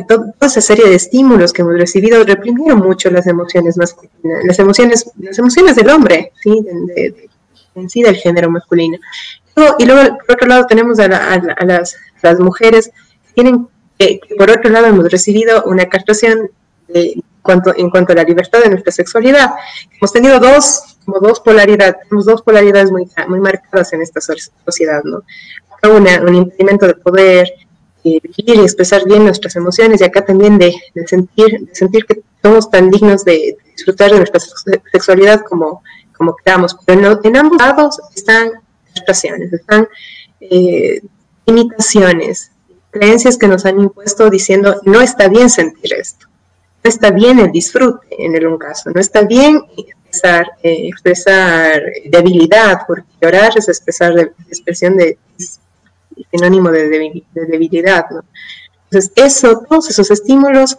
toda 0.06 0.34
esa 0.40 0.60
serie 0.60 0.88
de 0.88 0.94
estímulos 0.94 1.52
que 1.52 1.62
hemos 1.62 1.78
recibido 1.78 2.22
reprimieron 2.24 2.78
mucho 2.80 3.10
las 3.10 3.26
emociones 3.26 3.76
masculinas, 3.76 4.44
las 4.44 4.58
emociones, 4.58 5.10
las 5.18 5.38
emociones 5.38 5.76
del 5.76 5.88
hombre, 5.90 6.32
¿sí? 6.42 6.64
en 7.74 7.88
sí 7.88 8.02
del 8.02 8.16
género 8.16 8.50
masculino. 8.50 8.98
Y 9.78 9.84
luego, 9.84 10.18
por 10.26 10.36
otro 10.36 10.48
lado, 10.48 10.66
tenemos 10.66 10.98
a, 10.98 11.08
las, 11.08 11.96
mujeres 12.38 12.90
que 13.26 13.32
tienen, 13.34 13.68
que 13.98 14.20
por 14.36 14.50
otro 14.50 14.70
lado 14.70 14.86
hemos 14.86 15.10
recibido 15.10 15.64
una 15.64 15.86
castración 15.86 16.50
de, 16.88 17.22
cuanto, 17.42 17.74
en 17.76 17.90
cuanto 17.90 18.12
a 18.12 18.16
la 18.16 18.24
libertad 18.24 18.60
de 18.60 18.70
nuestra 18.70 18.92
sexualidad. 18.92 19.50
Hemos 19.98 20.12
tenido 20.12 20.38
dos, 20.38 20.96
como 21.04 21.18
dos 21.20 21.40
polaridades, 21.40 21.96
dos 22.10 22.42
polaridades 22.42 22.90
muy, 22.90 23.08
muy 23.28 23.40
marcadas 23.40 23.92
en 23.92 24.02
esta 24.02 24.20
sociedad, 24.20 25.02
¿no? 25.04 25.22
Un 25.90 26.34
impedimento 26.34 26.86
de 26.86 26.94
poder 26.94 27.52
eh, 28.04 28.20
vivir 28.36 28.56
y 28.56 28.62
expresar 28.62 29.04
bien 29.04 29.24
nuestras 29.24 29.54
emociones 29.56 30.00
y 30.00 30.04
acá 30.04 30.24
también 30.24 30.58
de, 30.58 30.74
sentir, 31.06 31.60
de 31.60 31.74
sentir 31.74 32.04
que 32.04 32.22
somos 32.42 32.70
tan 32.70 32.90
dignos 32.90 33.24
de 33.24 33.56
disfrutar 33.76 34.10
de 34.10 34.18
nuestra 34.18 34.40
sexualidad 34.90 35.42
como, 35.42 35.82
como 36.16 36.36
queramos. 36.36 36.76
Pero 36.84 37.20
en, 37.22 37.36
ambos 37.36 37.58
lados 37.58 38.00
están 38.14 38.50
frustraciones, 38.92 39.52
están 39.52 39.88
eh, 40.40 41.00
imitaciones, 41.46 42.50
creencias 42.90 43.38
que 43.38 43.48
nos 43.48 43.64
han 43.66 43.80
impuesto 43.80 44.30
diciendo 44.30 44.80
no 44.84 45.00
está 45.00 45.28
bien 45.28 45.48
sentir 45.48 45.94
esto, 45.94 46.26
no 46.82 46.88
está 46.90 47.10
bien 47.10 47.38
el 47.38 47.52
disfrute 47.52 48.06
en 48.10 48.34
el 48.34 48.46
un 48.46 48.58
caso, 48.58 48.90
no 48.90 49.00
está 49.00 49.22
bien 49.22 49.62
expresar, 49.76 50.46
eh, 50.62 50.88
expresar 50.88 51.82
debilidad, 52.04 52.80
porque 52.86 53.08
llorar 53.20 53.52
es 53.56 53.68
expresar 53.68 54.14
de, 54.14 54.32
expresión 54.48 54.96
de 54.96 55.18
sinónimo 56.30 56.70
de, 56.70 57.22
debilidad. 57.34 58.06
Entonces, 58.84 59.12
eso, 59.16 59.62
todos 59.68 59.90
esos 59.90 60.10
estímulos 60.10 60.76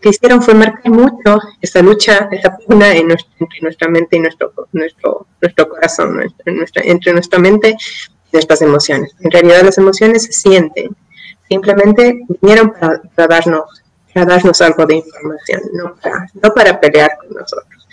que 0.00 0.10
hicieron 0.10 0.42
fue 0.42 0.52
marcar 0.52 0.92
mucho 0.92 1.38
esa 1.62 1.80
lucha, 1.80 2.28
esa 2.30 2.56
pugna 2.58 2.94
en 2.94 3.10
entre 3.10 3.60
nuestra 3.62 3.88
mente 3.88 4.16
y 4.16 4.20
nuestro, 4.20 4.52
nuestro, 4.72 5.26
nuestro 5.40 5.68
corazón, 5.68 6.20
nuestra, 6.44 6.82
entre 6.84 7.12
nuestra 7.14 7.38
mente 7.38 7.70
y 7.70 8.32
nuestras 8.32 8.60
emociones. 8.60 9.14
En 9.20 9.30
realidad 9.30 9.62
las 9.62 9.78
emociones 9.78 10.24
se 10.24 10.32
sienten, 10.32 10.94
simplemente 11.48 12.20
vinieron 12.40 12.72
para, 12.72 13.00
darnos, 13.28 13.82
para 14.12 14.26
darnos 14.26 14.60
algo 14.60 14.84
de 14.84 14.96
información, 14.96 15.62
no 15.72 15.94
para, 15.96 16.26
no 16.34 16.52
para 16.52 16.78
pelear 16.78 17.16
con 17.16 17.30
nosotros. 17.30 17.88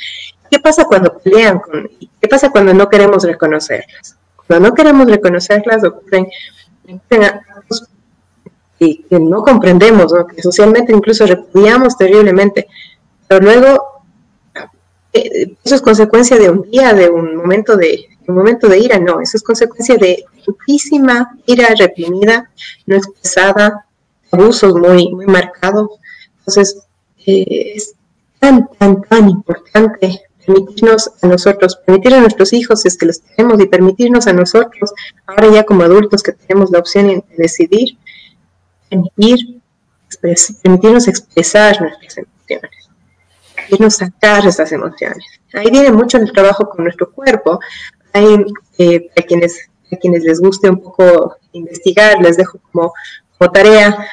¿Qué 0.50 0.60
pasa 0.60 0.84
cuando 0.84 1.18
pelean 1.18 1.60
con, 1.60 1.89
qué 2.20 2.28
pasa 2.28 2.50
cuando 2.50 2.74
no 2.74 2.89
queremos 2.89 3.24
reconocerlas? 3.24 4.18
Cuando 4.36 4.68
no 4.68 4.76
queremos 4.76 5.10
reconocerlas 5.10 5.82
ocurren, 5.86 6.28
y 8.80 9.04
que 9.04 9.20
no 9.20 9.44
comprendemos, 9.44 10.12
que 10.34 10.42
socialmente 10.42 10.92
incluso 10.92 11.26
repudiamos 11.26 11.96
terriblemente, 11.98 12.68
pero 13.28 13.42
luego 13.42 13.92
eh, 15.14 15.56
eso 15.64 15.76
es 15.76 15.82
consecuencia 15.82 16.38
de 16.38 16.50
un 16.50 16.64
día, 16.70 16.94
de 16.94 17.10
un 17.10 17.36
momento 17.36 17.76
de, 17.78 18.08
un 18.28 18.36
momento 18.36 18.68
de 18.68 18.80
ira, 18.80 18.98
no, 18.98 19.22
eso 19.22 19.38
es 19.38 19.44
consecuencia 19.44 19.98
de 19.98 20.24
muchísima 20.48 21.38
ira 21.46 21.68
reprimida, 21.78 22.50
no 22.86 22.96
expresada, 22.96 23.86
abusos 24.32 24.74
muy, 24.76 25.10
muy 25.14 25.26
marcados. 25.26 25.89
Entonces, 26.39 26.84
eh, 27.26 27.74
es 27.76 27.94
tan, 28.39 28.68
tan, 28.80 29.02
tan 29.04 29.30
importante 29.30 30.22
permitirnos 30.46 31.12
a 31.22 31.28
nosotros, 31.28 31.76
permitir 31.86 32.14
a 32.14 32.22
nuestros 32.22 32.54
hijos, 32.54 32.82
si 32.82 32.88
es 32.88 32.98
que 32.98 33.06
los 33.06 33.22
tenemos, 33.22 33.60
y 33.62 33.68
permitirnos 33.68 34.28
a 34.28 34.34
nosotros, 34.34 34.94
ahora 35.26 35.52
ya 35.52 35.64
como 35.64 35.84
adultos 35.84 36.24
que 36.24 36.34
tenemos 36.34 36.72
la 36.72 36.80
opción 36.80 37.08
de 37.08 37.24
decidir, 37.38 37.98
permitir, 38.89 39.62
permitirnos 40.62 41.08
expresar 41.08 41.82
nuestras 41.82 42.18
emociones, 42.18 42.89
permitirnos 43.56 43.96
sacar 43.96 44.46
esas 44.46 44.72
emociones. 44.72 45.26
Ahí 45.54 45.70
viene 45.70 45.92
mucho 45.92 46.18
el 46.18 46.32
trabajo 46.32 46.70
con 46.70 46.84
nuestro 46.86 47.12
cuerpo. 47.12 47.60
Hay, 48.14 48.46
eh, 48.78 49.10
para, 49.14 49.28
quienes, 49.28 49.70
quienes 50.02 50.24
les 50.24 50.39
guste 50.39 50.70
un 50.70 50.82
poco 50.82 51.38
investigar, 51.54 52.22
les 52.22 52.38
dejo 52.38 52.60
como, 52.72 52.94
como 53.38 53.52
tarea, 53.52 54.08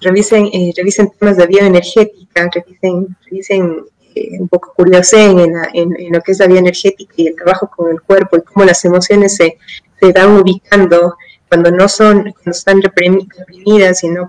revisen, 0.00 0.46
eh, 0.52 0.72
revisen 0.76 1.10
temas 1.18 1.36
de 1.36 1.46
bioenergética, 1.46 2.50
revisen, 2.52 3.16
revisen 3.24 3.84
eh, 4.14 4.38
un 4.38 4.48
poco 4.48 4.72
curiosen 4.74 5.38
en, 5.38 5.54
en, 5.72 6.00
en, 6.00 6.12
lo 6.12 6.20
que 6.20 6.32
es 6.32 6.38
la 6.38 6.46
bioenergética 6.46 7.14
y 7.16 7.28
el 7.28 7.36
trabajo 7.36 7.70
con 7.74 7.90
el 7.90 8.00
cuerpo 8.00 8.36
y 8.36 8.42
cómo 8.42 8.64
las 8.64 8.84
emociones 8.84 9.36
se, 9.36 9.58
se 10.00 10.12
van 10.12 10.36
ubicando 10.36 11.16
cuando 11.48 11.70
no 11.70 11.88
son, 11.88 12.22
cuando 12.22 12.50
están 12.50 12.82
reprimidas 12.82 14.02
y 14.02 14.08
no 14.08 14.26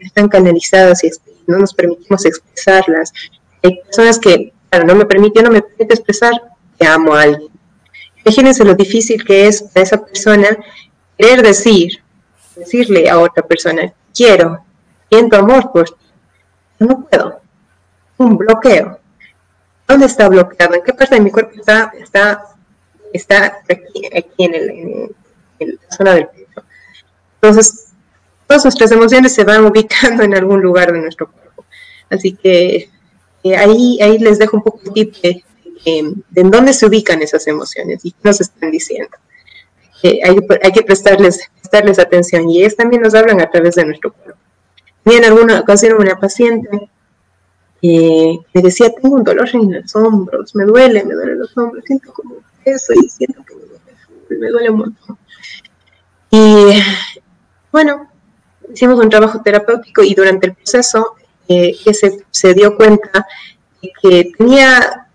están 0.00 0.28
canalizadas 0.28 1.02
y 1.04 1.10
no 1.46 1.58
nos 1.58 1.74
permitimos 1.74 2.24
expresarlas. 2.24 3.12
Hay 3.62 3.80
personas 3.82 4.18
que, 4.18 4.52
claro, 4.70 4.86
no 4.86 4.94
me 4.94 5.06
permite, 5.06 5.42
no 5.42 5.50
me 5.50 5.62
permite 5.62 5.94
expresar 5.94 6.32
que 6.78 6.86
amo 6.86 7.14
a 7.14 7.22
alguien. 7.22 7.50
Imagínense 8.24 8.64
lo 8.64 8.74
difícil 8.74 9.24
que 9.24 9.46
es 9.46 9.62
para 9.62 9.82
esa 9.84 10.04
persona 10.04 10.56
querer 11.16 11.42
decir, 11.42 12.02
decirle 12.54 13.08
a 13.08 13.18
otra 13.18 13.44
persona, 13.44 13.92
quiero, 14.14 14.64
siento 15.10 15.36
amor 15.36 15.72
por 15.72 15.86
ti. 15.86 15.94
No 16.78 17.06
puedo. 17.08 17.40
Un 18.18 18.36
bloqueo. 18.36 18.97
¿Dónde 19.88 20.06
está 20.06 20.28
bloqueado? 20.28 20.74
¿En 20.74 20.82
qué 20.82 20.92
parte 20.92 21.14
de 21.14 21.20
mi 21.22 21.30
cuerpo 21.30 21.58
está, 21.58 21.90
está, 21.98 22.44
está 23.12 23.58
aquí, 23.68 24.06
aquí 24.14 24.44
en, 24.44 24.54
el, 24.54 24.70
en 25.58 25.78
la 25.82 25.96
zona 25.96 26.14
del 26.14 26.28
pecho? 26.28 26.62
Entonces, 27.40 27.86
todas 28.46 28.64
nuestras 28.64 28.92
emociones 28.92 29.34
se 29.34 29.44
van 29.44 29.64
ubicando 29.64 30.22
en 30.22 30.34
algún 30.34 30.60
lugar 30.60 30.92
de 30.92 31.00
nuestro 31.00 31.30
cuerpo. 31.30 31.64
Así 32.10 32.34
que 32.34 32.90
eh, 33.44 33.56
ahí, 33.56 33.98
ahí 34.02 34.18
les 34.18 34.38
dejo 34.38 34.58
un 34.58 34.62
poco 34.62 34.80
de 34.84 34.90
tip 34.90 35.14
de, 35.22 35.44
en 35.86 36.50
dónde 36.50 36.74
se 36.74 36.86
ubican 36.86 37.22
esas 37.22 37.46
emociones 37.46 38.04
y 38.04 38.12
qué 38.12 38.18
nos 38.24 38.40
están 38.40 38.70
diciendo. 38.70 39.16
hay, 40.02 40.36
hay, 40.62 40.72
que 40.72 40.82
prestarles, 40.82 41.48
prestarles 41.60 41.98
atención 41.98 42.50
y 42.50 42.60
ellos 42.60 42.76
también 42.76 43.02
nos 43.02 43.14
hablan 43.14 43.40
a 43.40 43.50
través 43.50 43.74
de 43.76 43.86
nuestro 43.86 44.12
cuerpo. 44.12 44.38
En 45.04 45.24
alguna 45.24 45.60
ocasión 45.60 45.96
una 45.98 46.18
paciente 46.18 46.90
eh, 47.82 48.38
me 48.52 48.62
decía, 48.62 48.90
tengo 48.90 49.16
un 49.16 49.24
dolor 49.24 49.48
en 49.52 49.72
los 49.72 49.94
hombros, 49.94 50.54
me 50.54 50.64
duele, 50.64 51.04
me 51.04 51.14
duele 51.14 51.36
los 51.36 51.56
hombros, 51.56 51.84
siento 51.84 52.12
como 52.12 52.36
eso 52.64 52.92
y 52.94 53.08
siento 53.08 53.42
que 53.44 53.54
me 53.54 53.62
duele, 53.62 54.40
me 54.40 54.48
duele 54.48 54.70
un 54.70 54.78
montón. 54.78 55.18
Y 56.30 56.82
bueno, 57.72 58.08
hicimos 58.72 58.98
un 58.98 59.08
trabajo 59.08 59.40
terapéutico 59.42 60.02
y 60.02 60.14
durante 60.14 60.48
el 60.48 60.54
proceso 60.54 61.14
eh, 61.48 61.74
se, 61.92 62.24
se, 62.30 62.54
dio 62.54 62.76
cuenta 62.76 63.26
de 63.80 63.92
que 64.02 64.32
tenía 64.36 65.08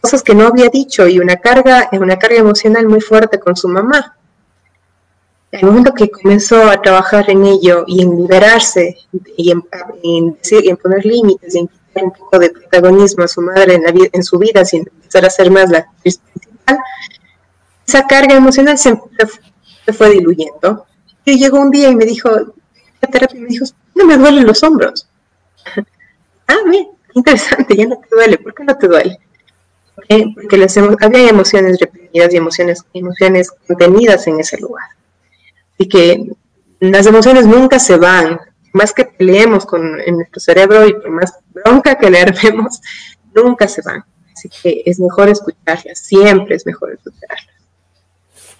cosas 0.00 0.22
que 0.22 0.34
no 0.34 0.46
había 0.48 0.68
dicho 0.68 1.06
y 1.06 1.18
una 1.18 1.36
carga, 1.36 1.88
una 1.92 2.18
carga 2.18 2.38
emocional 2.38 2.88
muy 2.88 3.00
fuerte 3.00 3.38
con 3.38 3.56
su 3.56 3.68
mamá. 3.68 4.16
El 5.50 5.66
momento 5.66 5.94
que 5.94 6.10
comenzó 6.10 6.68
a 6.68 6.80
trabajar 6.80 7.30
en 7.30 7.44
ello 7.44 7.84
y 7.86 8.02
en 8.02 8.16
liberarse 8.16 8.96
y 9.36 9.50
en, 9.50 9.62
en, 10.02 10.76
poner 10.78 11.04
límites 11.04 11.54
en 11.54 11.68
un 12.00 12.12
poco 12.12 12.38
de 12.38 12.50
protagonismo 12.50 13.24
a 13.24 13.28
su 13.28 13.40
madre 13.42 13.74
en, 13.74 13.82
la, 13.82 13.92
en 14.12 14.22
su 14.22 14.38
vida 14.38 14.64
sin 14.64 14.80
empezar 14.80 15.24
a 15.24 15.30
ser 15.30 15.50
más 15.50 15.70
la 15.70 15.78
actriz 15.78 16.18
principal, 16.18 16.78
esa 17.86 18.06
carga 18.06 18.34
emocional 18.34 18.78
se, 18.78 18.98
se 19.84 19.92
fue 19.92 20.10
diluyendo 20.10 20.86
y 21.24 21.38
llegó 21.38 21.60
un 21.60 21.70
día 21.70 21.88
y 21.90 21.96
me 21.96 22.04
dijo, 22.04 22.30
la 23.00 23.08
terapia 23.08 23.40
me 23.40 23.48
dijo, 23.48 23.64
no 23.94 24.06
me 24.06 24.16
duelen 24.16 24.46
los 24.46 24.62
hombros. 24.62 25.08
ah, 26.48 26.56
bien, 26.68 26.88
interesante, 27.14 27.76
ya 27.76 27.86
no 27.86 27.96
te 27.98 28.14
duele. 28.14 28.38
¿Por 28.38 28.54
qué 28.54 28.64
no 28.64 28.76
te 28.76 28.88
duele? 28.88 29.18
Porque 30.34 30.56
las 30.56 30.76
había 30.76 31.28
emociones 31.28 31.78
reprimidas 31.78 32.32
y 32.32 32.36
emociones, 32.36 32.84
emociones 32.92 33.50
contenidas 33.66 34.26
en 34.26 34.40
ese 34.40 34.58
lugar. 34.58 34.84
Así 35.74 35.88
que 35.88 36.26
las 36.80 37.06
emociones 37.06 37.46
nunca 37.46 37.78
se 37.78 37.96
van. 37.96 38.40
Más 38.72 38.92
que 38.92 39.04
peleemos 39.04 39.66
con 39.66 40.00
en 40.00 40.16
nuestro 40.16 40.40
cerebro 40.40 40.86
y 40.86 40.94
por 40.94 41.10
más 41.10 41.38
bronca 41.52 41.96
que 41.96 42.10
le 42.10 42.20
armemos, 42.20 42.80
nunca 43.34 43.68
se 43.68 43.82
van. 43.82 44.04
Así 44.32 44.48
que 44.48 44.82
es 44.86 44.98
mejor 44.98 45.28
escucharlas, 45.28 45.98
siempre 45.98 46.56
es 46.56 46.66
mejor 46.66 46.92
escucharlas. 46.92 47.46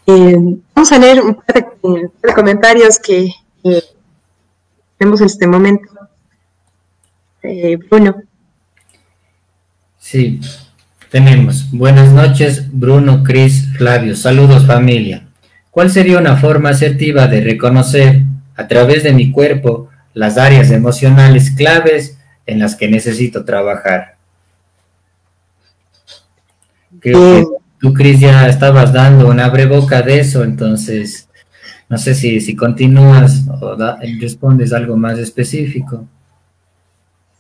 Eh, 0.07 0.37
vamos 0.75 0.93
a 0.93 0.99
leer 0.99 1.21
un 1.21 1.35
par 1.35 1.55
de, 1.83 2.35
comentarios 2.35 2.99
que 2.99 3.31
tenemos 4.99 5.21
en 5.21 5.27
este 5.27 5.47
momento. 5.47 5.89
Eh, 7.43 7.77
Bruno. 7.77 8.23
Sí, 9.99 10.41
tenemos. 11.11 11.71
Buenas 11.71 12.13
noches, 12.13 12.67
Bruno, 12.73 13.23
Cris, 13.23 13.69
Flavio. 13.77 14.17
Saludos, 14.17 14.67
familia. 14.67 15.29
¿Cuál 15.71 15.91
sería 15.91 16.19
una 16.19 16.37
forma 16.37 16.71
asertiva 16.71 17.27
de 17.29 17.41
reconocer 17.41 18.23
a 18.57 18.69
través 18.69 19.05
de 19.05 19.13
mi 19.13 19.31
cuerpo 19.31 19.89
las 20.15 20.39
áreas 20.39 20.71
emocionales 20.71 21.51
claves 21.51 22.19
en 22.47 22.59
las 22.59 22.77
que 22.77 22.89
necesito 22.89 23.45
trabajar? 23.45 24.17
que 27.03 27.45
tú, 27.81 27.93
Cris, 27.93 28.21
ya 28.21 28.49
estabas 28.49 28.93
dando 28.93 29.29
una 29.29 29.49
boca 29.67 30.03
de 30.03 30.21
eso, 30.21 30.45
entonces 30.45 31.29
no 31.89 31.99
sé 31.99 32.15
si, 32.15 32.41
si 32.41 32.57
continúas 32.57 33.43
o 33.61 33.77
respondes 34.21 34.73
algo 34.73 34.97
más 34.97 35.19
específico. 35.19 36.07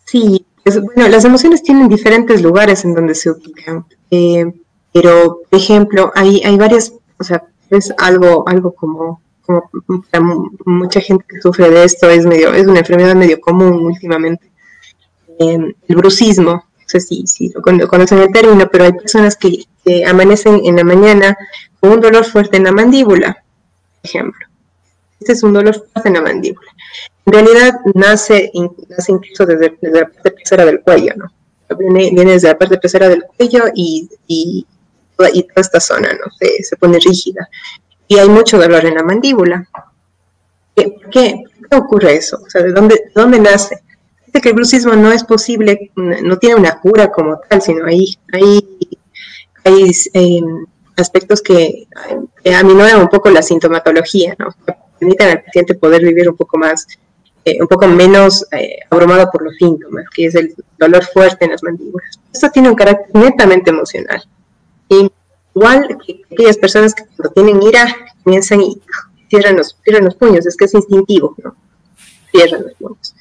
Sí, 0.04 0.44
bueno, 0.64 1.08
las 1.08 1.24
emociones 1.24 1.62
tienen 1.62 1.88
diferentes 1.88 2.42
lugares 2.42 2.84
en 2.84 2.94
donde 2.94 3.14
se 3.14 3.30
ubican, 3.30 3.86
eh, 4.10 4.52
pero, 4.92 5.40
por 5.48 5.58
ejemplo, 5.58 6.12
hay, 6.14 6.42
hay 6.44 6.56
varias, 6.56 6.92
o 7.18 7.24
sea, 7.24 7.44
es 7.70 7.94
algo, 7.96 8.46
algo 8.46 8.72
como, 8.74 9.22
como 9.44 9.70
para 10.10 10.24
mucha 10.64 11.00
gente 11.00 11.24
que 11.28 11.40
sufre 11.40 11.70
de 11.70 11.84
esto, 11.84 12.08
es, 12.08 12.24
medio, 12.26 12.52
es 12.52 12.66
una 12.66 12.80
enfermedad 12.80 13.14
medio 13.14 13.40
común 13.40 13.84
últimamente, 13.86 14.50
eh, 15.38 15.74
el 15.88 15.96
brucismo, 15.96 16.64
sé 16.92 17.00
si, 17.00 17.26
si 17.26 17.52
conocen 17.52 18.18
el 18.18 18.32
término, 18.32 18.68
pero 18.70 18.84
hay 18.84 18.92
personas 18.92 19.36
que, 19.36 19.66
amanecen 20.06 20.60
en 20.64 20.76
la 20.76 20.84
mañana 20.84 21.36
con 21.80 21.90
un 21.90 22.00
dolor 22.00 22.24
fuerte 22.24 22.56
en 22.56 22.64
la 22.64 22.70
mandíbula, 22.70 23.32
por 23.34 24.08
ejemplo. 24.08 24.46
Este 25.18 25.32
es 25.32 25.42
un 25.42 25.52
dolor 25.52 25.74
fuerte 25.74 26.08
en 26.08 26.14
la 26.14 26.22
mandíbula. 26.22 26.70
En 27.26 27.32
realidad 27.32 27.74
nace, 27.94 28.52
nace 28.88 29.12
incluso 29.12 29.44
desde, 29.44 29.76
la 29.82 30.06
parte 30.06 30.30
trasera 30.30 30.64
del 30.64 30.80
cuello, 30.82 31.14
¿no? 31.16 31.32
Viene, 31.76 32.10
viene, 32.14 32.32
desde 32.32 32.48
la 32.48 32.58
parte 32.58 32.76
trasera 32.76 33.08
del 33.08 33.24
cuello 33.24 33.64
y, 33.74 34.08
y, 34.28 34.66
toda, 35.16 35.30
esta 35.56 35.80
zona, 35.80 36.10
¿no? 36.12 36.30
Se, 36.38 36.62
se, 36.62 36.76
pone 36.76 36.98
rígida. 37.00 37.48
Y 38.12 38.18
hay 38.18 38.28
mucho 38.28 38.58
dolor 38.58 38.84
en 38.84 38.96
la 38.96 39.02
mandíbula. 39.02 39.66
¿Por 40.74 41.08
qué? 41.08 41.44
¿Por 41.58 41.68
qué 41.70 41.76
ocurre 41.76 42.16
eso? 42.16 42.42
O 42.46 42.50
sea, 42.50 42.62
¿de 42.62 42.70
dónde, 42.70 42.96
de 42.96 43.12
dónde 43.14 43.40
nace? 43.40 43.80
que 44.42 44.50
el 44.50 44.54
brucismo 44.54 44.94
no 44.94 45.12
es 45.12 45.24
posible, 45.24 45.90
no 45.96 46.38
tiene 46.38 46.56
una 46.56 46.78
cura 46.78 47.10
como 47.10 47.38
tal, 47.48 47.62
sino 47.62 47.86
hay, 47.86 48.18
hay, 48.32 48.90
hay 49.64 49.90
em, 50.12 50.66
aspectos 50.96 51.40
que, 51.40 51.86
aminoran 52.54 53.00
un 53.00 53.08
poco 53.08 53.30
la 53.30 53.42
sintomatología, 53.42 54.34
¿no? 54.38 54.48
al 55.18 55.42
paciente 55.44 55.74
poder 55.74 56.02
vivir 56.02 56.28
un 56.28 56.36
poco 56.36 56.58
más, 56.58 56.86
eh, 57.46 57.58
un 57.60 57.66
poco 57.66 57.86
menos 57.86 58.46
eh, 58.52 58.78
abrumado 58.90 59.30
por 59.30 59.42
los 59.42 59.54
síntomas, 59.56 60.04
que 60.14 60.26
es 60.26 60.34
el 60.34 60.54
dolor 60.78 61.04
fuerte 61.04 61.46
en 61.46 61.52
las 61.52 61.62
mandíbulas. 61.62 62.18
Esto 62.32 62.50
tiene 62.50 62.68
un 62.68 62.74
carácter 62.74 63.14
netamente 63.14 63.70
emocional. 63.70 64.22
Igual 65.54 65.98
que 66.04 66.22
aquellas 66.32 66.56
personas 66.56 66.94
que 66.94 67.04
cuando 67.16 67.32
tienen 67.34 67.62
ira 67.62 67.94
comienzan 68.24 68.60
y 68.60 68.80
cierran 69.28 69.56
los, 69.56 69.76
cierran 69.82 70.04
los 70.04 70.14
puños, 70.14 70.46
es 70.46 70.56
que 70.56 70.66
es 70.66 70.74
instintivo, 70.74 71.34
¿no? 71.42 71.54
Cierran 72.30 72.62
los 72.62 72.74
puños. 72.74 73.14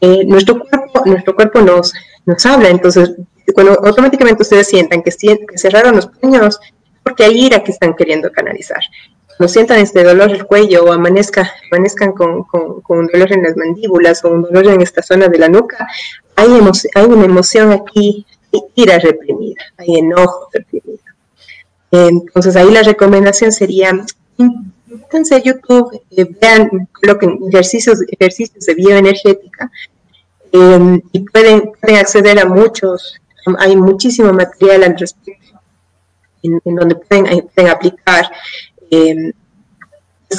Eh, 0.00 0.24
nuestro 0.26 0.58
cuerpo, 0.58 1.02
nuestro 1.06 1.34
cuerpo 1.34 1.60
nos, 1.60 1.92
nos 2.26 2.44
habla, 2.44 2.68
entonces 2.68 3.14
cuando 3.54 3.72
automáticamente 3.84 4.42
ustedes 4.42 4.68
sientan 4.68 5.02
que, 5.02 5.10
que 5.10 5.58
cerraron 5.58 5.96
los 5.96 6.06
puños, 6.06 6.58
porque 7.02 7.24
hay 7.24 7.46
ira 7.46 7.62
que 7.62 7.72
están 7.72 7.94
queriendo 7.94 8.30
canalizar. 8.32 8.80
Cuando 9.36 9.52
sientan 9.52 9.78
este 9.78 10.02
dolor 10.02 10.30
del 10.30 10.46
cuello 10.46 10.84
o 10.84 10.92
amanezca, 10.92 11.52
amanezcan 11.70 12.12
con, 12.12 12.44
con, 12.44 12.82
un 12.88 13.06
dolor 13.06 13.32
en 13.32 13.42
las 13.42 13.56
mandíbulas 13.56 14.24
o 14.24 14.30
un 14.30 14.42
dolor 14.42 14.66
en 14.66 14.80
esta 14.80 15.02
zona 15.02 15.28
de 15.28 15.38
la 15.38 15.48
nuca, 15.48 15.86
hay, 16.34 16.48
hay 16.94 17.04
una 17.04 17.24
emoción 17.24 17.72
aquí, 17.72 18.26
hay 18.52 18.60
ira 18.74 18.98
reprimida, 18.98 19.62
hay 19.76 19.98
enojo 19.98 20.48
reprimido. 20.52 20.98
Entonces 21.90 22.56
ahí 22.56 22.70
la 22.70 22.82
recomendación 22.82 23.52
sería, 23.52 23.92
métanse 24.86 25.34
a 25.34 25.42
YouTube, 25.42 26.00
eh, 26.10 26.26
vean, 26.40 26.88
coloquen 26.92 27.38
ejercicios, 27.48 28.00
ejercicios 28.08 28.64
de 28.66 28.74
bioenergética 28.74 29.70
eh, 30.52 31.00
y 31.12 31.20
pueden, 31.20 31.72
pueden, 31.80 31.98
acceder 31.98 32.38
a 32.38 32.46
muchos, 32.46 33.16
hay 33.58 33.76
muchísimo 33.76 34.32
material 34.32 34.84
al 34.84 34.98
respecto 34.98 35.60
en, 36.42 36.60
donde 36.64 36.96
pueden, 36.96 37.48
pueden 37.54 37.70
aplicar. 37.70 38.30
Eh, 38.90 39.32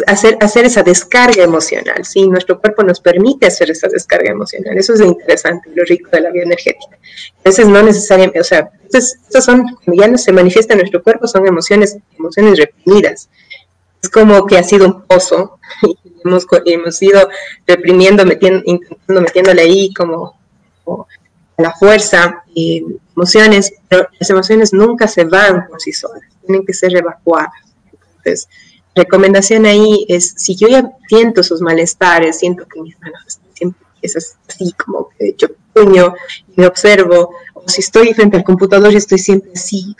hacer, 0.05 0.37
hacer 0.41 0.65
esa 0.65 0.83
descarga 0.83 1.43
emocional, 1.43 2.03
¿sí? 2.03 2.27
Nuestro 2.27 2.59
cuerpo 2.59 2.83
nos 2.83 2.99
permite 2.99 3.47
hacer 3.47 3.71
esa 3.71 3.87
descarga 3.87 4.31
emocional, 4.31 4.77
eso 4.77 4.93
es 4.93 4.99
lo 4.99 5.07
interesante, 5.07 5.69
lo 5.73 5.83
rico 5.85 6.09
de 6.11 6.21
la 6.21 6.29
bioenergética. 6.29 6.97
A 7.39 7.49
veces 7.49 7.67
no 7.67 7.81
necesariamente, 7.81 8.39
o 8.39 8.43
sea, 8.43 8.69
estas 8.91 9.45
son, 9.45 9.63
cuando 9.83 10.01
ya 10.01 10.07
no 10.07 10.17
se 10.17 10.31
manifiesta 10.31 10.73
en 10.73 10.79
nuestro 10.79 11.01
cuerpo, 11.01 11.27
son 11.27 11.47
emociones, 11.47 11.97
emociones 12.17 12.59
reprimidas, 12.59 13.29
es 14.01 14.09
como 14.09 14.45
que 14.45 14.57
ha 14.57 14.63
sido 14.63 14.85
un 14.85 15.03
pozo 15.03 15.59
y 15.83 15.97
hemos, 16.25 16.45
hemos 16.65 17.01
ido 17.01 17.29
reprimiendo, 17.65 18.25
metiendo, 18.25 18.61
intentando 18.65 19.21
metiéndole 19.21 19.61
ahí 19.61 19.93
como, 19.93 20.37
a 21.57 21.61
la 21.61 21.73
fuerza 21.73 22.43
eh, 22.55 22.83
emociones, 23.15 23.73
pero 23.87 24.07
las 24.19 24.29
emociones 24.29 24.73
nunca 24.73 25.07
se 25.07 25.23
van 25.23 25.67
por 25.67 25.81
sí 25.81 25.91
solas, 25.91 26.21
tienen 26.45 26.65
que 26.65 26.73
ser 26.73 26.95
evacuadas. 26.95 27.51
Entonces, 28.17 28.47
recomendación 28.97 29.65
ahí 29.65 30.05
es, 30.09 30.33
si 30.37 30.55
yo 30.55 30.67
ya 30.67 30.91
siento 31.07 31.41
esos 31.41 31.61
malestares, 31.61 32.39
siento 32.39 32.67
que 32.67 32.81
mis 32.81 32.99
manos 32.99 33.39
siempre 33.53 33.81
es 34.01 34.15
así 34.15 34.73
como 34.73 35.09
que 35.17 35.35
yo 35.37 35.47
puño 35.73 36.13
y 36.49 36.61
me 36.61 36.67
observo, 36.67 37.31
o 37.53 37.63
si 37.67 37.81
estoy 37.81 38.13
frente 38.13 38.37
al 38.37 38.43
computador 38.43 38.91
y 38.91 38.97
estoy 38.97 39.19
siempre 39.19 39.51
así, 39.55 39.95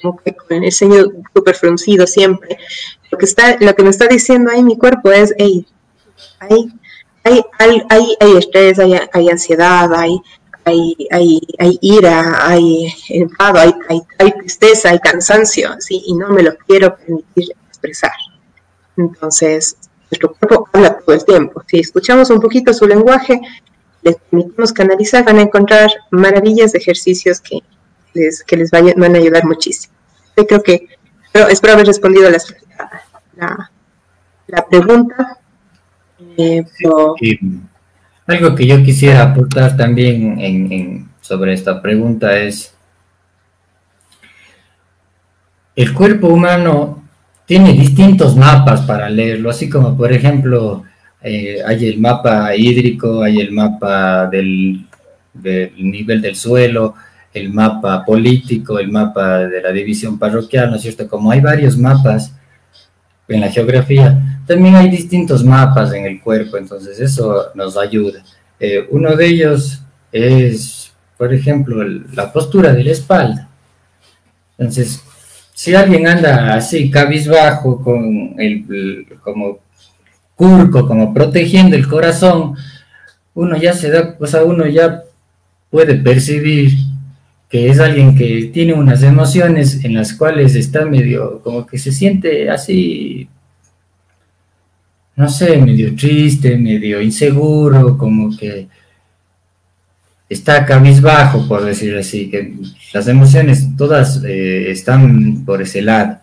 como 0.00 0.16
que 0.18 0.34
con 0.34 0.64
el 0.64 0.72
ceño 0.72 1.04
súper 1.34 1.54
fruncido 1.54 2.06
siempre. 2.06 2.58
Lo 3.10 3.18
que, 3.18 3.26
está, 3.26 3.56
lo 3.60 3.74
que 3.74 3.82
me 3.82 3.90
está 3.90 4.06
diciendo 4.06 4.50
ahí 4.50 4.62
mi 4.62 4.78
cuerpo 4.78 5.10
es, 5.10 5.34
hey, 5.38 5.66
hay, 6.38 6.72
hay, 7.24 7.42
hay, 7.88 8.16
hay, 8.18 8.36
estrés, 8.36 8.78
hay, 8.78 8.94
hay 9.12 9.28
ansiedad, 9.28 9.92
hay, 9.94 10.16
hay, 10.64 10.96
hay, 11.10 11.40
hay, 11.58 11.78
ira, 11.80 12.46
hay 12.46 12.94
enfado, 13.08 13.58
hay, 13.58 13.74
hay, 13.88 14.00
hay, 14.18 14.32
tristeza, 14.32 14.90
hay 14.90 15.00
cansancio, 15.00 15.74
¿sí? 15.80 16.02
y 16.06 16.14
no 16.14 16.28
me 16.28 16.42
lo 16.42 16.56
quiero 16.66 16.96
permitir 16.96 17.54
expresar. 17.80 18.12
Entonces, 18.96 19.76
nuestro 20.10 20.34
cuerpo 20.34 20.68
habla 20.72 20.98
todo 20.98 21.14
el 21.14 21.24
tiempo. 21.24 21.62
Si 21.66 21.78
escuchamos 21.80 22.30
un 22.30 22.40
poquito 22.40 22.72
su 22.74 22.86
lenguaje, 22.86 23.40
les 24.02 24.16
permitimos 24.16 24.72
canalizar, 24.72 25.24
van 25.24 25.38
a 25.38 25.42
encontrar 25.42 25.90
maravillas 26.10 26.72
de 26.72 26.78
ejercicios 26.78 27.40
que 27.40 27.60
les, 28.14 28.42
que 28.42 28.56
les 28.56 28.70
van 28.70 29.14
a 29.14 29.18
ayudar 29.18 29.44
muchísimo. 29.44 29.94
Yo 30.36 30.46
creo 30.46 30.62
que 30.62 30.88
espero 31.50 31.74
haber 31.74 31.86
respondido 31.86 32.26
a 32.26 32.30
la, 32.30 33.70
la, 34.46 34.66
pregunta. 34.68 35.38
Eh, 36.36 36.64
algo 38.26 38.54
que 38.54 38.66
yo 38.66 38.82
quisiera 38.82 39.22
aportar 39.22 39.76
también 39.76 40.40
en, 40.40 41.08
sobre 41.20 41.52
esta 41.52 41.80
pregunta 41.80 42.38
es, 42.38 42.74
el 45.76 45.94
cuerpo 45.94 46.28
humano 46.28 46.99
tiene 47.50 47.72
distintos 47.72 48.36
mapas 48.36 48.82
para 48.82 49.10
leerlo, 49.10 49.50
así 49.50 49.68
como 49.68 49.96
por 49.96 50.12
ejemplo 50.12 50.84
eh, 51.20 51.58
hay 51.66 51.88
el 51.88 51.98
mapa 51.98 52.54
hídrico, 52.54 53.24
hay 53.24 53.40
el 53.40 53.50
mapa 53.50 54.28
del, 54.28 54.86
del 55.34 55.72
nivel 55.76 56.22
del 56.22 56.36
suelo, 56.36 56.94
el 57.34 57.52
mapa 57.52 58.04
político, 58.04 58.78
el 58.78 58.92
mapa 58.92 59.38
de 59.48 59.60
la 59.60 59.72
división 59.72 60.16
parroquial, 60.16 60.70
¿no 60.70 60.76
es 60.76 60.82
cierto? 60.82 61.08
Como 61.08 61.32
hay 61.32 61.40
varios 61.40 61.76
mapas 61.76 62.32
en 63.26 63.40
la 63.40 63.48
geografía, 63.48 64.42
también 64.46 64.76
hay 64.76 64.88
distintos 64.88 65.42
mapas 65.42 65.92
en 65.92 66.06
el 66.06 66.20
cuerpo, 66.20 66.56
entonces 66.56 67.00
eso 67.00 67.46
nos 67.56 67.76
ayuda. 67.76 68.22
Eh, 68.60 68.86
uno 68.90 69.16
de 69.16 69.26
ellos 69.26 69.82
es, 70.12 70.92
por 71.18 71.34
ejemplo, 71.34 71.82
la 71.82 72.32
postura 72.32 72.72
de 72.72 72.84
la 72.84 72.92
espalda. 72.92 73.48
Entonces, 74.56 75.02
si 75.60 75.74
alguien 75.74 76.06
anda 76.06 76.54
así, 76.54 76.90
cabizbajo, 76.90 77.82
con 77.82 78.34
el, 78.38 79.06
como 79.22 79.58
curco, 80.34 80.88
como 80.88 81.12
protegiendo 81.12 81.76
el 81.76 81.86
corazón, 81.86 82.56
uno 83.34 83.58
ya 83.58 83.74
se 83.74 83.90
da, 83.90 84.16
o 84.18 84.26
sea, 84.26 84.42
uno 84.42 84.66
ya 84.66 85.02
puede 85.68 85.96
percibir 85.96 86.72
que 87.50 87.68
es 87.68 87.78
alguien 87.78 88.16
que 88.16 88.50
tiene 88.50 88.72
unas 88.72 89.02
emociones 89.02 89.84
en 89.84 89.92
las 89.96 90.14
cuales 90.14 90.54
está 90.54 90.86
medio, 90.86 91.42
como 91.42 91.66
que 91.66 91.76
se 91.76 91.92
siente 91.92 92.48
así, 92.48 93.28
no 95.14 95.28
sé, 95.28 95.58
medio 95.58 95.94
triste, 95.94 96.56
medio 96.56 97.02
inseguro, 97.02 97.98
como 97.98 98.34
que 98.34 98.66
está 100.30 100.64
cabizbajo, 100.64 101.46
por 101.48 101.64
decir 101.64 101.96
así, 101.96 102.30
que 102.30 102.54
las 102.94 103.08
emociones 103.08 103.76
todas 103.76 104.22
eh, 104.24 104.70
están 104.70 105.44
por 105.44 105.60
ese 105.60 105.82
lado. 105.82 106.18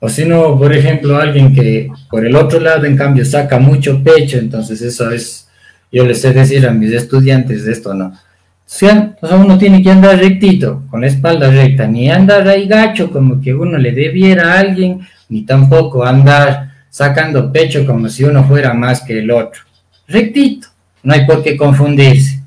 O 0.00 0.08
si 0.08 0.24
no, 0.24 0.56
por 0.56 0.72
ejemplo, 0.72 1.18
alguien 1.18 1.52
que 1.52 1.90
por 2.08 2.24
el 2.24 2.36
otro 2.36 2.60
lado, 2.60 2.84
en 2.84 2.96
cambio, 2.96 3.24
saca 3.24 3.58
mucho 3.58 4.02
pecho, 4.02 4.38
entonces 4.38 4.80
eso 4.80 5.10
es, 5.10 5.48
yo 5.90 6.06
les 6.06 6.20
sé 6.20 6.32
decir 6.32 6.64
a 6.68 6.72
mis 6.72 6.92
estudiantes 6.92 7.64
de 7.64 7.72
esto, 7.72 7.92
¿no? 7.94 8.06
O 8.06 8.70
sea, 8.70 9.16
uno 9.32 9.58
tiene 9.58 9.82
que 9.82 9.90
andar 9.90 10.16
rectito, 10.16 10.84
con 10.88 11.00
la 11.00 11.08
espalda 11.08 11.50
recta, 11.50 11.86
ni 11.88 12.08
andar 12.10 12.46
ahí 12.46 12.68
gacho 12.68 13.10
como 13.10 13.40
que 13.40 13.52
uno 13.52 13.76
le 13.76 13.90
debiera 13.90 14.52
a 14.52 14.60
alguien, 14.60 15.00
ni 15.28 15.42
tampoco 15.42 16.04
andar 16.04 16.70
sacando 16.90 17.50
pecho 17.50 17.84
como 17.84 18.08
si 18.08 18.22
uno 18.22 18.44
fuera 18.44 18.72
más 18.72 19.00
que 19.00 19.18
el 19.18 19.30
otro. 19.32 19.62
Rectito, 20.06 20.68
no 21.02 21.14
hay 21.14 21.26
por 21.26 21.42
qué 21.42 21.56
confundirse. 21.56 22.37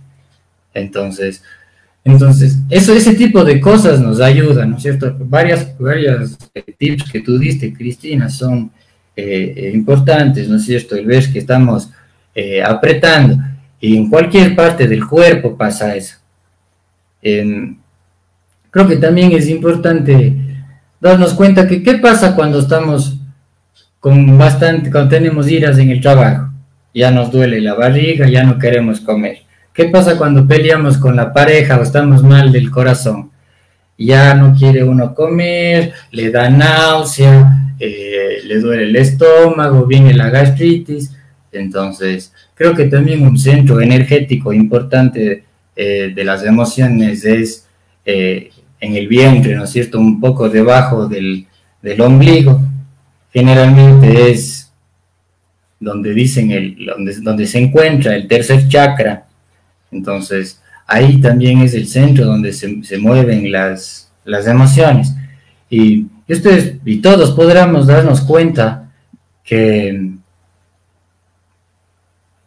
Entonces, 0.74 1.44
entonces, 2.04 2.58
eso, 2.70 2.94
ese 2.94 3.14
tipo 3.14 3.44
de 3.44 3.60
cosas 3.60 4.00
nos 4.00 4.20
ayudan, 4.20 4.72
¿no 4.72 4.78
es 4.78 4.84
cierto? 4.84 5.16
Varias, 5.20 5.78
varias 5.78 6.38
eh, 6.56 6.64
tips 6.78 7.12
que 7.12 7.22
tú 7.22 7.38
diste, 7.38 7.74
Cristina, 7.74 8.28
son 8.30 8.72
eh, 9.16 9.54
eh, 9.56 9.72
importantes, 9.74 10.48
¿no 10.50 10.58
es 10.58 10.66
cierto? 10.66 10.96
El 10.96 11.06
ver 11.06 11.32
que 11.32 11.40
estamos 11.40 11.90
apretando 12.66 13.38
y 13.82 13.98
en 13.98 14.10
cualquier 14.10 14.56
parte 14.56 14.88
del 14.88 15.06
cuerpo 15.06 15.58
pasa 15.58 15.94
eso. 15.98 16.16
creo 17.22 18.88
que 18.88 18.96
también 18.96 19.34
es 19.34 19.50
importante 19.50 20.34
darnos 21.02 21.34
cuenta 21.34 21.68
que 21.68 21.84
qué 21.84 21.96
pasa 21.96 22.34
cuando 22.34 22.60
estamos 22.60 23.18
con 24.00 24.38
bastante, 24.38 24.90
cuando 24.90 25.10
tenemos 25.10 25.52
iras 25.52 25.78
en 25.78 25.90
el 25.90 26.00
trabajo. 26.00 26.50
Ya 26.94 27.12
nos 27.12 27.32
duele 27.32 27.60
la 27.60 27.74
barriga, 27.74 28.30
ya 28.30 28.46
no 28.46 28.58
queremos 28.58 29.02
comer 29.02 29.51
¿Qué 29.74 29.86
pasa 29.86 30.18
cuando 30.18 30.46
peleamos 30.46 30.98
con 30.98 31.16
la 31.16 31.32
pareja 31.32 31.80
o 31.80 31.84
estamos 31.84 32.24
mal 32.24 32.52
del 32.52 32.70
corazón? 32.70 33.32
Ya 33.98 34.34
no 34.34 34.54
quiere 34.54 34.84
uno 34.84 35.16
comer, 35.16 35.94
le 36.12 36.30
da 36.30 36.50
náusea, 36.50 37.74
eh, 37.80 38.40
le 38.44 38.60
duele 38.60 38.84
el 38.84 38.96
estómago, 38.98 39.86
viene 39.86 40.14
la 40.14 40.30
gastritis. 40.30 41.16
Entonces, 41.54 42.34
creo 42.54 42.76
que 42.76 42.86
también 42.86 43.26
un 43.26 43.38
centro 43.38 43.80
energético 43.80 44.52
importante 44.52 45.46
eh, 45.74 46.12
de 46.14 46.24
las 46.26 46.44
emociones 46.44 47.24
es 47.24 47.66
eh, 48.06 48.52
en 48.78 48.96
el 48.96 49.08
vientre, 49.08 49.56
¿no 49.56 49.64
es 49.64 49.70
cierto? 49.70 50.00
Un 50.00 50.20
poco 50.20 50.50
debajo 50.50 51.08
del, 51.08 51.48
del 51.82 52.02
ombligo. 52.02 52.62
Generalmente 53.32 54.32
es 54.32 54.70
donde 55.80 56.14
dicen 56.14 56.52
el, 56.52 56.86
donde, 56.86 57.22
donde 57.22 57.48
se 57.48 57.60
encuentra 57.60 58.18
el 58.18 58.28
tercer 58.28 58.68
chakra 58.68 59.28
entonces, 59.92 60.62
ahí 60.88 61.20
también 61.22 61.60
es 61.60 61.74
el 61.74 61.88
centro 61.88 62.26
donde 62.26 62.54
se, 62.54 62.98
mueven 62.98 63.52
las, 63.52 64.12
las 64.26 64.48
emociones. 64.48 65.14
Y, 65.70 66.08
ustedes 66.28 66.76
y 66.86 66.98
todos 66.98 67.32
podremos 67.32 67.88
darnos 67.88 68.22
cuenta 68.22 68.90
que 69.44 70.12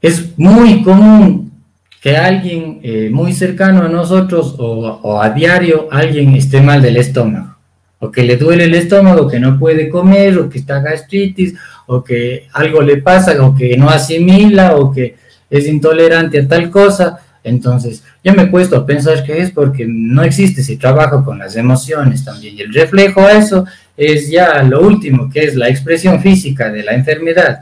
es 0.01 0.39
muy 0.39 0.83
común 0.83 1.53
que 2.01 2.17
alguien 2.17 2.81
eh, 2.83 3.09
muy 3.11 3.33
cercano 3.33 3.83
a 3.83 3.89
nosotros 3.89 4.57
o, 4.59 5.21
a 5.21 5.31
diario 5.31 5.89
alguien 5.91 6.35
esté 6.35 6.61
mal 6.61 6.83
del 6.83 6.99
estómago, 6.99 7.57
o 7.99 8.11
que 8.11 8.23
le 8.25 8.37
duele 8.37 8.65
el 8.65 8.75
estómago, 8.75 9.27
que 9.27 9.41
no 9.41 9.59
puede 9.59 9.89
comer, 9.89 10.37
o 10.39 10.51
que 10.51 10.59
está 10.59 10.81
gastritis, 10.81 11.55
o 11.87 12.05
que 12.05 12.47
algo 12.53 12.83
le 12.83 12.99
pasa, 12.99 13.43
o 13.43 13.55
que 13.55 13.79
no 13.79 13.89
asimila, 13.89 14.77
o 14.77 14.93
que 14.93 15.17
es 15.49 15.67
intolerante 15.67 16.41
a 16.41 16.49
tal 16.49 16.71
cosa, 16.71 17.24
entonces, 17.45 18.03
yo 18.25 18.33
me 18.33 18.45
he 18.45 18.47
puesto 18.47 18.75
a 18.75 18.87
pensar 18.87 19.23
que 19.23 19.39
es 19.39 19.51
porque 19.51 19.87
no 19.87 20.23
existe 20.23 20.63
ese 20.63 20.79
trabajo 20.79 21.23
con 21.23 21.39
las 21.39 21.55
emociones 21.57 22.25
también. 22.25 22.57
Y 22.57 22.63
el 22.63 22.73
reflejo 22.73 23.21
a 23.21 23.33
eso 23.33 23.67
es 23.99 24.31
ya 24.31 24.63
lo 24.63 24.81
último, 24.81 25.29
que 25.31 25.45
es 25.45 25.55
la 25.55 25.69
expresión 25.69 26.21
física 26.23 26.71
de 26.71 26.83
la 26.83 26.95
enfermedad. 26.95 27.61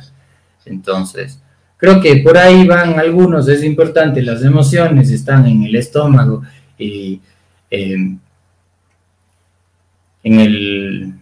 Entonces, 0.65 1.41
creo 1.77 2.01
que 2.01 2.19
por 2.19 2.39
ahí 2.39 2.65
van 2.65 2.99
algunos, 3.01 3.49
es 3.49 3.65
importante, 3.65 4.23
las 4.23 4.45
emociones 4.45 5.11
están 5.11 5.47
en 5.47 5.65
el 5.65 5.75
estómago 5.75 6.43
y 6.79 7.21
em, 7.69 8.19
en 10.23 10.41
el 10.41 11.13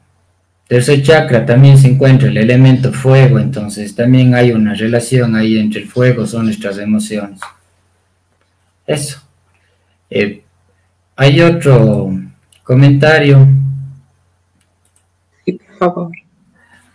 tercer 0.69 1.03
chakra 1.03 1.47
también 1.47 1.79
se 1.79 1.89
encuentra 1.89 2.29
el 2.29 2.37
elemento 2.37 2.93
fuego, 2.93 3.39
entonces 3.39 3.95
también 3.95 4.35
hay 4.35 4.53
una 4.53 4.75
relación 4.75 5.35
ahí 5.35 5.57
entre 5.59 5.81
el 5.81 5.89
fuego, 5.89 6.27
son 6.27 6.45
nuestras 6.45 6.77
emociones. 6.77 7.41
Eso. 8.91 9.21
Eh, 10.11 10.43
hay 11.15 11.41
otro 11.41 12.11
comentario. 12.65 13.47
Sí, 15.45 15.53
por 15.53 15.79
favor. 15.79 16.11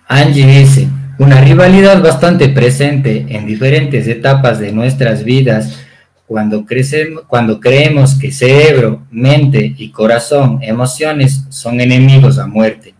Angie 0.06 0.46
dice, 0.46 0.90
una 1.20 1.40
rivalidad 1.40 2.04
bastante 2.04 2.50
presente 2.50 3.26
en 3.30 3.46
diferentes 3.46 4.10
etapas 4.10 4.60
de 4.60 4.74
nuestras 4.74 5.24
vidas 5.24 5.86
cuando, 6.28 6.66
crecemos, 6.66 7.24
cuando 7.28 7.62
creemos 7.62 8.20
que 8.20 8.30
cerebro, 8.30 9.04
mente 9.10 9.74
y 9.78 9.90
corazón, 9.92 10.60
emociones 10.64 11.46
son 11.48 11.80
enemigos 11.80 12.40
a 12.40 12.46
muerte. 12.46 12.94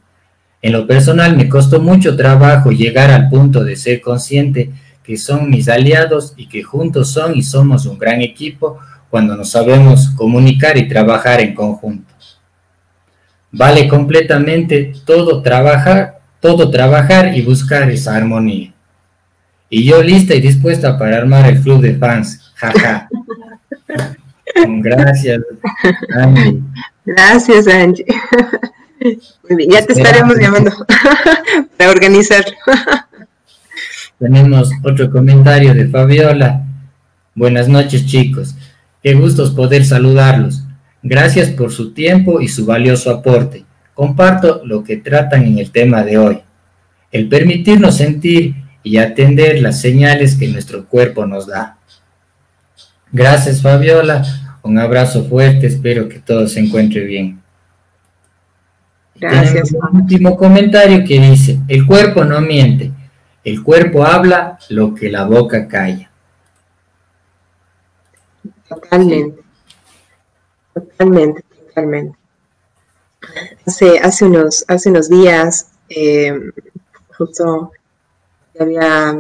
En 0.62 0.72
lo 0.72 0.88
personal 0.88 1.36
me 1.36 1.50
costó 1.50 1.82
mucho 1.82 2.16
trabajo 2.16 2.72
llegar 2.72 3.12
al 3.12 3.28
punto 3.28 3.66
de 3.66 3.76
ser 3.76 4.00
consciente 4.00 4.72
que 5.06 5.18
son 5.18 5.50
mis 5.50 5.70
aliados 5.70 6.34
y 6.36 6.48
que 6.48 6.64
juntos 6.64 7.12
son 7.12 7.36
y 7.36 7.44
somos 7.44 7.86
un 7.86 7.98
gran 7.98 8.22
equipo 8.22 8.80
cuando 9.10 9.36
nos 9.36 9.52
sabemos 9.52 10.10
comunicar 10.10 10.78
y 10.78 10.88
trabajar 10.88 11.40
en 11.40 11.54
conjunto. 11.54 12.14
Vale 13.52 13.88
completamente 13.88 14.94
todo 15.06 15.42
trabajar, 15.42 16.20
todo 16.42 16.70
trabajar 16.70 17.38
y 17.38 17.42
buscar 17.42 17.90
esa 17.90 18.16
armonía. 18.16 18.74
Y 19.70 19.86
yo 19.86 20.04
lista 20.04 20.36
y 20.36 20.42
dispuesta 20.42 20.98
para 20.98 21.18
armar 21.18 21.48
el 21.48 21.62
club 21.62 21.82
de 21.82 21.96
fans. 21.96 22.52
Jaja. 22.56 23.08
Gracias, 24.56 25.42
Angie. 26.14 26.62
Gracias, 27.06 27.68
Angie. 27.68 28.06
ya 29.70 29.86
te 29.86 29.94
estaremos 29.94 30.38
llamando 30.38 30.72
para 31.78 31.92
organizar. 31.92 32.44
Tenemos 34.20 34.72
otro 34.82 35.12
comentario 35.12 35.74
de 35.74 35.90
Fabiola. 35.90 36.64
Buenas 37.34 37.68
noches, 37.68 38.06
chicos. 38.06 38.56
Qué 39.04 39.14
gustos 39.14 39.52
poder 39.52 39.84
saludarlos. 39.84 40.64
Gracias 41.04 41.50
por 41.50 41.74
su 41.74 41.92
tiempo 41.92 42.40
y 42.40 42.48
su 42.48 42.66
valioso 42.66 43.12
aporte. 43.12 43.66
Comparto 43.94 44.62
lo 44.64 44.86
que 44.86 44.98
tratan 44.98 45.44
en 45.44 45.60
el 45.60 45.70
tema 45.70 46.04
de 46.04 46.18
hoy. 46.18 46.40
El 47.12 47.28
permitirnos 47.28 47.98
sentir 47.98 48.56
y 48.84 48.98
atender 48.98 49.62
las 49.62 49.82
señales 49.82 50.36
que 50.36 50.48
nuestro 50.48 50.86
cuerpo 50.86 51.26
nos 51.26 51.48
da. 51.48 51.78
Gracias, 53.12 53.62
Fabiola. 53.62 54.24
Un 54.64 54.80
abrazo 54.80 55.26
fuerte. 55.26 55.68
Espero 55.68 56.08
que 56.08 56.20
todo 56.20 56.48
se 56.48 56.62
encuentre 56.62 57.04
bien. 57.04 57.42
Gracias. 59.20 59.74
un 59.74 60.02
último 60.02 60.38
comentario 60.38 61.04
que 61.06 61.20
dice, 61.20 61.60
el 61.68 61.86
cuerpo 61.86 62.24
no 62.24 62.40
miente 62.40 62.92
el 63.46 63.64
cuerpo 63.64 64.04
habla 64.04 64.58
lo 64.70 64.94
que 64.96 65.10
la 65.10 65.24
boca 65.26 65.68
calla. 65.68 66.10
Totalmente. 68.68 69.44
Totalmente, 70.74 71.44
totalmente. 71.44 72.18
Hace, 73.66 74.00
hace, 74.00 74.26
unos, 74.26 74.66
hace 74.68 74.90
unos 74.90 75.10
días, 75.10 75.72
eh, 75.90 76.34
justo 77.16 77.72
había, 78.60 79.16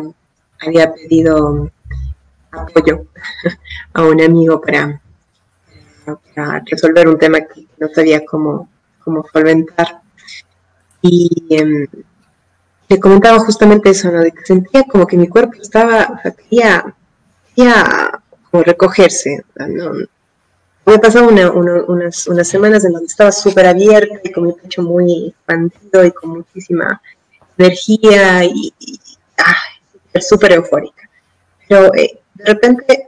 había 0.59 0.93
pedido 0.93 1.71
apoyo 2.51 3.05
a 3.93 4.03
un 4.03 4.21
amigo 4.21 4.59
para, 4.59 5.01
resolver 6.65 7.07
un 7.07 7.17
tema 7.17 7.41
que 7.41 7.67
no 7.77 7.87
sabía 7.89 8.25
cómo, 8.25 8.69
cómo 9.03 9.23
solventar. 9.31 10.01
Y 11.01 11.29
em, 11.51 11.87
le 12.87 12.99
comentaba 12.99 13.39
justamente 13.39 13.89
eso, 13.89 14.11
¿no? 14.11 14.21
De 14.21 14.31
que 14.31 14.45
sentía 14.45 14.83
como 14.83 15.07
que 15.07 15.17
mi 15.17 15.27
cuerpo 15.27 15.53
estaba, 15.61 16.21
quería, 16.49 16.95
quería 17.55 18.21
como 18.49 18.63
recogerse, 18.63 19.43
¿no? 19.55 19.93
Pasado 21.01 21.27
unas, 21.27 22.27
unas 22.27 22.47
semanas 22.47 22.85
en 22.85 22.93
donde 22.93 23.07
estaba 23.07 23.31
súper 23.31 23.65
abierta 23.65 24.19
y 24.23 24.31
con 24.31 24.45
mi 24.45 24.53
pecho 24.53 24.83
muy 24.83 25.29
expandido 25.29 26.05
y 26.05 26.11
con 26.11 26.29
muchísima 26.29 27.01
energía 27.57 28.43
y, 28.43 28.71
súper 30.21 30.53
eufórica. 30.53 31.09
Pero 31.67 31.93
eh, 31.95 32.19
de 32.35 32.45
repente 32.45 33.07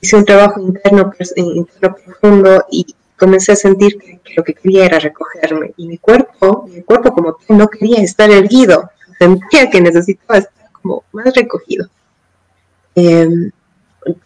hice 0.00 0.16
un 0.16 0.24
trabajo 0.24 0.60
interno, 0.60 1.12
interno 1.36 1.96
profundo 2.04 2.66
y 2.70 2.94
comencé 3.16 3.52
a 3.52 3.56
sentir 3.56 3.98
que, 3.98 4.20
lo 4.36 4.44
que 4.44 4.54
quería 4.54 4.86
era 4.86 4.98
recogerme. 4.98 5.72
Y 5.76 5.86
mi 5.86 5.98
cuerpo, 5.98 6.68
mi 6.72 6.82
cuerpo 6.82 7.12
como 7.12 7.36
que 7.36 7.52
no 7.54 7.68
quería 7.68 8.02
estar 8.02 8.30
erguido, 8.30 8.90
sentía 9.18 9.70
que 9.70 9.80
necesitaba 9.80 10.38
estar 10.38 10.70
como 10.72 11.04
más 11.12 11.34
recogido. 11.34 11.88
Eh, 12.94 13.50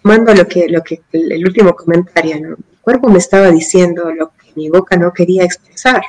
tomando 0.02 0.34
lo 0.34 0.46
que, 0.46 0.68
lo 0.68 0.82
que 0.82 1.02
el, 1.12 1.44
último 1.44 1.74
comentario, 1.74 2.56
mi 2.56 2.76
cuerpo 2.80 3.08
me 3.08 3.18
estaba 3.18 3.50
diciendo 3.50 4.12
lo 4.12 4.30
que 4.30 4.52
mi 4.54 4.68
boca 4.68 4.96
no 4.96 5.12
quería 5.12 5.44
expresar. 5.44 6.02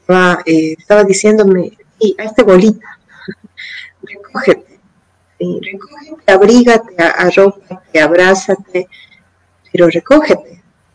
Estaba, 0.00 0.42
eh, 0.46 0.74
estaba 0.78 1.04
diciéndome, 1.04 1.76
sí, 2.00 2.16
hazte 2.18 2.42
bolita, 2.42 2.98
recógete, 4.02 4.80
recógete, 5.38 6.32
abrígate, 6.32 6.94
arrópate, 6.98 8.00
abrázate, 8.00 8.88
pero 9.70 9.88
recógete, 9.88 10.47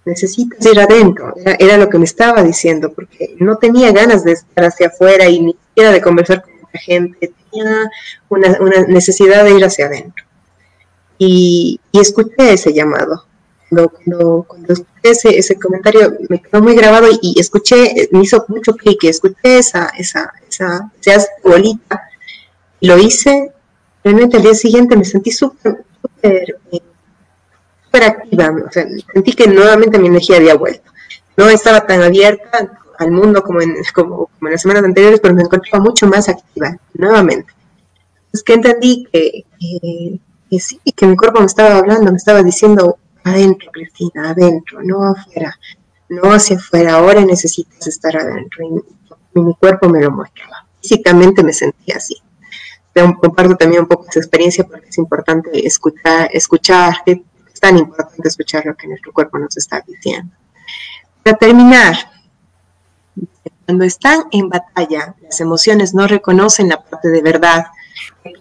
necesitas 0.05 0.65
ir 0.65 0.79
adentro. 0.79 1.33
Era, 1.59 1.77
lo 1.77 1.89
que 1.89 1.97
me 1.97 2.05
estaba 2.05 2.43
diciendo, 2.43 2.91
porque 2.91 3.35
no 3.39 3.57
tenía 3.57 3.91
ganas 3.91 4.23
de 4.23 4.33
estar 4.33 4.65
hacia 4.65 4.87
afuera 4.87 5.27
y 5.29 5.39
ni 5.39 5.53
siquiera 5.53 5.91
de 5.91 6.01
conversar 6.01 6.43
con 6.43 6.53
la 6.73 6.79
gente, 6.79 7.33
tenía 7.51 7.89
una, 8.29 8.57
necesidad 8.87 9.43
de 9.43 9.53
ir 9.53 9.63
hacia 9.63 9.85
adentro. 9.85 10.25
Y, 11.17 11.79
escuché 11.93 12.53
ese 12.53 12.73
llamado. 12.73 13.25
Cuando, 13.69 14.43
cuando, 14.43 14.73
escuché 14.73 15.39
ese, 15.39 15.55
comentario 15.55 16.15
me 16.29 16.41
quedó 16.41 16.61
muy 16.61 16.75
grabado 16.75 17.07
y, 17.21 17.39
escuché, 17.39 18.09
me 18.11 18.21
hizo 18.21 18.45
mucho 18.49 18.75
clic, 18.75 19.03
escuché 19.05 19.59
esa, 19.59 19.91
esa, 19.97 20.33
esa, 20.47 20.91
esa 21.03 21.27
bolita, 21.43 22.09
lo 22.81 22.97
hice, 22.97 23.51
realmente 24.03 24.37
al 24.37 24.43
día 24.43 24.53
siguiente 24.53 24.97
me 24.97 25.05
sentí 25.05 25.31
súper, 25.31 25.85
súper 26.01 26.57
eh, 28.01 28.05
activa, 28.05 28.51
o 28.67 28.71
sea, 28.71 28.85
sentí 29.13 29.33
que 29.33 29.47
nuevamente 29.47 29.99
mi 29.99 30.07
energía 30.07 30.37
había 30.37 30.55
vuelto. 30.55 30.91
No 31.37 31.49
estaba 31.49 31.85
tan 31.85 32.01
abierta 32.01 32.79
al 32.97 33.11
mundo 33.11 33.43
como 33.43 33.61
en, 33.61 33.75
como, 33.93 34.29
en 34.41 34.51
las 34.51 34.61
semanas 34.61 34.83
anteriores, 34.83 35.19
pero 35.19 35.33
me 35.33 35.43
encontraba 35.43 35.83
mucho 35.83 36.07
más 36.07 36.29
activa, 36.29 36.77
nuevamente. 36.93 37.53
Es 38.31 38.43
que 38.43 38.53
entendí 38.53 39.07
que, 39.11 39.45
que, 40.49 40.59
sí, 40.59 40.79
que 40.95 41.05
mi 41.05 41.15
cuerpo 41.15 41.39
me 41.39 41.45
estaba 41.45 41.77
hablando, 41.77 42.11
me 42.11 42.17
estaba 42.17 42.41
diciendo, 42.43 42.97
adentro, 43.23 43.71
Cristina, 43.71 44.31
adentro, 44.31 44.81
no 44.83 45.05
afuera, 45.05 45.57
no 46.09 46.31
hacia 46.31 46.57
afuera, 46.57 46.95
ahora 46.95 47.21
necesitas 47.25 47.87
estar 47.87 48.15
adentro. 48.17 48.83
Y 49.35 49.39
mi 49.39 49.55
cuerpo 49.55 49.89
me 49.89 50.01
lo 50.01 50.11
mostraba. 50.11 50.65
Físicamente 50.81 51.43
me 51.43 51.53
sentía 51.53 51.97
así 51.97 52.21
comparto 53.19 53.55
también 53.55 53.81
un 53.81 53.87
poco 53.87 54.05
esa 54.09 54.19
experiencia 54.19 54.63
porque 54.63 54.89
es 54.89 54.97
importante 54.97 55.65
escuchar, 55.65 56.29
escuchar 56.31 56.93
tan 57.63 57.77
importante 57.77 58.27
escuchar 58.27 58.65
lo 58.65 58.75
que 58.75 58.89
nuestro 58.89 59.13
cuerpo 59.13 59.39
nos 59.39 59.55
está 59.55 59.81
diciendo. 59.87 60.35
Para 61.23 61.37
terminar, 61.37 61.95
cuando 63.65 63.85
están 63.85 64.25
en 64.31 64.49
batalla, 64.49 65.15
las 65.21 65.39
emociones 65.39 65.93
no 65.93 66.05
reconocen 66.05 66.67
la 66.67 66.83
parte 66.83 67.07
de 67.07 67.21
verdad. 67.21 67.67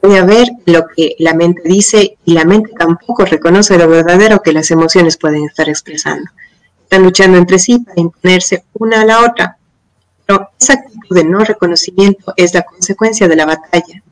Puede 0.01 0.23
ver 0.23 0.49
lo 0.67 0.89
que 0.89 1.15
la 1.21 1.35
mente 1.35 1.63
dice 1.65 2.19
y 2.25 2.33
la 2.33 2.45
mente 2.45 2.73
tampoco 2.77 3.25
reconoce 3.25 3.79
lo 3.79 3.89
verdadero 3.89 4.43
que 4.43 4.53
las 4.53 4.73
emociones 4.73 5.17
pueden 5.17 5.45
estar 5.45 5.69
expresando. 5.69 6.29
Están 6.83 7.05
luchando 7.05 7.39
entre 7.39 7.61
sí 7.61 7.79
para 7.79 8.01
imponerse 8.01 8.65
una 8.73 9.03
a 9.03 9.05
la 9.05 9.21
otra. 9.21 9.57
Pero 10.27 10.51
esa 10.59 10.73
actitud 10.73 11.15
de 11.15 11.25
no 11.25 11.45
reconocimiento 11.45 12.35
es 12.37 12.55
la 12.55 12.63
consecuencia 12.63 13.29
de 13.29 13.37
la 13.37 13.47
batalla 13.47 14.03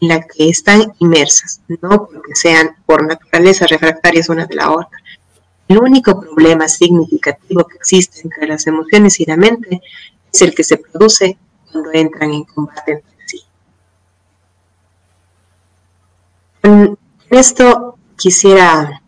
en 0.00 0.08
la 0.08 0.20
que 0.20 0.48
están 0.48 0.92
inmersas, 0.98 1.60
no 1.68 2.06
porque 2.06 2.34
sean 2.34 2.76
por 2.84 3.06
naturaleza 3.06 3.66
refractarias 3.66 4.28
una 4.28 4.46
de 4.46 4.54
la 4.54 4.70
otra. 4.70 4.98
El 5.68 5.78
único 5.78 6.20
problema 6.20 6.68
significativo 6.68 7.64
que 7.64 7.76
existe 7.76 8.20
entre 8.22 8.46
las 8.46 8.66
emociones 8.66 9.18
y 9.20 9.24
la 9.24 9.36
mente 9.36 9.82
es 10.32 10.42
el 10.42 10.54
que 10.54 10.62
se 10.62 10.76
produce 10.76 11.38
cuando 11.70 11.90
entran 11.92 12.32
en 12.32 12.44
combate 12.44 12.92
entre 12.92 13.26
sí. 13.26 13.42
Con 16.62 16.98
esto 17.30 17.98
quisiera, 18.16 19.02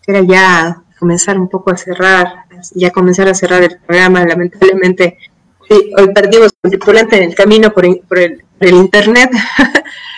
quisiera 0.00 0.26
ya 0.26 0.82
comenzar 0.98 1.38
un 1.38 1.48
poco 1.48 1.70
a 1.70 1.76
cerrar, 1.76 2.46
ya 2.74 2.90
comenzar 2.90 3.28
a 3.28 3.34
cerrar 3.34 3.62
el 3.62 3.78
programa. 3.78 4.24
Lamentablemente, 4.24 5.18
hoy, 5.70 6.12
perdimos 6.12 6.50
un 6.62 6.70
tripulante 6.70 7.16
en 7.16 7.24
el 7.24 7.34
camino 7.34 7.72
por, 7.72 7.84
por 8.06 8.18
el, 8.18 8.44
por 8.58 8.68
el 8.68 8.74
internet. 8.74 9.30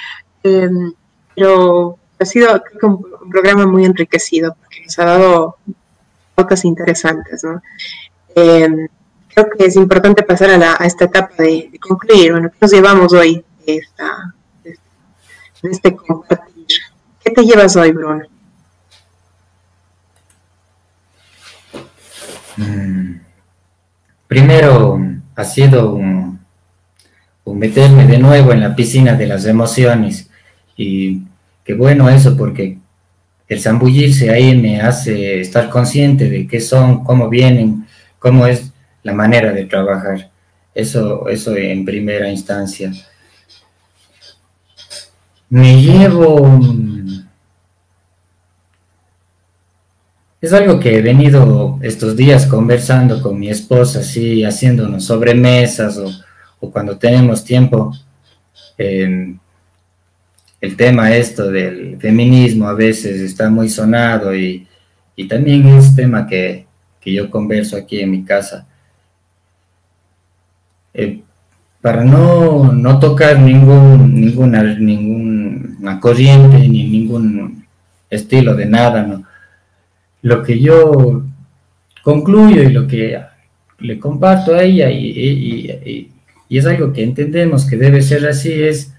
Em, 0.45 0.93
pero 1.35 1.99
ha 2.21 2.25
sido 2.27 2.63
un, 2.83 3.31
programa 3.31 3.67
muy 3.67 3.87
enriquecido 3.87 4.55
porque 4.61 4.83
nos 4.83 4.99
ha 4.99 5.05
dado 5.07 5.57
cosas 6.35 6.67
interesantes. 6.67 7.43
¿no? 7.43 7.63
Em, 8.37 8.87
creo 9.35 9.49
que 9.57 9.65
es 9.65 9.77
importante 9.77 10.23
pasar 10.23 10.51
a, 10.51 10.85
esta 10.85 11.07
etapa 11.07 11.35
de, 11.39 11.71
concluir. 11.81 12.33
Bueno, 12.33 12.51
¿qué 12.51 12.59
nos 12.61 12.73
llevamos 12.73 13.13
hoy 13.15 13.43
de, 13.67 13.77
esta, 13.77 14.35
este 15.63 15.97
compartir? 15.97 16.67
¿Qué 17.25 17.31
te 17.31 17.43
llevas 17.43 17.75
hoy, 17.77 17.93
Bruno? 17.93 18.27
Mm, 22.59 23.15
primero, 24.29 25.01
ha 25.35 25.45
sido 25.45 25.95
un 25.95 26.39
meterme 27.47 28.07
de 28.07 28.19
nuevo 28.19 28.53
en 28.53 28.61
la 28.61 28.77
piscina 28.77 29.15
de 29.15 29.27
las 29.27 29.47
emociones 29.47 30.31
y 30.77 31.23
qué 31.65 31.75
bueno 31.75 32.09
eso 32.09 32.37
porque 32.37 32.79
el 33.49 33.61
zambullirse 33.61 34.31
ahí 34.31 34.57
me 34.57 34.81
hace 34.81 35.41
estar 35.41 35.69
consciente 35.69 36.29
de 36.29 36.47
qué 36.47 36.61
son, 36.61 37.05
cómo 37.05 37.29
vienen, 37.29 37.87
cómo 38.19 38.47
es 38.47 38.73
la 39.03 39.13
manera 39.13 39.53
de 39.53 39.67
trabajar. 39.67 40.31
Eso, 40.75 41.29
eso 41.29 41.55
en 41.57 41.85
primera 41.85 42.29
instancia. 42.29 42.93
Me 45.49 45.81
llevo... 45.81 46.61
Es 50.41 50.53
algo 50.53 50.79
que 50.79 50.99
he 50.99 51.01
venido 51.01 51.79
estos 51.81 52.17
días 52.17 52.45
conversando 52.47 53.23
con 53.23 53.39
mi 53.39 53.49
esposa, 53.49 54.01
así, 54.01 54.45
haciéndonos 54.45 55.07
sobremesas 55.07 55.97
o, 55.97 56.11
o 56.61 56.71
cuando 56.71 56.99
tenemos 56.99 57.45
tiempo. 57.45 57.95
Eh, 58.77 59.37
el 60.65 60.77
tema 60.77 61.15
esto 61.15 61.51
del 61.51 61.99
feminismo 61.99 62.67
a 62.67 62.73
veces 62.73 63.21
está 63.21 63.51
muy 63.51 63.69
sonado 63.69 64.35
y, 64.35 64.67
también 65.29 65.67
es 65.69 65.95
tema 65.95 66.27
que, 66.27 66.67
yo 67.05 67.31
converso 67.31 67.77
aquí 67.77 68.01
en 68.01 68.11
mi 68.11 68.25
casa. 68.25 68.67
Eh, 70.95 71.21
para 71.83 72.03
no, 72.03 72.73
no, 72.73 72.99
tocar 72.99 73.39
ningún, 73.39 74.19
ninguna, 74.19 74.63
ninguna 74.63 76.01
corriente 76.01 76.59
ni 76.67 76.89
ningún 76.89 77.67
estilo 78.09 78.55
de 78.55 78.65
nada, 78.65 79.03
¿no? 79.03 79.23
Lo 80.23 80.43
que 80.43 80.59
yo 80.59 81.25
concluyo 82.03 82.63
y 82.63 82.73
lo 82.73 82.87
que 82.87 83.21
le 83.81 83.99
comparto 83.99 84.55
a 84.55 84.63
ella 84.63 84.91
y 84.91 86.11
es 86.49 86.65
algo 86.65 86.95
que 86.95 87.03
entendemos 87.03 87.67
que 87.67 87.77
debe 87.77 88.01
ser 88.01 88.27
así 88.27 88.51
es 88.51 88.94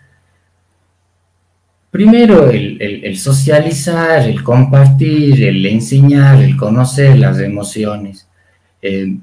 primero 1.95 2.49
el, 2.49 3.17
socializar, 3.17 4.27
el 4.27 4.43
compartir, 4.43 5.41
el 5.45 5.65
enseñar, 5.65 6.41
el 6.41 6.57
conocer 6.57 7.17
las 7.17 7.39
emociones. 7.39 8.27
Eh, 8.81 9.15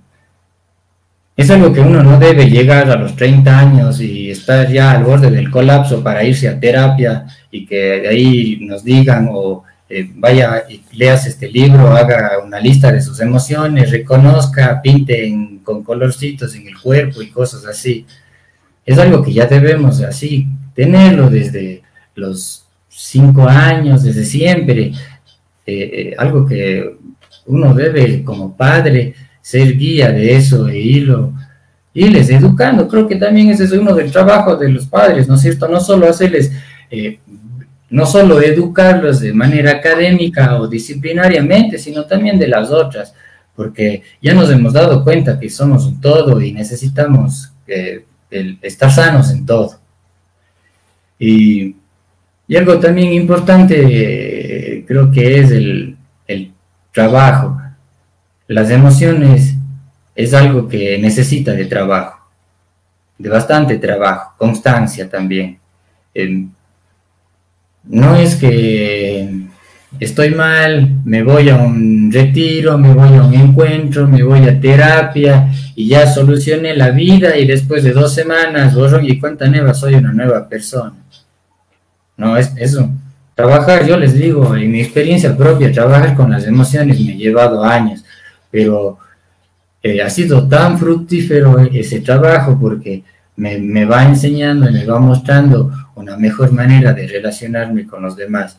es 1.36 1.50
algo 1.50 1.70
que 1.70 1.80
uno 1.80 2.02
no 2.02 2.18
debe 2.18 2.48
llegar 2.48 2.88
a 2.90 2.96
los 2.96 3.14
30 3.14 3.58
años 3.58 4.00
y 4.00 4.30
estar 4.30 4.72
ya 4.72 4.92
al 4.92 5.04
borde 5.04 5.30
del 5.30 5.50
colapso 5.50 6.02
para 6.02 6.24
irse 6.24 6.48
a 6.48 6.58
terapia 6.58 7.26
y 7.50 7.66
que 7.66 7.76
de 7.76 8.08
ahí 8.08 8.58
nos 8.62 8.82
digan 8.82 9.28
o 9.30 9.64
eh, 9.90 10.10
vaya 10.14 10.64
y 10.66 10.80
leas 10.92 11.26
este 11.26 11.50
libro, 11.50 11.94
haga 11.94 12.38
una 12.42 12.58
lista 12.58 12.90
de 12.90 13.02
sus 13.02 13.20
emociones, 13.20 13.90
reconozca, 13.90 14.80
pinte 14.80 15.30
con 15.62 15.84
colorcitos 15.84 16.54
en 16.54 16.68
el 16.68 16.80
cuerpo 16.80 17.20
y 17.20 17.28
cosas 17.28 17.66
así. 17.66 18.06
Es 18.86 18.96
algo 18.96 19.22
que 19.22 19.34
ya 19.34 19.44
debemos 19.44 20.00
así 20.00 20.46
tenerlo 20.74 21.28
desde 21.28 21.82
los 22.14 22.61
cinco 22.94 23.48
años, 23.48 24.02
desde 24.02 24.24
siempre, 24.24 24.92
eh, 25.66 25.90
eh, 25.92 26.14
algo 26.18 26.46
que 26.46 26.96
uno 27.46 27.74
debe 27.74 28.22
como 28.22 28.56
padre 28.56 29.14
ser 29.40 29.76
guía 29.76 30.12
de 30.12 30.36
eso 30.36 30.68
e 30.68 30.78
irlo, 30.78 31.32
irles 31.94 32.30
educando. 32.30 32.86
Creo 32.86 33.08
que 33.08 33.16
también 33.16 33.50
ese 33.50 33.64
es 33.64 33.72
uno 33.72 33.94
del 33.94 34.12
trabajo 34.12 34.56
de 34.56 34.68
los 34.68 34.86
padres, 34.86 35.28
¿no 35.28 35.34
es 35.34 35.40
cierto? 35.40 35.68
No 35.68 35.80
solo 35.80 36.08
hacerles, 36.08 36.52
eh, 36.90 37.18
no 37.90 38.06
solo 38.06 38.40
educarlos 38.40 39.20
de 39.20 39.32
manera 39.32 39.72
académica 39.72 40.60
o 40.60 40.68
disciplinariamente, 40.68 41.78
sino 41.78 42.04
también 42.04 42.38
de 42.38 42.48
las 42.48 42.70
otras, 42.70 43.14
porque 43.56 44.02
ya 44.20 44.34
nos 44.34 44.50
hemos 44.50 44.72
dado 44.72 45.02
cuenta 45.02 45.38
que 45.38 45.50
somos 45.50 45.86
un 45.86 46.00
todo 46.00 46.40
y 46.40 46.52
necesitamos 46.52 47.52
estar 48.30 48.90
sanos 48.90 49.30
en 49.30 49.44
todo. 49.44 49.78
Y 51.18 51.76
y 52.52 52.56
algo 52.58 52.78
también 52.78 53.14
importante 53.14 54.84
creo 54.86 55.10
que 55.10 55.40
es 55.40 55.50
el, 55.50 55.96
trabajo. 56.92 57.58
Las 58.46 58.68
emociones 58.68 59.54
es 60.14 60.34
algo 60.34 60.68
que 60.68 60.98
necesita 60.98 61.52
de 61.52 61.64
trabajo, 61.64 62.28
de 63.16 63.30
bastante 63.30 63.78
trabajo, 63.78 64.34
constancia 64.36 65.08
también. 65.08 65.58
Em, 66.12 66.50
no 67.84 68.16
es 68.16 68.36
que 68.36 69.46
estoy 69.98 70.34
mal, 70.34 71.00
me 71.06 71.22
voy 71.22 71.48
a 71.48 71.56
un 71.56 72.12
retiro, 72.12 72.76
me 72.76 72.92
voy 72.92 73.14
a 73.16 73.22
un 73.22 73.32
encuentro, 73.32 74.06
me 74.06 74.22
voy 74.22 74.46
a 74.46 74.60
terapia 74.60 75.50
y 75.74 75.88
ya 75.88 76.06
solucioné 76.06 76.76
la 76.76 76.90
vida 76.90 77.34
y 77.38 77.46
después 77.46 77.82
de 77.82 77.92
dos 77.92 78.14
semanas, 78.14 78.74
borro 78.74 79.00
y 79.00 79.18
cuenta 79.18 79.46
nueva, 79.46 79.72
soy 79.72 79.94
una 79.94 80.12
nueva 80.12 80.46
persona. 80.46 81.01
No, 82.22 82.36
es 82.36 82.52
eso. 82.56 82.88
trabajar, 83.34 83.84
yo 83.84 83.96
les 83.96 84.14
digo, 84.14 84.54
en 84.54 84.70
mi 84.70 84.80
experiencia 84.80 85.36
propia, 85.36 85.72
trabajar 85.72 86.14
con 86.14 86.30
las 86.30 86.46
emociones 86.46 87.00
me 87.00 87.14
ha 87.14 87.16
llevado 87.16 87.64
años, 87.64 88.04
pero 88.48 88.98
eh, 89.82 90.00
ha 90.00 90.08
sido 90.08 90.46
tan 90.46 90.78
fructífero 90.78 91.58
ese 91.58 91.98
trabajo 91.98 92.56
porque 92.60 93.02
me, 93.34 93.58
me, 93.58 93.84
va 93.86 94.04
enseñando 94.04 94.70
y 94.70 94.72
me 94.72 94.86
va 94.86 95.00
mostrando 95.00 95.72
una 95.96 96.16
mejor 96.16 96.52
manera 96.52 96.92
de 96.92 97.08
relacionarme 97.08 97.88
con 97.88 98.02
los 98.02 98.14
demás. 98.14 98.56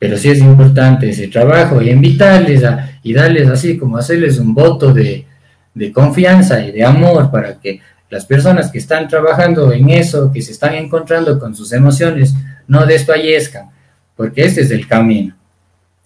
Pero 0.00 0.18
sí 0.18 0.30
es 0.30 0.40
importante 0.40 1.08
ese 1.08 1.28
trabajo 1.28 1.80
y 1.80 1.90
invitarles 1.90 2.64
a, 2.64 2.98
y 3.04 3.12
darles 3.12 3.48
así 3.48 3.78
como 3.78 3.96
hacerles 3.96 4.38
un 4.38 4.52
voto 4.54 4.92
de, 4.92 5.24
de 5.72 5.92
confianza 5.92 6.60
y 6.66 6.72
de 6.72 6.84
amor 6.84 7.30
para 7.30 7.60
que 7.60 7.80
las 8.10 8.26
personas 8.26 8.70
que 8.70 8.78
están 8.78 9.08
trabajando 9.08 9.72
en 9.72 9.88
eso, 9.90 10.30
que 10.32 10.42
se 10.42 10.52
están 10.52 10.74
encontrando 10.74 11.38
con 11.38 11.54
sus 11.54 11.72
emociones, 11.72 12.34
no 12.66 12.84
desfallezcan, 12.84 13.70
porque 14.16 14.44
este 14.44 14.62
es 14.62 14.70
el 14.70 14.86
camino. 14.86 15.36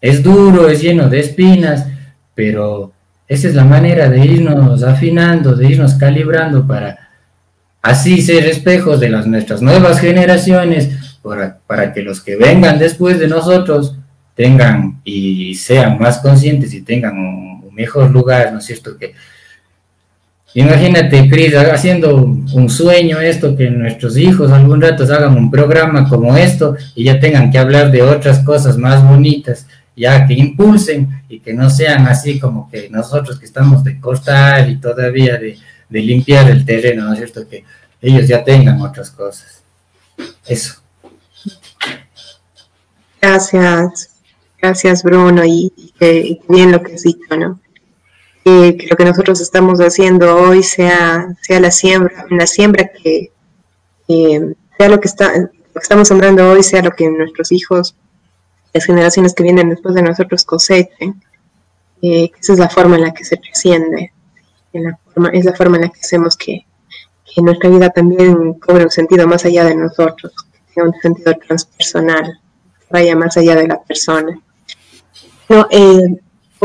Es 0.01 0.23
duro, 0.23 0.69
es 0.69 0.83
lleno 0.83 1.09
de 1.09 1.21
espinas, 1.21 1.87
pero 2.35 2.93
esa 3.27 3.49
es 3.49 3.55
la 3.55 3.65
manera 3.65 4.09
de 4.09 4.25
irnos 4.25 4.83
afinando, 4.83 5.57
de 5.57 5.67
irnos 5.67 5.95
calibrando 5.95 6.67
para 6.67 7.09
así 7.81 8.21
ser 8.23 8.45
espejos 8.47 9.01
de 9.01 9.09
las 9.09 9.27
nuestras 9.27 9.63
nuevas 9.63 9.99
generaciones, 9.99 11.17
para, 11.23 11.59
para 11.67 11.93
que 11.93 12.03
los 12.03 12.21
que 12.21 12.37
vengan 12.37 12.79
después 12.79 13.19
de 13.19 13.29
nosotros 13.29 13.97
tengan 14.35 15.01
y 15.05 15.55
sean 15.55 15.99
más 15.99 16.19
conscientes 16.19 16.75
y 16.75 16.83
tengan 16.83 17.17
un, 17.19 17.55
mejor 17.75 18.09
lugar, 18.13 18.53
¿no 18.53 18.61
es 18.61 18.67
cierto? 18.67 18.97
Que 18.97 19.15
Imagínate, 20.55 21.29
Cris, 21.29 21.53
haciendo 21.57 22.15
un 22.15 22.71
sueño 22.71 23.19
esto, 23.21 23.57
que 23.57 23.69
nuestros 23.71 24.17
hijos 24.17 24.53
algún 24.53 24.81
rato 24.81 25.03
hagan 25.03 25.37
un 25.37 25.51
programa 25.51 26.09
como 26.09 26.37
esto 26.37 26.77
y 26.95 27.05
ya 27.05 27.19
tengan 27.19 27.51
que 27.51 27.59
hablar 27.59 27.91
de 27.91 28.03
otras 28.03 28.39
cosas 28.39 28.79
más 28.79 29.03
bonitas, 29.03 29.67
ya 29.97 30.25
que 30.27 30.35
impulsen 30.35 31.25
y 31.29 31.41
que 31.41 31.53
no 31.53 31.69
sean 31.69 32.07
así 32.07 32.39
como 32.39 32.71
que 32.71 32.89
nosotros 32.89 33.41
que 33.41 33.47
estamos 33.47 33.83
de 33.83 33.99
costal 33.99 34.71
y 34.71 34.77
todavía 34.77 35.39
de, 35.39 35.59
de 35.89 36.01
limpiar 36.01 36.49
el 36.49 36.65
terreno, 36.65 37.05
¿no 37.05 37.13
es 37.15 37.19
cierto? 37.19 37.49
Que 37.49 37.65
ellos 38.01 38.29
ya 38.29 38.45
tengan 38.45 38.81
otras 38.81 39.11
cosas. 39.11 39.61
Eso. 40.47 40.75
Gracias, 43.21 44.11
gracias 44.61 45.03
Bruno 45.03 45.45
y, 45.45 45.73
y, 46.01 46.41
bien 46.49 46.71
lo 46.71 46.81
que 46.81 46.95
has 46.95 47.03
dicho, 47.03 47.37
¿no? 47.37 47.59
Que 48.45 48.87
lo 48.91 48.97
que 48.97 49.05
nosotros 49.05 49.41
estamos 49.41 49.79
haciendo 49.81 50.37
hoy 50.37 50.63
sea, 50.63 51.35
sea 51.41 51.61
la 51.61 51.71
siembra, 51.71 52.27
la 52.31 52.47
siembra 52.47 52.89
que 52.89 53.33
sea 54.07 54.89
lo 54.89 55.01
que, 55.01 55.09
está, 55.09 55.33
estamos 55.75 56.09
sembrando 56.09 56.51
hoy, 56.51 56.63
sea 56.63 56.83
lo 56.83 56.91
que 56.91 57.09
nuestros 57.09 57.53
hijos, 57.53 57.97
las 58.73 58.85
generaciones 58.85 59.35
que 59.35 59.43
vienen 59.43 59.71
después 59.71 59.95
de 59.95 60.03
nosotros 60.03 60.45
cosechen. 60.45 61.23
Eh, 62.03 62.31
esa 62.39 62.53
es 62.53 62.59
la 62.59 62.69
forma 62.69 62.97
en 62.97 63.03
la 63.03 63.15
que 63.15 63.25
se 63.25 63.39
trasciende, 63.39 64.13
en 64.75 64.85
la 64.85 64.99
forma, 65.15 65.31
es 65.31 65.45
la 65.47 65.55
forma 65.55 65.77
en 65.77 65.83
la 65.85 65.89
que 65.89 66.01
hacemos 66.01 66.37
que, 66.37 66.67
que 67.35 67.41
nuestra 67.41 67.71
vida 67.71 67.89
también 67.89 68.55
cobre 68.55 68.85
un 68.85 68.91
sentido 68.91 69.27
más 69.27 69.47
allá 69.47 69.65
de 69.65 69.75
nosotros, 69.75 70.35
que 70.75 70.83
un 70.83 70.93
sentido 71.01 71.35
transpersonal, 71.47 72.41
vaya 72.91 73.17
más 73.17 73.39
allá 73.39 73.57
de 73.57 73.69
la 73.69 73.83
persona. 73.83 74.39
No, 75.49 75.67
eh, 75.71 76.21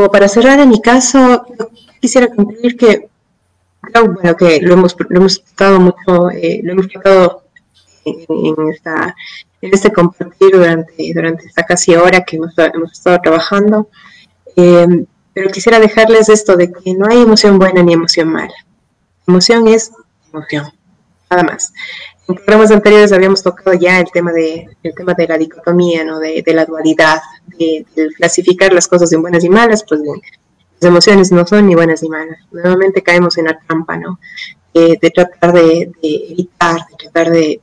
para 0.08 0.28
cerrar 0.28 0.60
en 0.60 0.68
mi 0.68 0.80
caso, 0.80 1.44
quisiera 2.00 2.28
concluir 2.28 2.76
que 2.76 3.10
bueno, 3.92 4.36
que 4.36 4.60
lo 4.60 4.74
hemos, 4.74 4.96
lo 5.08 5.18
hemos 5.18 5.36
explicado 5.36 5.80
mucho, 5.80 6.30
eh, 6.30 6.60
lo 6.62 6.72
hemos 6.72 6.84
explicado 6.86 7.44
en, 8.04 8.68
esta, 8.70 9.14
en 9.60 9.74
este 9.74 9.92
compartir 9.92 10.52
durante, 10.52 11.12
durante 11.14 11.46
esta 11.46 11.64
casi 11.64 11.94
hora 11.96 12.22
que 12.22 12.36
hemos, 12.36 12.52
hemos 12.56 12.92
estado 12.92 13.18
trabajando. 13.20 13.88
Eh, 14.56 15.06
pero 15.32 15.50
quisiera 15.50 15.78
dejarles 15.78 16.28
esto 16.28 16.56
de 16.56 16.72
que 16.72 16.94
no 16.94 17.06
hay 17.08 17.22
emoción 17.22 17.58
buena 17.58 17.82
ni 17.82 17.92
emoción 17.92 18.28
mala. 18.28 18.54
Emoción 19.26 19.68
es 19.68 19.92
emoción, 20.32 20.72
nada 21.30 21.42
más. 21.44 21.72
En 22.30 22.36
programas 22.36 22.70
anteriores 22.70 23.10
habíamos 23.10 23.42
tocado 23.42 23.76
ya 23.76 23.98
el 23.98 24.08
tema 24.12 24.30
de, 24.30 24.68
el 24.84 24.94
tema 24.94 25.14
de 25.14 25.26
la 25.26 25.36
dicotomía, 25.36 26.04
¿no? 26.04 26.20
de, 26.20 26.42
de 26.46 26.54
la 26.54 26.64
dualidad, 26.64 27.20
de, 27.58 27.84
clasificar 28.16 28.72
las 28.72 28.86
cosas 28.86 29.12
en 29.12 29.20
buenas 29.20 29.42
y 29.42 29.48
malas, 29.48 29.84
pues 29.88 30.00
bien, 30.00 30.20
las 30.80 30.88
emociones 30.88 31.32
no 31.32 31.44
son 31.44 31.66
ni 31.66 31.74
buenas 31.74 32.04
ni 32.04 32.08
malas. 32.08 32.38
Nuevamente 32.52 33.02
caemos 33.02 33.36
en 33.36 33.46
la 33.46 33.58
trampa, 33.58 33.96
¿no? 33.96 34.20
Eh, 34.72 34.96
de 35.02 35.10
tratar 35.10 35.52
de, 35.52 35.90
evitar, 36.02 36.86
de 36.88 36.96
tratar 36.96 37.32
de, 37.32 37.60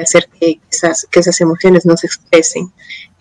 hacer 0.00 0.28
que 0.38 0.60
esas, 0.70 1.04
que 1.10 1.18
esas 1.18 1.40
emociones 1.40 1.84
no 1.84 1.96
se 1.96 2.06
expresen. 2.06 2.72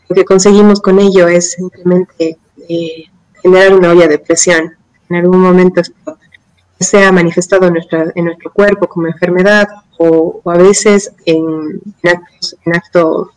Lo 0.08 0.16
que 0.16 0.26
conseguimos 0.26 0.80
con 0.80 1.00
ello 1.00 1.28
es 1.28 1.54
simplemente 1.54 2.38
eh, 2.70 3.06
generar 3.42 3.74
una 3.74 3.90
olla 3.90 4.08
de 4.08 4.20
presión. 4.20 4.76
En 5.10 5.16
algún 5.16 5.40
momento 5.40 5.82
se 6.80 7.04
ha 7.04 7.12
manifestado 7.12 7.66
en, 7.66 7.74
nuestra, 7.74 8.12
en 8.14 8.26
nuestro 8.26 8.54
cuerpo 8.54 8.88
como 8.88 9.08
enfermedad 9.08 9.68
o, 9.98 10.42
a 10.46 10.58
veces 10.58 11.12
en, 11.26 11.82
actos, 12.04 12.56
en, 12.66 12.76
actos, 12.76 13.28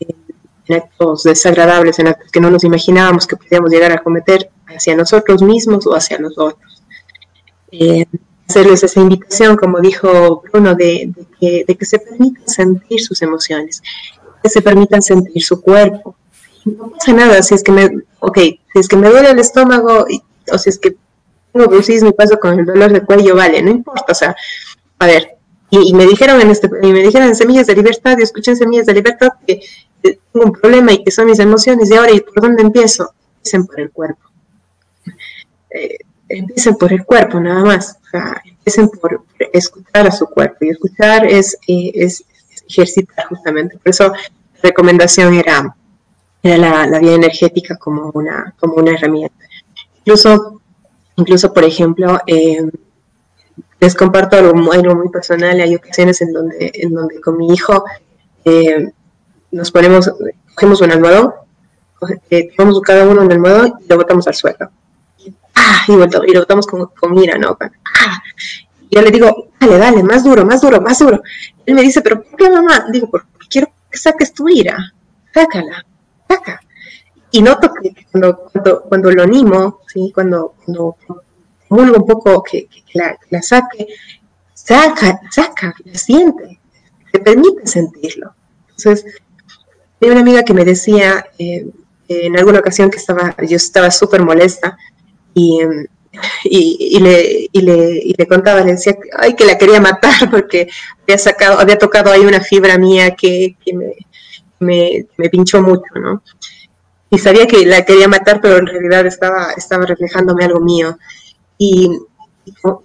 en 0.00 0.76
actos 0.76 1.22
desagradables, 1.24 1.98
en 1.98 2.08
actos 2.08 2.30
que 2.30 2.40
no 2.40 2.50
nos 2.50 2.64
imaginábamos 2.64 3.26
que 3.26 3.36
podíamos 3.36 3.70
llegar 3.70 3.92
a 3.92 4.02
cometer 4.02 4.50
hacia 4.66 4.96
nosotros 4.96 5.42
mismos 5.42 5.86
o 5.86 5.94
hacia 5.94 6.18
los 6.18 6.36
otros. 6.38 6.82
Eh, 7.70 8.06
hacerles 8.48 8.82
esa 8.82 9.00
invitación, 9.00 9.56
como 9.56 9.80
dijo 9.80 10.42
Bruno, 10.50 10.74
de, 10.74 11.12
que, 11.38 11.84
se 11.84 11.98
permitan 11.98 12.48
sentir 12.48 13.00
sus 13.00 13.20
emociones, 13.22 13.82
que 14.42 14.48
se 14.48 14.62
permitan 14.62 15.02
sentir 15.02 15.42
su 15.42 15.60
cuerpo. 15.60 16.16
No 16.64 16.90
pasa 16.90 17.12
nada 17.12 17.42
si 17.42 17.54
es 17.54 17.62
que 17.62 17.72
me, 17.72 17.90
okay, 18.20 18.60
si 18.72 18.80
es 18.80 18.88
que 18.88 18.96
me 18.96 19.08
duele 19.08 19.30
el 19.30 19.38
estómago 19.38 20.06
o 20.50 20.58
si 20.58 20.70
es 20.70 20.78
que 20.78 20.96
tengo 21.52 21.68
brucismo 21.68 22.08
y 22.08 22.12
paso 22.12 22.38
con 22.38 22.58
el 22.58 22.64
dolor 22.64 22.92
de 22.92 23.04
cuello, 23.04 23.36
vale, 23.36 23.62
no 23.62 23.70
importa, 23.70 24.12
o 24.12 24.14
sea, 24.14 24.34
a 24.98 25.06
ver, 25.06 25.37
y, 25.70 25.92
me 25.94 26.06
dijeron 26.06 26.40
en 26.40 26.50
este, 26.50 26.70
y 26.82 26.92
me 26.92 27.02
dijeron 27.02 27.34
Semillas 27.34 27.66
de 27.66 27.76
Libertad, 27.76 28.16
y 28.18 28.22
escuché 28.22 28.52
en 28.52 28.56
Semillas 28.56 28.86
de 28.86 28.94
Libertad 28.94 29.30
que, 29.46 29.60
tengo 30.02 30.46
un 30.46 30.52
problema 30.52 30.92
y 30.92 31.04
que 31.04 31.10
son 31.10 31.26
mis 31.26 31.38
emociones, 31.38 31.90
y 31.90 31.94
ahora, 31.94 32.12
¿y 32.12 32.20
por 32.20 32.40
dónde 32.40 32.62
empiezo? 32.62 33.12
Empiecen 33.36 33.66
por 33.66 33.80
el 33.80 33.90
cuerpo. 33.90 34.22
Eh, 35.70 35.98
empiecen 36.30 36.76
por 36.76 36.90
el 36.94 37.04
cuerpo, 37.04 37.38
nada 37.38 37.62
más. 37.62 37.98
O 38.02 38.08
sea, 38.10 38.40
empiecen 38.42 38.88
por, 38.88 39.22
escuchar 39.52 40.06
a 40.06 40.10
su 40.10 40.26
cuerpo, 40.26 40.56
y 40.64 40.70
escuchar 40.70 41.26
es, 41.26 41.58
eh, 41.68 41.92
es, 41.94 42.24
ejercitar 42.66 43.26
justamente. 43.26 43.76
Por 43.76 43.90
eso 43.90 44.08
la 44.08 44.18
recomendación 44.62 45.34
era, 45.34 45.76
era 46.42 46.86
la, 46.86 46.98
vía 46.98 47.14
energética 47.14 47.76
como 47.76 48.10
una, 48.14 48.54
como 48.58 48.76
una 48.76 48.92
herramienta. 48.92 49.36
Incluso, 49.98 50.62
incluso 51.16 51.52
por 51.52 51.64
ejemplo, 51.64 52.18
eh, 52.26 52.66
les 53.80 53.94
comparto 53.94 54.36
algo, 54.36 54.54
muy 54.54 55.08
personal. 55.10 55.60
Hay 55.60 55.74
ocasiones 55.74 56.20
en 56.20 56.32
donde, 56.32 56.70
en 56.74 56.92
donde 56.92 57.20
con 57.20 57.36
mi 57.36 57.52
hijo 57.52 57.84
eh, 58.44 58.90
nos 59.50 59.70
ponemos, 59.70 60.10
cogemos 60.54 60.80
un 60.80 60.92
almohadón, 60.92 61.32
eh, 62.30 62.50
tomamos 62.56 62.80
cada 62.82 63.06
uno 63.06 63.22
el 63.22 63.32
almohadón 63.32 63.74
y 63.80 63.88
lo 63.88 63.96
botamos 63.96 64.26
al 64.26 64.34
suelo. 64.34 64.70
Ah, 65.54 65.84
y, 65.88 65.92
lo 66.32 66.40
botamos 66.40 66.66
con, 66.66 66.86
con 66.86 67.12
mira, 67.12 67.36
¿no? 67.36 67.56
Ah, 67.60 68.22
y 68.88 68.96
yo 68.96 69.02
le 69.02 69.10
digo, 69.10 69.48
dale, 69.60 69.78
dale, 69.78 70.02
más 70.02 70.24
duro, 70.24 70.44
más 70.44 70.60
duro, 70.60 70.80
más 70.80 70.98
duro. 70.98 71.22
él 71.66 71.74
me 71.74 71.82
dice, 71.82 72.00
pero 72.00 72.22
¿por 72.22 72.36
qué 72.36 72.48
mamá? 72.48 72.86
Digo, 72.90 73.08
porque 73.10 73.26
quiero 73.50 73.68
que 73.90 73.98
saques 73.98 74.32
tu 74.32 74.48
ira. 74.48 74.76
Sácala, 75.34 75.84
saca. 76.28 76.60
Y 77.30 77.42
noto 77.42 77.70
que 77.82 78.06
cuando, 78.10 78.48
cuando, 78.52 78.82
cuando 78.82 79.10
lo 79.10 79.22
animo, 79.22 79.80
¿sí? 79.86 80.10
cuando, 80.14 80.54
cuando 80.64 80.96
un 81.70 82.06
poco 82.06 82.42
que, 82.42 82.68
la, 82.94 83.16
saque, 83.42 83.86
saca, 84.54 85.20
saca, 85.30 85.74
la 85.84 85.98
siente, 85.98 86.58
te 87.12 87.18
permite 87.20 87.66
sentirlo. 87.66 88.34
Entonces, 88.76 89.04
hay 90.00 90.10
una 90.10 90.20
amiga 90.20 90.42
que 90.42 90.54
me 90.54 90.64
decía 90.64 91.26
eh, 91.38 91.66
en 92.08 92.38
alguna 92.38 92.60
ocasión 92.60 92.90
que 92.90 92.98
estaba, 92.98 93.34
yo 93.46 93.56
estaba 93.56 93.90
súper 93.90 94.22
molesta 94.22 94.78
y, 95.34 95.60
em, 95.62 95.86
y, 96.44 96.98
le, 97.00 97.48
y, 97.52 97.60
le, 97.60 98.00
y 98.04 98.14
le 98.16 98.26
contaba, 98.26 98.60
le 98.62 98.72
decía 98.72 98.96
ay, 99.16 99.34
que 99.34 99.44
la 99.44 99.58
quería 99.58 99.80
matar 99.80 100.30
porque 100.30 100.68
había 101.02 101.18
sacado, 101.18 101.58
había 101.58 101.78
tocado 101.78 102.10
ahí 102.10 102.24
una 102.24 102.40
fibra 102.40 102.78
mía 102.78 103.14
que, 103.14 103.56
que 103.64 103.72
me, 103.74 103.94
me, 104.60 105.06
me, 105.16 105.28
pinchó 105.28 105.62
mucho, 105.62 105.94
¿no? 105.94 106.22
Y 107.10 107.18
sabía 107.18 107.46
que 107.46 107.64
la 107.64 107.84
quería 107.84 108.08
matar, 108.08 108.40
pero 108.40 108.58
en 108.58 108.66
realidad 108.66 109.06
estaba, 109.06 109.52
estaba 109.56 109.86
reflejándome 109.86 110.44
algo 110.44 110.60
mío. 110.60 110.98
Y, 111.58 111.90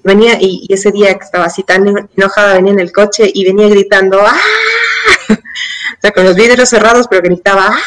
venía, 0.04 0.38
y, 0.42 0.68
ese 0.70 0.92
día 0.92 1.14
que 1.18 1.24
estaba 1.24 1.46
así 1.46 1.64
tan 1.64 1.88
enojada, 2.18 2.56
venía 2.56 2.74
en 2.74 2.80
el 2.80 2.92
coche 2.92 3.30
y 3.34 3.46
venía 3.46 3.70
gritando, 3.70 4.20
¡ah! 4.22 4.34
o 5.30 6.02
sea, 6.02 6.12
con 6.12 6.26
los 6.26 6.36
vidrios 6.36 6.70
cerrados, 6.70 7.08
pero 7.10 7.22
gritaba, 7.22 7.68
¡ah! 7.70 7.80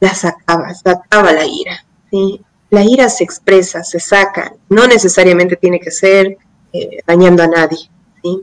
La 0.00 0.14
sacaba, 0.14 0.72
sacaba 0.74 1.32
la 1.32 1.44
ira. 1.44 1.84
¿sí? 2.10 2.40
La 2.70 2.84
ira 2.84 3.08
se 3.08 3.24
expresa, 3.24 3.82
se 3.82 3.98
saca, 3.98 4.52
no 4.68 4.86
necesariamente 4.86 5.56
tiene 5.56 5.80
que 5.80 5.90
ser 5.90 6.36
eh, 6.72 7.00
dañando 7.06 7.42
a 7.42 7.48
nadie. 7.48 7.90
¿sí? 8.22 8.42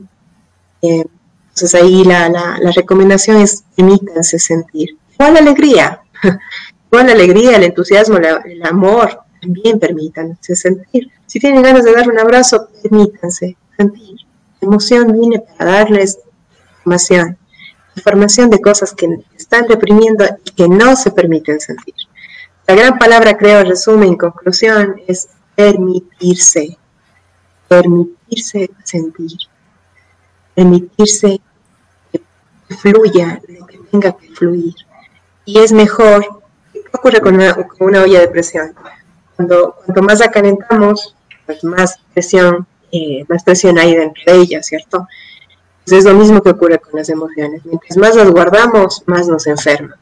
Eh, 0.82 1.04
Entonces 1.48 1.74
ahí 1.74 2.04
la, 2.04 2.28
la, 2.28 2.58
la 2.60 2.72
recomendación 2.72 3.38
es 3.38 3.64
permítanse 3.76 4.38
sentir. 4.38 4.98
Igual 5.12 5.34
la 5.34 5.40
alegría, 5.40 6.02
igual 6.90 7.06
la 7.06 7.12
alegría, 7.12 7.56
el 7.56 7.64
entusiasmo, 7.64 8.16
el 8.16 8.66
amor, 8.66 9.23
también 9.44 9.78
permítanse 9.78 10.56
sentir. 10.56 11.10
Si 11.26 11.38
tienen 11.38 11.62
ganas 11.62 11.84
de 11.84 11.92
dar 11.92 12.08
un 12.08 12.18
abrazo, 12.18 12.68
permítanse 12.82 13.56
sentir. 13.76 14.16
La 14.60 14.68
emoción 14.68 15.12
viene 15.12 15.40
para 15.40 15.72
darles 15.72 16.18
información, 16.78 17.36
información 17.96 18.50
de 18.50 18.60
cosas 18.60 18.94
que 18.94 19.06
están 19.36 19.68
reprimiendo 19.68 20.24
y 20.44 20.50
que 20.52 20.68
no 20.68 20.96
se 20.96 21.10
permiten 21.10 21.60
sentir. 21.60 21.94
La 22.66 22.74
gran 22.74 22.98
palabra, 22.98 23.36
creo, 23.36 23.62
resumen, 23.64 24.10
en 24.10 24.16
conclusión, 24.16 25.00
es 25.06 25.28
permitirse. 25.54 26.78
Permitirse 27.68 28.70
sentir. 28.82 29.32
Permitirse 30.54 31.40
que 32.10 32.74
fluya 32.74 33.42
lo 33.48 33.66
que 33.66 33.78
tenga 33.90 34.16
que 34.16 34.28
fluir. 34.30 34.74
Y 35.44 35.58
es 35.58 35.72
mejor, 35.72 36.42
¿qué 36.72 36.80
ocurre 36.92 37.20
con 37.20 37.34
una, 37.34 38.02
olla 38.02 38.20
de 38.20 38.28
presión? 38.28 38.74
Cuando, 39.36 39.74
cuanto 39.84 40.02
más 40.02 40.20
la 40.20 40.30
calentamos, 40.30 41.16
pues 41.46 41.64
más 41.64 41.98
presión, 42.12 42.66
eh, 42.92 43.24
más 43.28 43.42
presión 43.42 43.78
hay 43.78 43.94
dentro 43.94 44.22
de 44.26 44.40
ella, 44.40 44.62
¿cierto? 44.62 45.06
Pues 45.84 45.98
es 45.98 46.04
lo 46.04 46.14
mismo 46.14 46.42
que 46.42 46.50
ocurre 46.50 46.78
con 46.78 46.98
las 46.98 47.08
emociones. 47.08 47.64
Mientras 47.64 47.96
más 47.96 48.16
las 48.16 48.30
guardamos, 48.30 49.02
más 49.06 49.26
nos 49.28 49.46
enferma. 49.46 49.98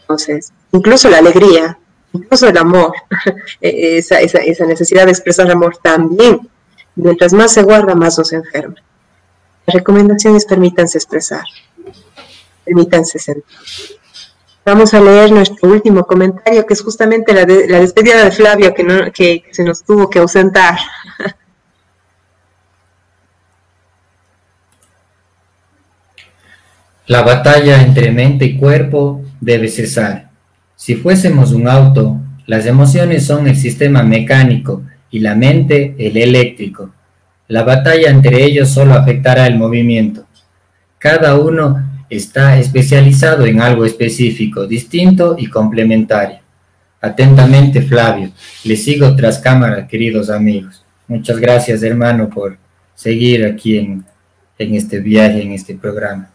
Entonces, 0.00 0.52
incluso 0.72 1.10
la 1.10 1.18
alegría, 1.18 1.78
incluso 2.12 2.48
el 2.48 2.56
amor, 2.56 2.94
e-, 3.60 3.98
esa, 3.98 4.20
esa, 4.20 4.38
esa, 4.38 4.64
necesidad 4.64 5.04
de 5.04 5.10
expresar 5.10 5.50
amor 5.50 5.76
también, 5.78 6.48
mientras 6.94 7.32
más 7.32 7.52
se 7.52 7.62
guarda, 7.62 7.94
más 7.94 8.16
nos 8.16 8.32
enferma. 8.32 8.76
La 9.66 9.74
recomendación 9.74 10.36
es 10.36 10.46
permítanse 10.46 10.96
expresar, 10.98 11.42
permítanse 12.64 13.18
sentir. 13.18 13.44
Vamos 14.66 14.92
a 14.94 15.00
leer 15.00 15.30
nuestro 15.30 15.70
último 15.70 16.04
comentario, 16.04 16.66
que 16.66 16.74
es 16.74 16.82
justamente 16.82 17.32
la, 17.32 17.44
de, 17.44 17.68
la 17.68 17.78
despedida 17.78 18.24
de 18.24 18.32
Flavio, 18.32 18.74
que, 18.74 19.12
que 19.14 19.44
se 19.52 19.62
nos 19.62 19.84
tuvo 19.84 20.10
que 20.10 20.18
ausentar. 20.18 20.76
La 27.06 27.22
batalla 27.22 27.80
entre 27.80 28.10
mente 28.10 28.44
y 28.46 28.56
cuerpo 28.56 29.22
debe 29.40 29.68
cesar. 29.68 30.30
Si 30.74 30.96
fuésemos 30.96 31.52
un 31.52 31.68
auto, 31.68 32.16
las 32.46 32.66
emociones 32.66 33.24
son 33.24 33.46
el 33.46 33.54
sistema 33.54 34.02
mecánico 34.02 34.82
y 35.12 35.20
la 35.20 35.36
mente 35.36 35.94
el 35.96 36.16
eléctrico. 36.16 36.90
La 37.46 37.62
batalla 37.62 38.10
entre 38.10 38.42
ellos 38.42 38.70
solo 38.70 38.94
afectará 38.94 39.46
el 39.46 39.56
movimiento. 39.56 40.26
Cada 40.98 41.36
uno 41.36 41.95
está 42.08 42.58
especializado 42.58 43.46
en 43.46 43.60
algo 43.60 43.84
específico, 43.84 44.66
distinto 44.66 45.36
y 45.38 45.48
complementario. 45.48 46.38
Atentamente, 47.00 47.82
Flavio. 47.82 48.30
Le 48.64 48.76
sigo 48.76 49.14
tras 49.16 49.38
cámara, 49.38 49.86
queridos 49.86 50.30
amigos. 50.30 50.84
Muchas 51.08 51.38
gracias, 51.38 51.82
hermano, 51.82 52.28
por 52.28 52.58
seguir 52.94 53.44
aquí 53.44 53.78
en, 53.78 54.04
en 54.58 54.74
este 54.74 55.00
viaje, 55.00 55.42
en 55.42 55.52
este 55.52 55.74
programa. 55.74 56.30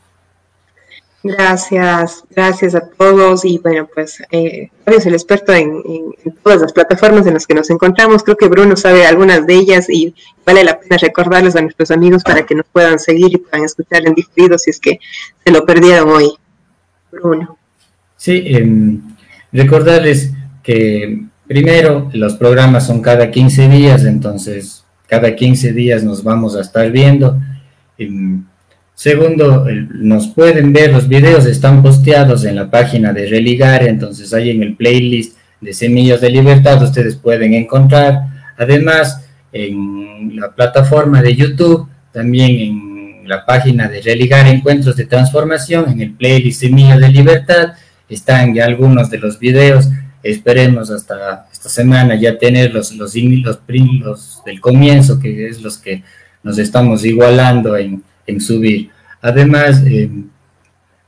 Gracias, 1.24 2.24
gracias 2.32 2.74
a 2.74 2.82
todos 2.82 3.45
y 3.45 3.59
bueno, 3.59 3.88
pues 3.93 4.24
eh, 4.32 4.69
es 4.88 5.05
el 5.05 5.13
experto 5.13 5.53
en, 5.53 5.84
todas 6.43 6.61
las 6.61 6.74
plataformas 6.74 7.28
en 7.28 7.36
las 7.36 7.45
que 7.45 7.53
nos 7.53 7.69
encontramos. 7.69 8.24
Creo 8.24 8.38
que 8.38 8.47
Bruno 8.47 8.76
sabe 8.76 9.05
algunas 9.05 9.45
de 9.45 9.53
ellas 9.53 9.88
y 9.88 10.15
vale 10.43 10.63
la 10.63 10.80
pena 10.80 10.97
recordarles 10.97 11.55
a 11.55 11.61
nuestros 11.61 11.91
amigos 11.91 12.24
para 12.24 12.43
que 12.43 12.55
nos 12.55 12.65
puedan 12.72 12.97
seguir 12.97 13.34
y 13.34 13.38
puedan 13.38 13.63
escuchar 13.63 14.07
en 14.07 14.15
diferido 14.15 14.57
si 14.57 14.72
es 14.72 14.80
que 14.80 14.99
se 15.45 15.51
lo 15.51 15.63
perdieron 15.63 16.09
hoy. 16.09 16.34
Bruno. 17.11 17.57
Sí, 18.17 18.43
em, 18.47 19.01
recordarles 19.51 20.32
que 20.63 21.24
primero 21.47 22.09
los 22.13 22.36
programas 22.36 22.88
son 22.88 23.01
cada 23.01 23.30
15 23.30 23.67
días, 23.67 24.05
entonces 24.05 24.86
cada 25.07 25.36
15 25.36 25.72
días 25.74 26.03
nos 26.03 26.24
vamos 26.24 26.55
a 26.55 26.61
estar 26.61 26.89
viendo. 26.89 27.39
Em, 27.99 28.43
Segundo, 28.95 29.65
nos 29.93 30.27
pueden 30.27 30.73
ver, 30.73 30.91
los 30.91 31.07
videos 31.07 31.45
están 31.45 31.81
posteados 31.81 32.45
en 32.45 32.55
la 32.55 32.69
página 32.69 33.13
de 33.13 33.27
Religar, 33.27 33.83
entonces 33.83 34.33
ahí 34.33 34.51
en 34.51 34.61
el 34.61 34.75
playlist 34.75 35.37
de 35.59 35.73
Semillas 35.73 36.21
de 36.21 36.29
Libertad 36.29 36.81
ustedes 36.83 37.15
pueden 37.15 37.53
encontrar. 37.53 38.53
Además, 38.57 39.25
en 39.51 40.35
la 40.35 40.51
plataforma 40.51 41.21
de 41.21 41.35
YouTube, 41.35 41.87
también 42.11 42.51
en 42.59 43.27
la 43.27 43.45
página 43.45 43.87
de 43.87 44.01
Religar 44.01 44.47
Encuentros 44.47 44.95
de 44.95 45.05
Transformación, 45.05 45.89
en 45.89 46.01
el 46.01 46.13
playlist 46.13 46.61
Semillas 46.61 46.99
de 46.99 47.09
Libertad, 47.09 47.73
están 48.09 48.53
ya 48.53 48.65
algunos 48.65 49.09
de 49.09 49.17
los 49.17 49.39
videos. 49.39 49.89
Esperemos 50.21 50.91
hasta 50.91 51.47
esta 51.51 51.69
semana 51.69 52.15
ya 52.15 52.37
tener 52.37 52.73
los, 52.73 52.93
los, 52.93 53.15
los, 53.15 54.43
del 54.45 54.61
comienzo, 54.61 55.19
que 55.19 55.47
es 55.47 55.61
los 55.61 55.77
que 55.77 56.03
nos 56.43 56.57
estamos 56.57 57.03
igualando 57.05 57.75
en 57.77 58.03
subir. 58.39 58.89
Además, 59.21 59.84
eh, 59.86 60.09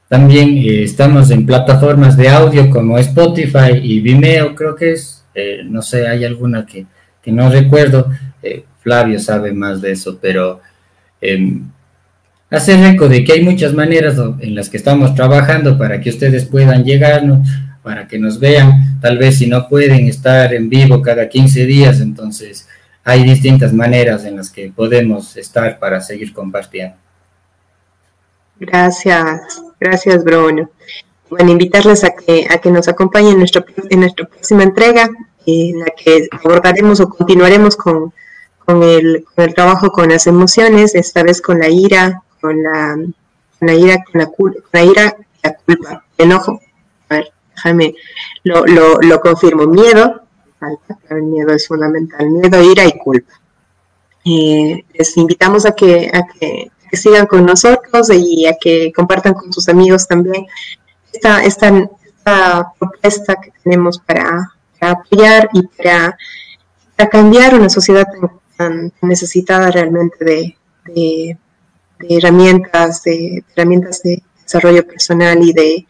también 0.07 0.57
eh, 0.57 0.83
estamos 0.83 1.31
en 1.31 1.45
plataformas 1.45 2.17
de 2.17 2.29
audio 2.29 2.69
como 2.69 2.97
Spotify 2.99 3.79
y 3.81 4.01
Vimeo, 4.01 4.53
creo 4.53 4.75
que 4.75 4.91
es, 4.91 5.23
eh, 5.33 5.61
no 5.65 5.81
sé, 5.81 6.07
hay 6.07 6.25
alguna 6.25 6.65
que, 6.65 6.85
que 7.21 7.31
no 7.31 7.49
recuerdo, 7.49 8.09
Flavio 8.81 9.17
sabe 9.17 9.53
más 9.53 9.81
de 9.81 9.93
eso, 9.93 10.19
pero 10.21 10.59
em, 11.21 11.63
hacer 12.49 12.83
eco 12.93 13.07
de 13.07 13.23
que 13.23 13.31
hay 13.31 13.41
muchas 13.41 13.73
maneras 13.73 14.17
en 14.39 14.53
las 14.53 14.69
que 14.69 14.75
estamos 14.75 15.15
trabajando 15.15 15.77
para 15.77 16.01
que 16.01 16.09
ustedes 16.09 16.43
puedan 16.43 16.83
llegarnos, 16.83 17.47
para 17.81 18.07
que 18.07 18.19
nos 18.19 18.39
vean, 18.39 18.99
tal 18.99 19.17
vez 19.17 19.37
si 19.37 19.47
no 19.47 19.69
pueden 19.69 20.07
estar 20.07 20.53
en 20.53 20.69
vivo 20.69 21.01
cada 21.01 21.29
15 21.29 21.65
días, 21.65 22.01
entonces 22.01 22.67
hay 23.03 23.23
distintas 23.23 23.73
maneras 23.73 24.25
en 24.25 24.37
las 24.37 24.49
que 24.49 24.71
podemos 24.73 25.35
estar 25.35 25.79
para 25.79 25.99
seguir 26.01 26.33
compartiendo. 26.33 26.95
Gracias, 28.65 29.61
gracias 29.79 30.23
Bruno. 30.23 30.69
Bueno, 31.29 31.51
invitarles 31.51 32.03
a 32.03 32.11
que, 32.11 32.47
a 32.49 32.59
que 32.59 32.71
nos 32.71 32.87
acompañen 32.87 33.33
en, 33.33 33.39
nuestro, 33.39 33.65
en 33.89 33.99
nuestra 33.99 34.25
próxima 34.25 34.63
entrega, 34.63 35.09
en 35.45 35.79
la 35.79 35.87
que 35.87 36.29
abordaremos 36.31 36.99
o 36.99 37.09
continuaremos 37.09 37.75
con, 37.75 38.13
con, 38.59 38.83
el, 38.83 39.25
el 39.35 39.53
trabajo 39.53 39.89
con 39.89 40.09
las 40.09 40.27
emociones, 40.27 40.95
esta 40.95 41.23
vez 41.23 41.41
con 41.41 41.59
la 41.59 41.69
ira, 41.69 42.23
con 42.39 42.61
la, 42.63 42.95
con 42.95 43.67
la 43.67 43.73
ira, 43.73 44.03
con 44.09 44.21
la, 44.21 44.27
con 44.27 44.53
la 44.71 44.83
ira, 44.83 45.17
la 45.43 45.53
culpa, 45.55 46.05
enojo. 46.17 46.61
A 47.09 47.15
ver, 47.15 47.33
déjame, 47.55 47.95
lo, 48.43 48.65
lo, 48.65 49.01
lo 49.01 49.19
confirmo. 49.19 49.65
Miedo, 49.65 50.21
el 51.09 51.23
miedo 51.23 51.53
es 51.53 51.67
fundamental, 51.67 52.29
miedo, 52.29 52.63
ira 52.63 52.85
y 52.85 52.97
culpa. 52.97 53.33
Eh, 54.23 54.85
les 54.93 55.17
invitamos 55.17 55.65
a 55.65 55.75
que, 55.75 56.09
a 56.13 56.23
que 56.27 56.71
que 56.93 56.97
sigan 56.97 57.25
con 57.25 57.43
nosotros 57.43 58.11
y 58.11 58.45
a 58.45 58.53
que 58.53 58.93
compartan 58.95 59.33
con 59.33 59.51
sus 59.51 59.67
amigos 59.67 60.07
también 60.07 60.45
esta, 61.11 61.43
esta, 61.43 61.89
propuesta 62.77 63.35
que 63.41 63.51
tenemos 63.63 63.97
para, 63.97 64.53
apoyar 64.79 65.49
y 65.53 65.63
para, 65.63 66.15
cambiar 67.09 67.55
una 67.55 67.67
sociedad 67.71 68.05
tan, 68.55 68.93
necesitada 69.01 69.71
realmente 69.71 70.55
de, 70.85 71.37
herramientas, 72.07 73.01
de 73.01 73.43
herramientas 73.55 74.03
de 74.03 74.21
desarrollo 74.43 74.85
personal 74.85 75.41
y 75.41 75.51
de, 75.51 75.87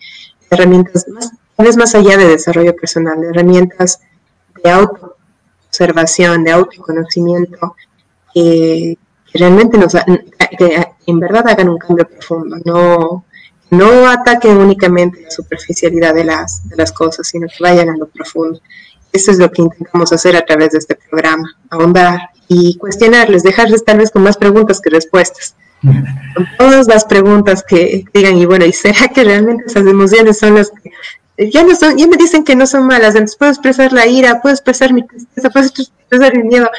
herramientas 0.50 1.06
más, 1.10 1.34
vez 1.58 1.76
más 1.76 1.96
allá 1.96 2.16
de 2.16 2.30
desarrollo 2.30 2.74
personal, 2.78 3.20
de 3.20 3.28
herramientas 3.28 4.00
de 4.64 4.72
autoobservación, 4.72 6.46
de 6.46 6.52
autoconocimiento, 6.52 7.76
que 8.34 8.98
realmente 9.34 9.78
nos, 9.78 9.94
que 10.58 10.88
en 11.06 11.20
verdad 11.20 11.48
hagan 11.48 11.70
un 11.70 11.78
cambio 11.78 12.08
profundo, 12.08 12.58
no, 12.66 13.26
no 13.72 14.08
ataquen 14.10 14.58
únicamente 14.58 15.22
la 15.22 15.32
superficialidad 15.32 16.14
de 16.14 16.24
las, 16.24 16.68
de 16.70 16.76
las 16.76 16.92
cosas, 16.92 17.28
sino 17.28 17.48
que 17.48 17.64
vayan 17.64 17.90
a 17.90 17.98
lo 17.98 18.08
profundo. 18.08 18.62
Eso 19.12 19.32
es 19.32 19.38
lo 19.38 19.52
que 19.52 19.62
intentamos 19.62 20.12
hacer 20.12 20.36
a 20.36 20.46
través 20.46 20.72
de 20.72 20.80
este 20.80 20.96
programa, 20.96 21.56
ahondar 21.70 22.30
y 22.48 22.78
cuestionarles, 22.78 23.44
dejarles 23.44 23.86
tal 23.86 24.00
vez 24.00 24.12
con 24.12 24.24
más 24.24 24.38
preguntas 24.38 24.82
que 24.82 24.90
respuestas. 24.90 25.56
Con 25.82 26.48
todas 26.58 26.88
las 26.88 27.04
preguntas 27.04 27.64
que 27.68 28.06
digan, 28.14 28.38
y 28.38 28.46
bueno, 28.46 28.66
¿y 28.66 28.72
será 28.72 29.10
que 29.10 29.24
realmente 29.24 29.66
esas 29.68 29.86
emociones 29.86 30.40
son 30.40 30.56
las 30.56 30.72
que 30.72 30.92
ya 31.38 31.64
no 31.64 31.76
son, 31.76 31.98
ya 31.98 32.08
me 32.08 32.18
dicen 32.18 32.44
que 32.44 32.56
no 32.56 32.66
son 32.66 32.86
malas, 32.86 33.16
entonces 33.16 33.38
puedo 33.38 33.52
expresar 33.52 33.92
la 33.92 34.06
ira, 34.06 34.42
puedo 34.42 34.54
expresar 34.54 34.94
mi 34.94 35.06
tristeza, 35.06 35.50
puedo 35.50 35.66
expresar 35.66 36.38
el 36.38 36.46
miedo. 36.46 36.70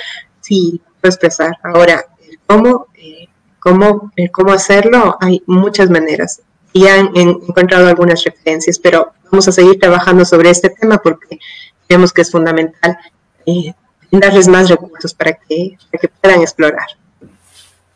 Sí, 0.40 0.80
puedo 1.00 1.10
expresar. 1.10 1.56
Ahora, 1.62 2.04
cómo 2.46 2.86
eh, 2.94 3.28
cómo, 3.64 4.12
eh, 4.14 4.30
cómo 4.30 4.52
hacerlo, 4.52 5.16
hay 5.20 5.42
muchas 5.46 5.88
maneras. 5.88 6.42
Y 6.74 6.86
han, 6.86 7.16
encontrado 7.16 7.88
algunas 7.88 8.22
referencias, 8.22 8.78
pero 8.78 9.12
vamos 9.30 9.48
a 9.48 9.52
seguir 9.52 9.78
trabajando 9.80 10.24
sobre 10.24 10.50
este 10.50 10.68
tema 10.68 10.98
porque 10.98 11.38
creemos 11.86 12.12
que 12.12 12.22
es 12.22 12.30
fundamental 12.30 12.98
eh, 13.46 13.72
darles 14.10 14.48
más 14.48 14.68
recursos 14.68 15.14
para 15.14 15.32
que, 15.32 15.78
para 15.90 16.00
que 16.00 16.08
puedan 16.08 16.42
explorar. 16.42 16.86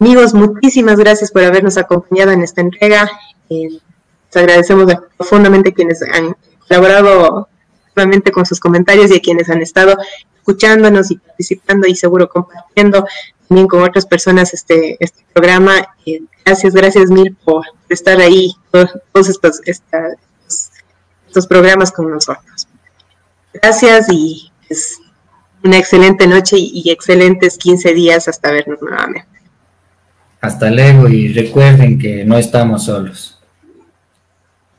Amigos, 0.01 0.32
muchísimas 0.32 0.99
gracias 0.99 1.30
por 1.30 1.44
habernos 1.44 1.76
acompañado 1.76 2.30
en 2.30 2.42
esta 2.42 2.62
entrega. 2.62 3.11
Eh, 3.51 3.68
les 3.68 4.36
agradecemos 4.36 4.90
profundamente 5.18 5.74
quienes 5.74 6.01
han 6.03 6.34
colaborado 6.66 7.49
con 8.32 8.46
sus 8.46 8.61
comentarios 8.61 9.11
y 9.11 9.16
a 9.16 9.20
quienes 9.20 9.51
han 9.51 9.61
estado 9.61 9.99
escuchándonos 10.36 11.11
y 11.11 11.16
participando 11.16 11.88
y 11.88 11.96
seguro 11.96 12.28
compartiendo 12.28 13.05
también 13.49 13.66
con 13.66 13.82
otras 13.82 14.07
personas 14.07 14.53
este, 14.55 14.96
este 15.01 15.24
programa. 15.32 15.94
Eh, 16.07 16.20
gracias, 16.44 16.74
gracias 16.74 17.11
mil 17.11 17.34
por 17.44 17.64
estar 17.88 18.20
ahí, 18.20 18.53
todos, 18.70 19.28
estos, 19.28 19.61
estos 21.26 21.46
programas 21.46 21.90
con 21.90 22.11
nosotros. 22.11 22.68
Gracias 23.55 24.07
y 24.11 24.53
es 24.68 24.99
una 25.64 25.78
excelente 25.78 26.26
noche 26.26 26.57
y 26.59 26.90
excelentes 26.90 27.59
15 27.59 27.94
días 27.94 28.28
hasta 28.28 28.53
vernos 28.53 28.80
nuevamente. 28.80 29.26
Hasta 30.40 30.70
luego 30.70 31.09
y 31.09 31.32
recuerden 31.32 31.99
que 31.99 32.24
no 32.24 32.38
estamos 32.38 32.84
solos. 32.84 33.40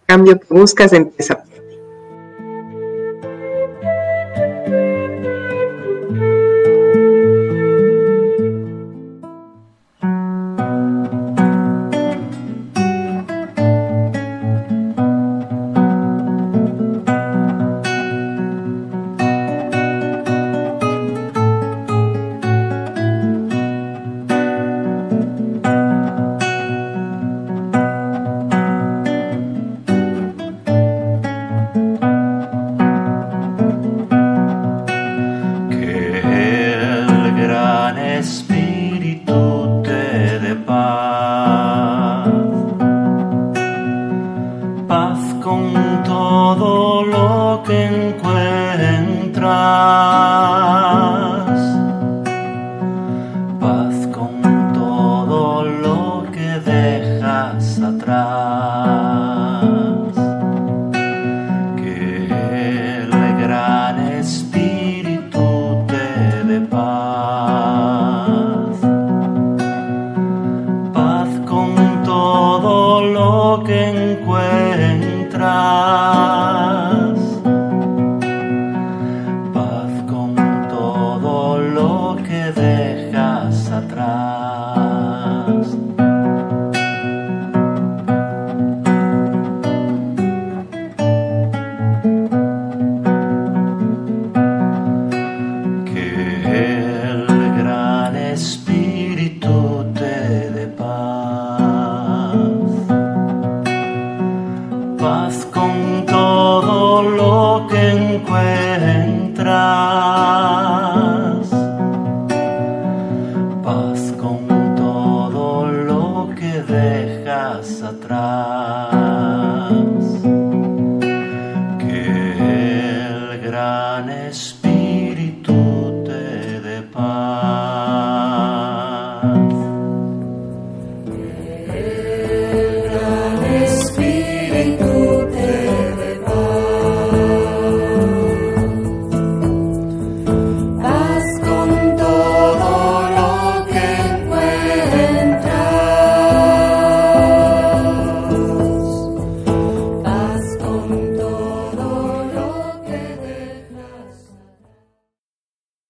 El 0.02 0.06
cambio 0.06 0.40
que 0.40 0.48
buscas 0.50 0.94
empieza 0.94 1.44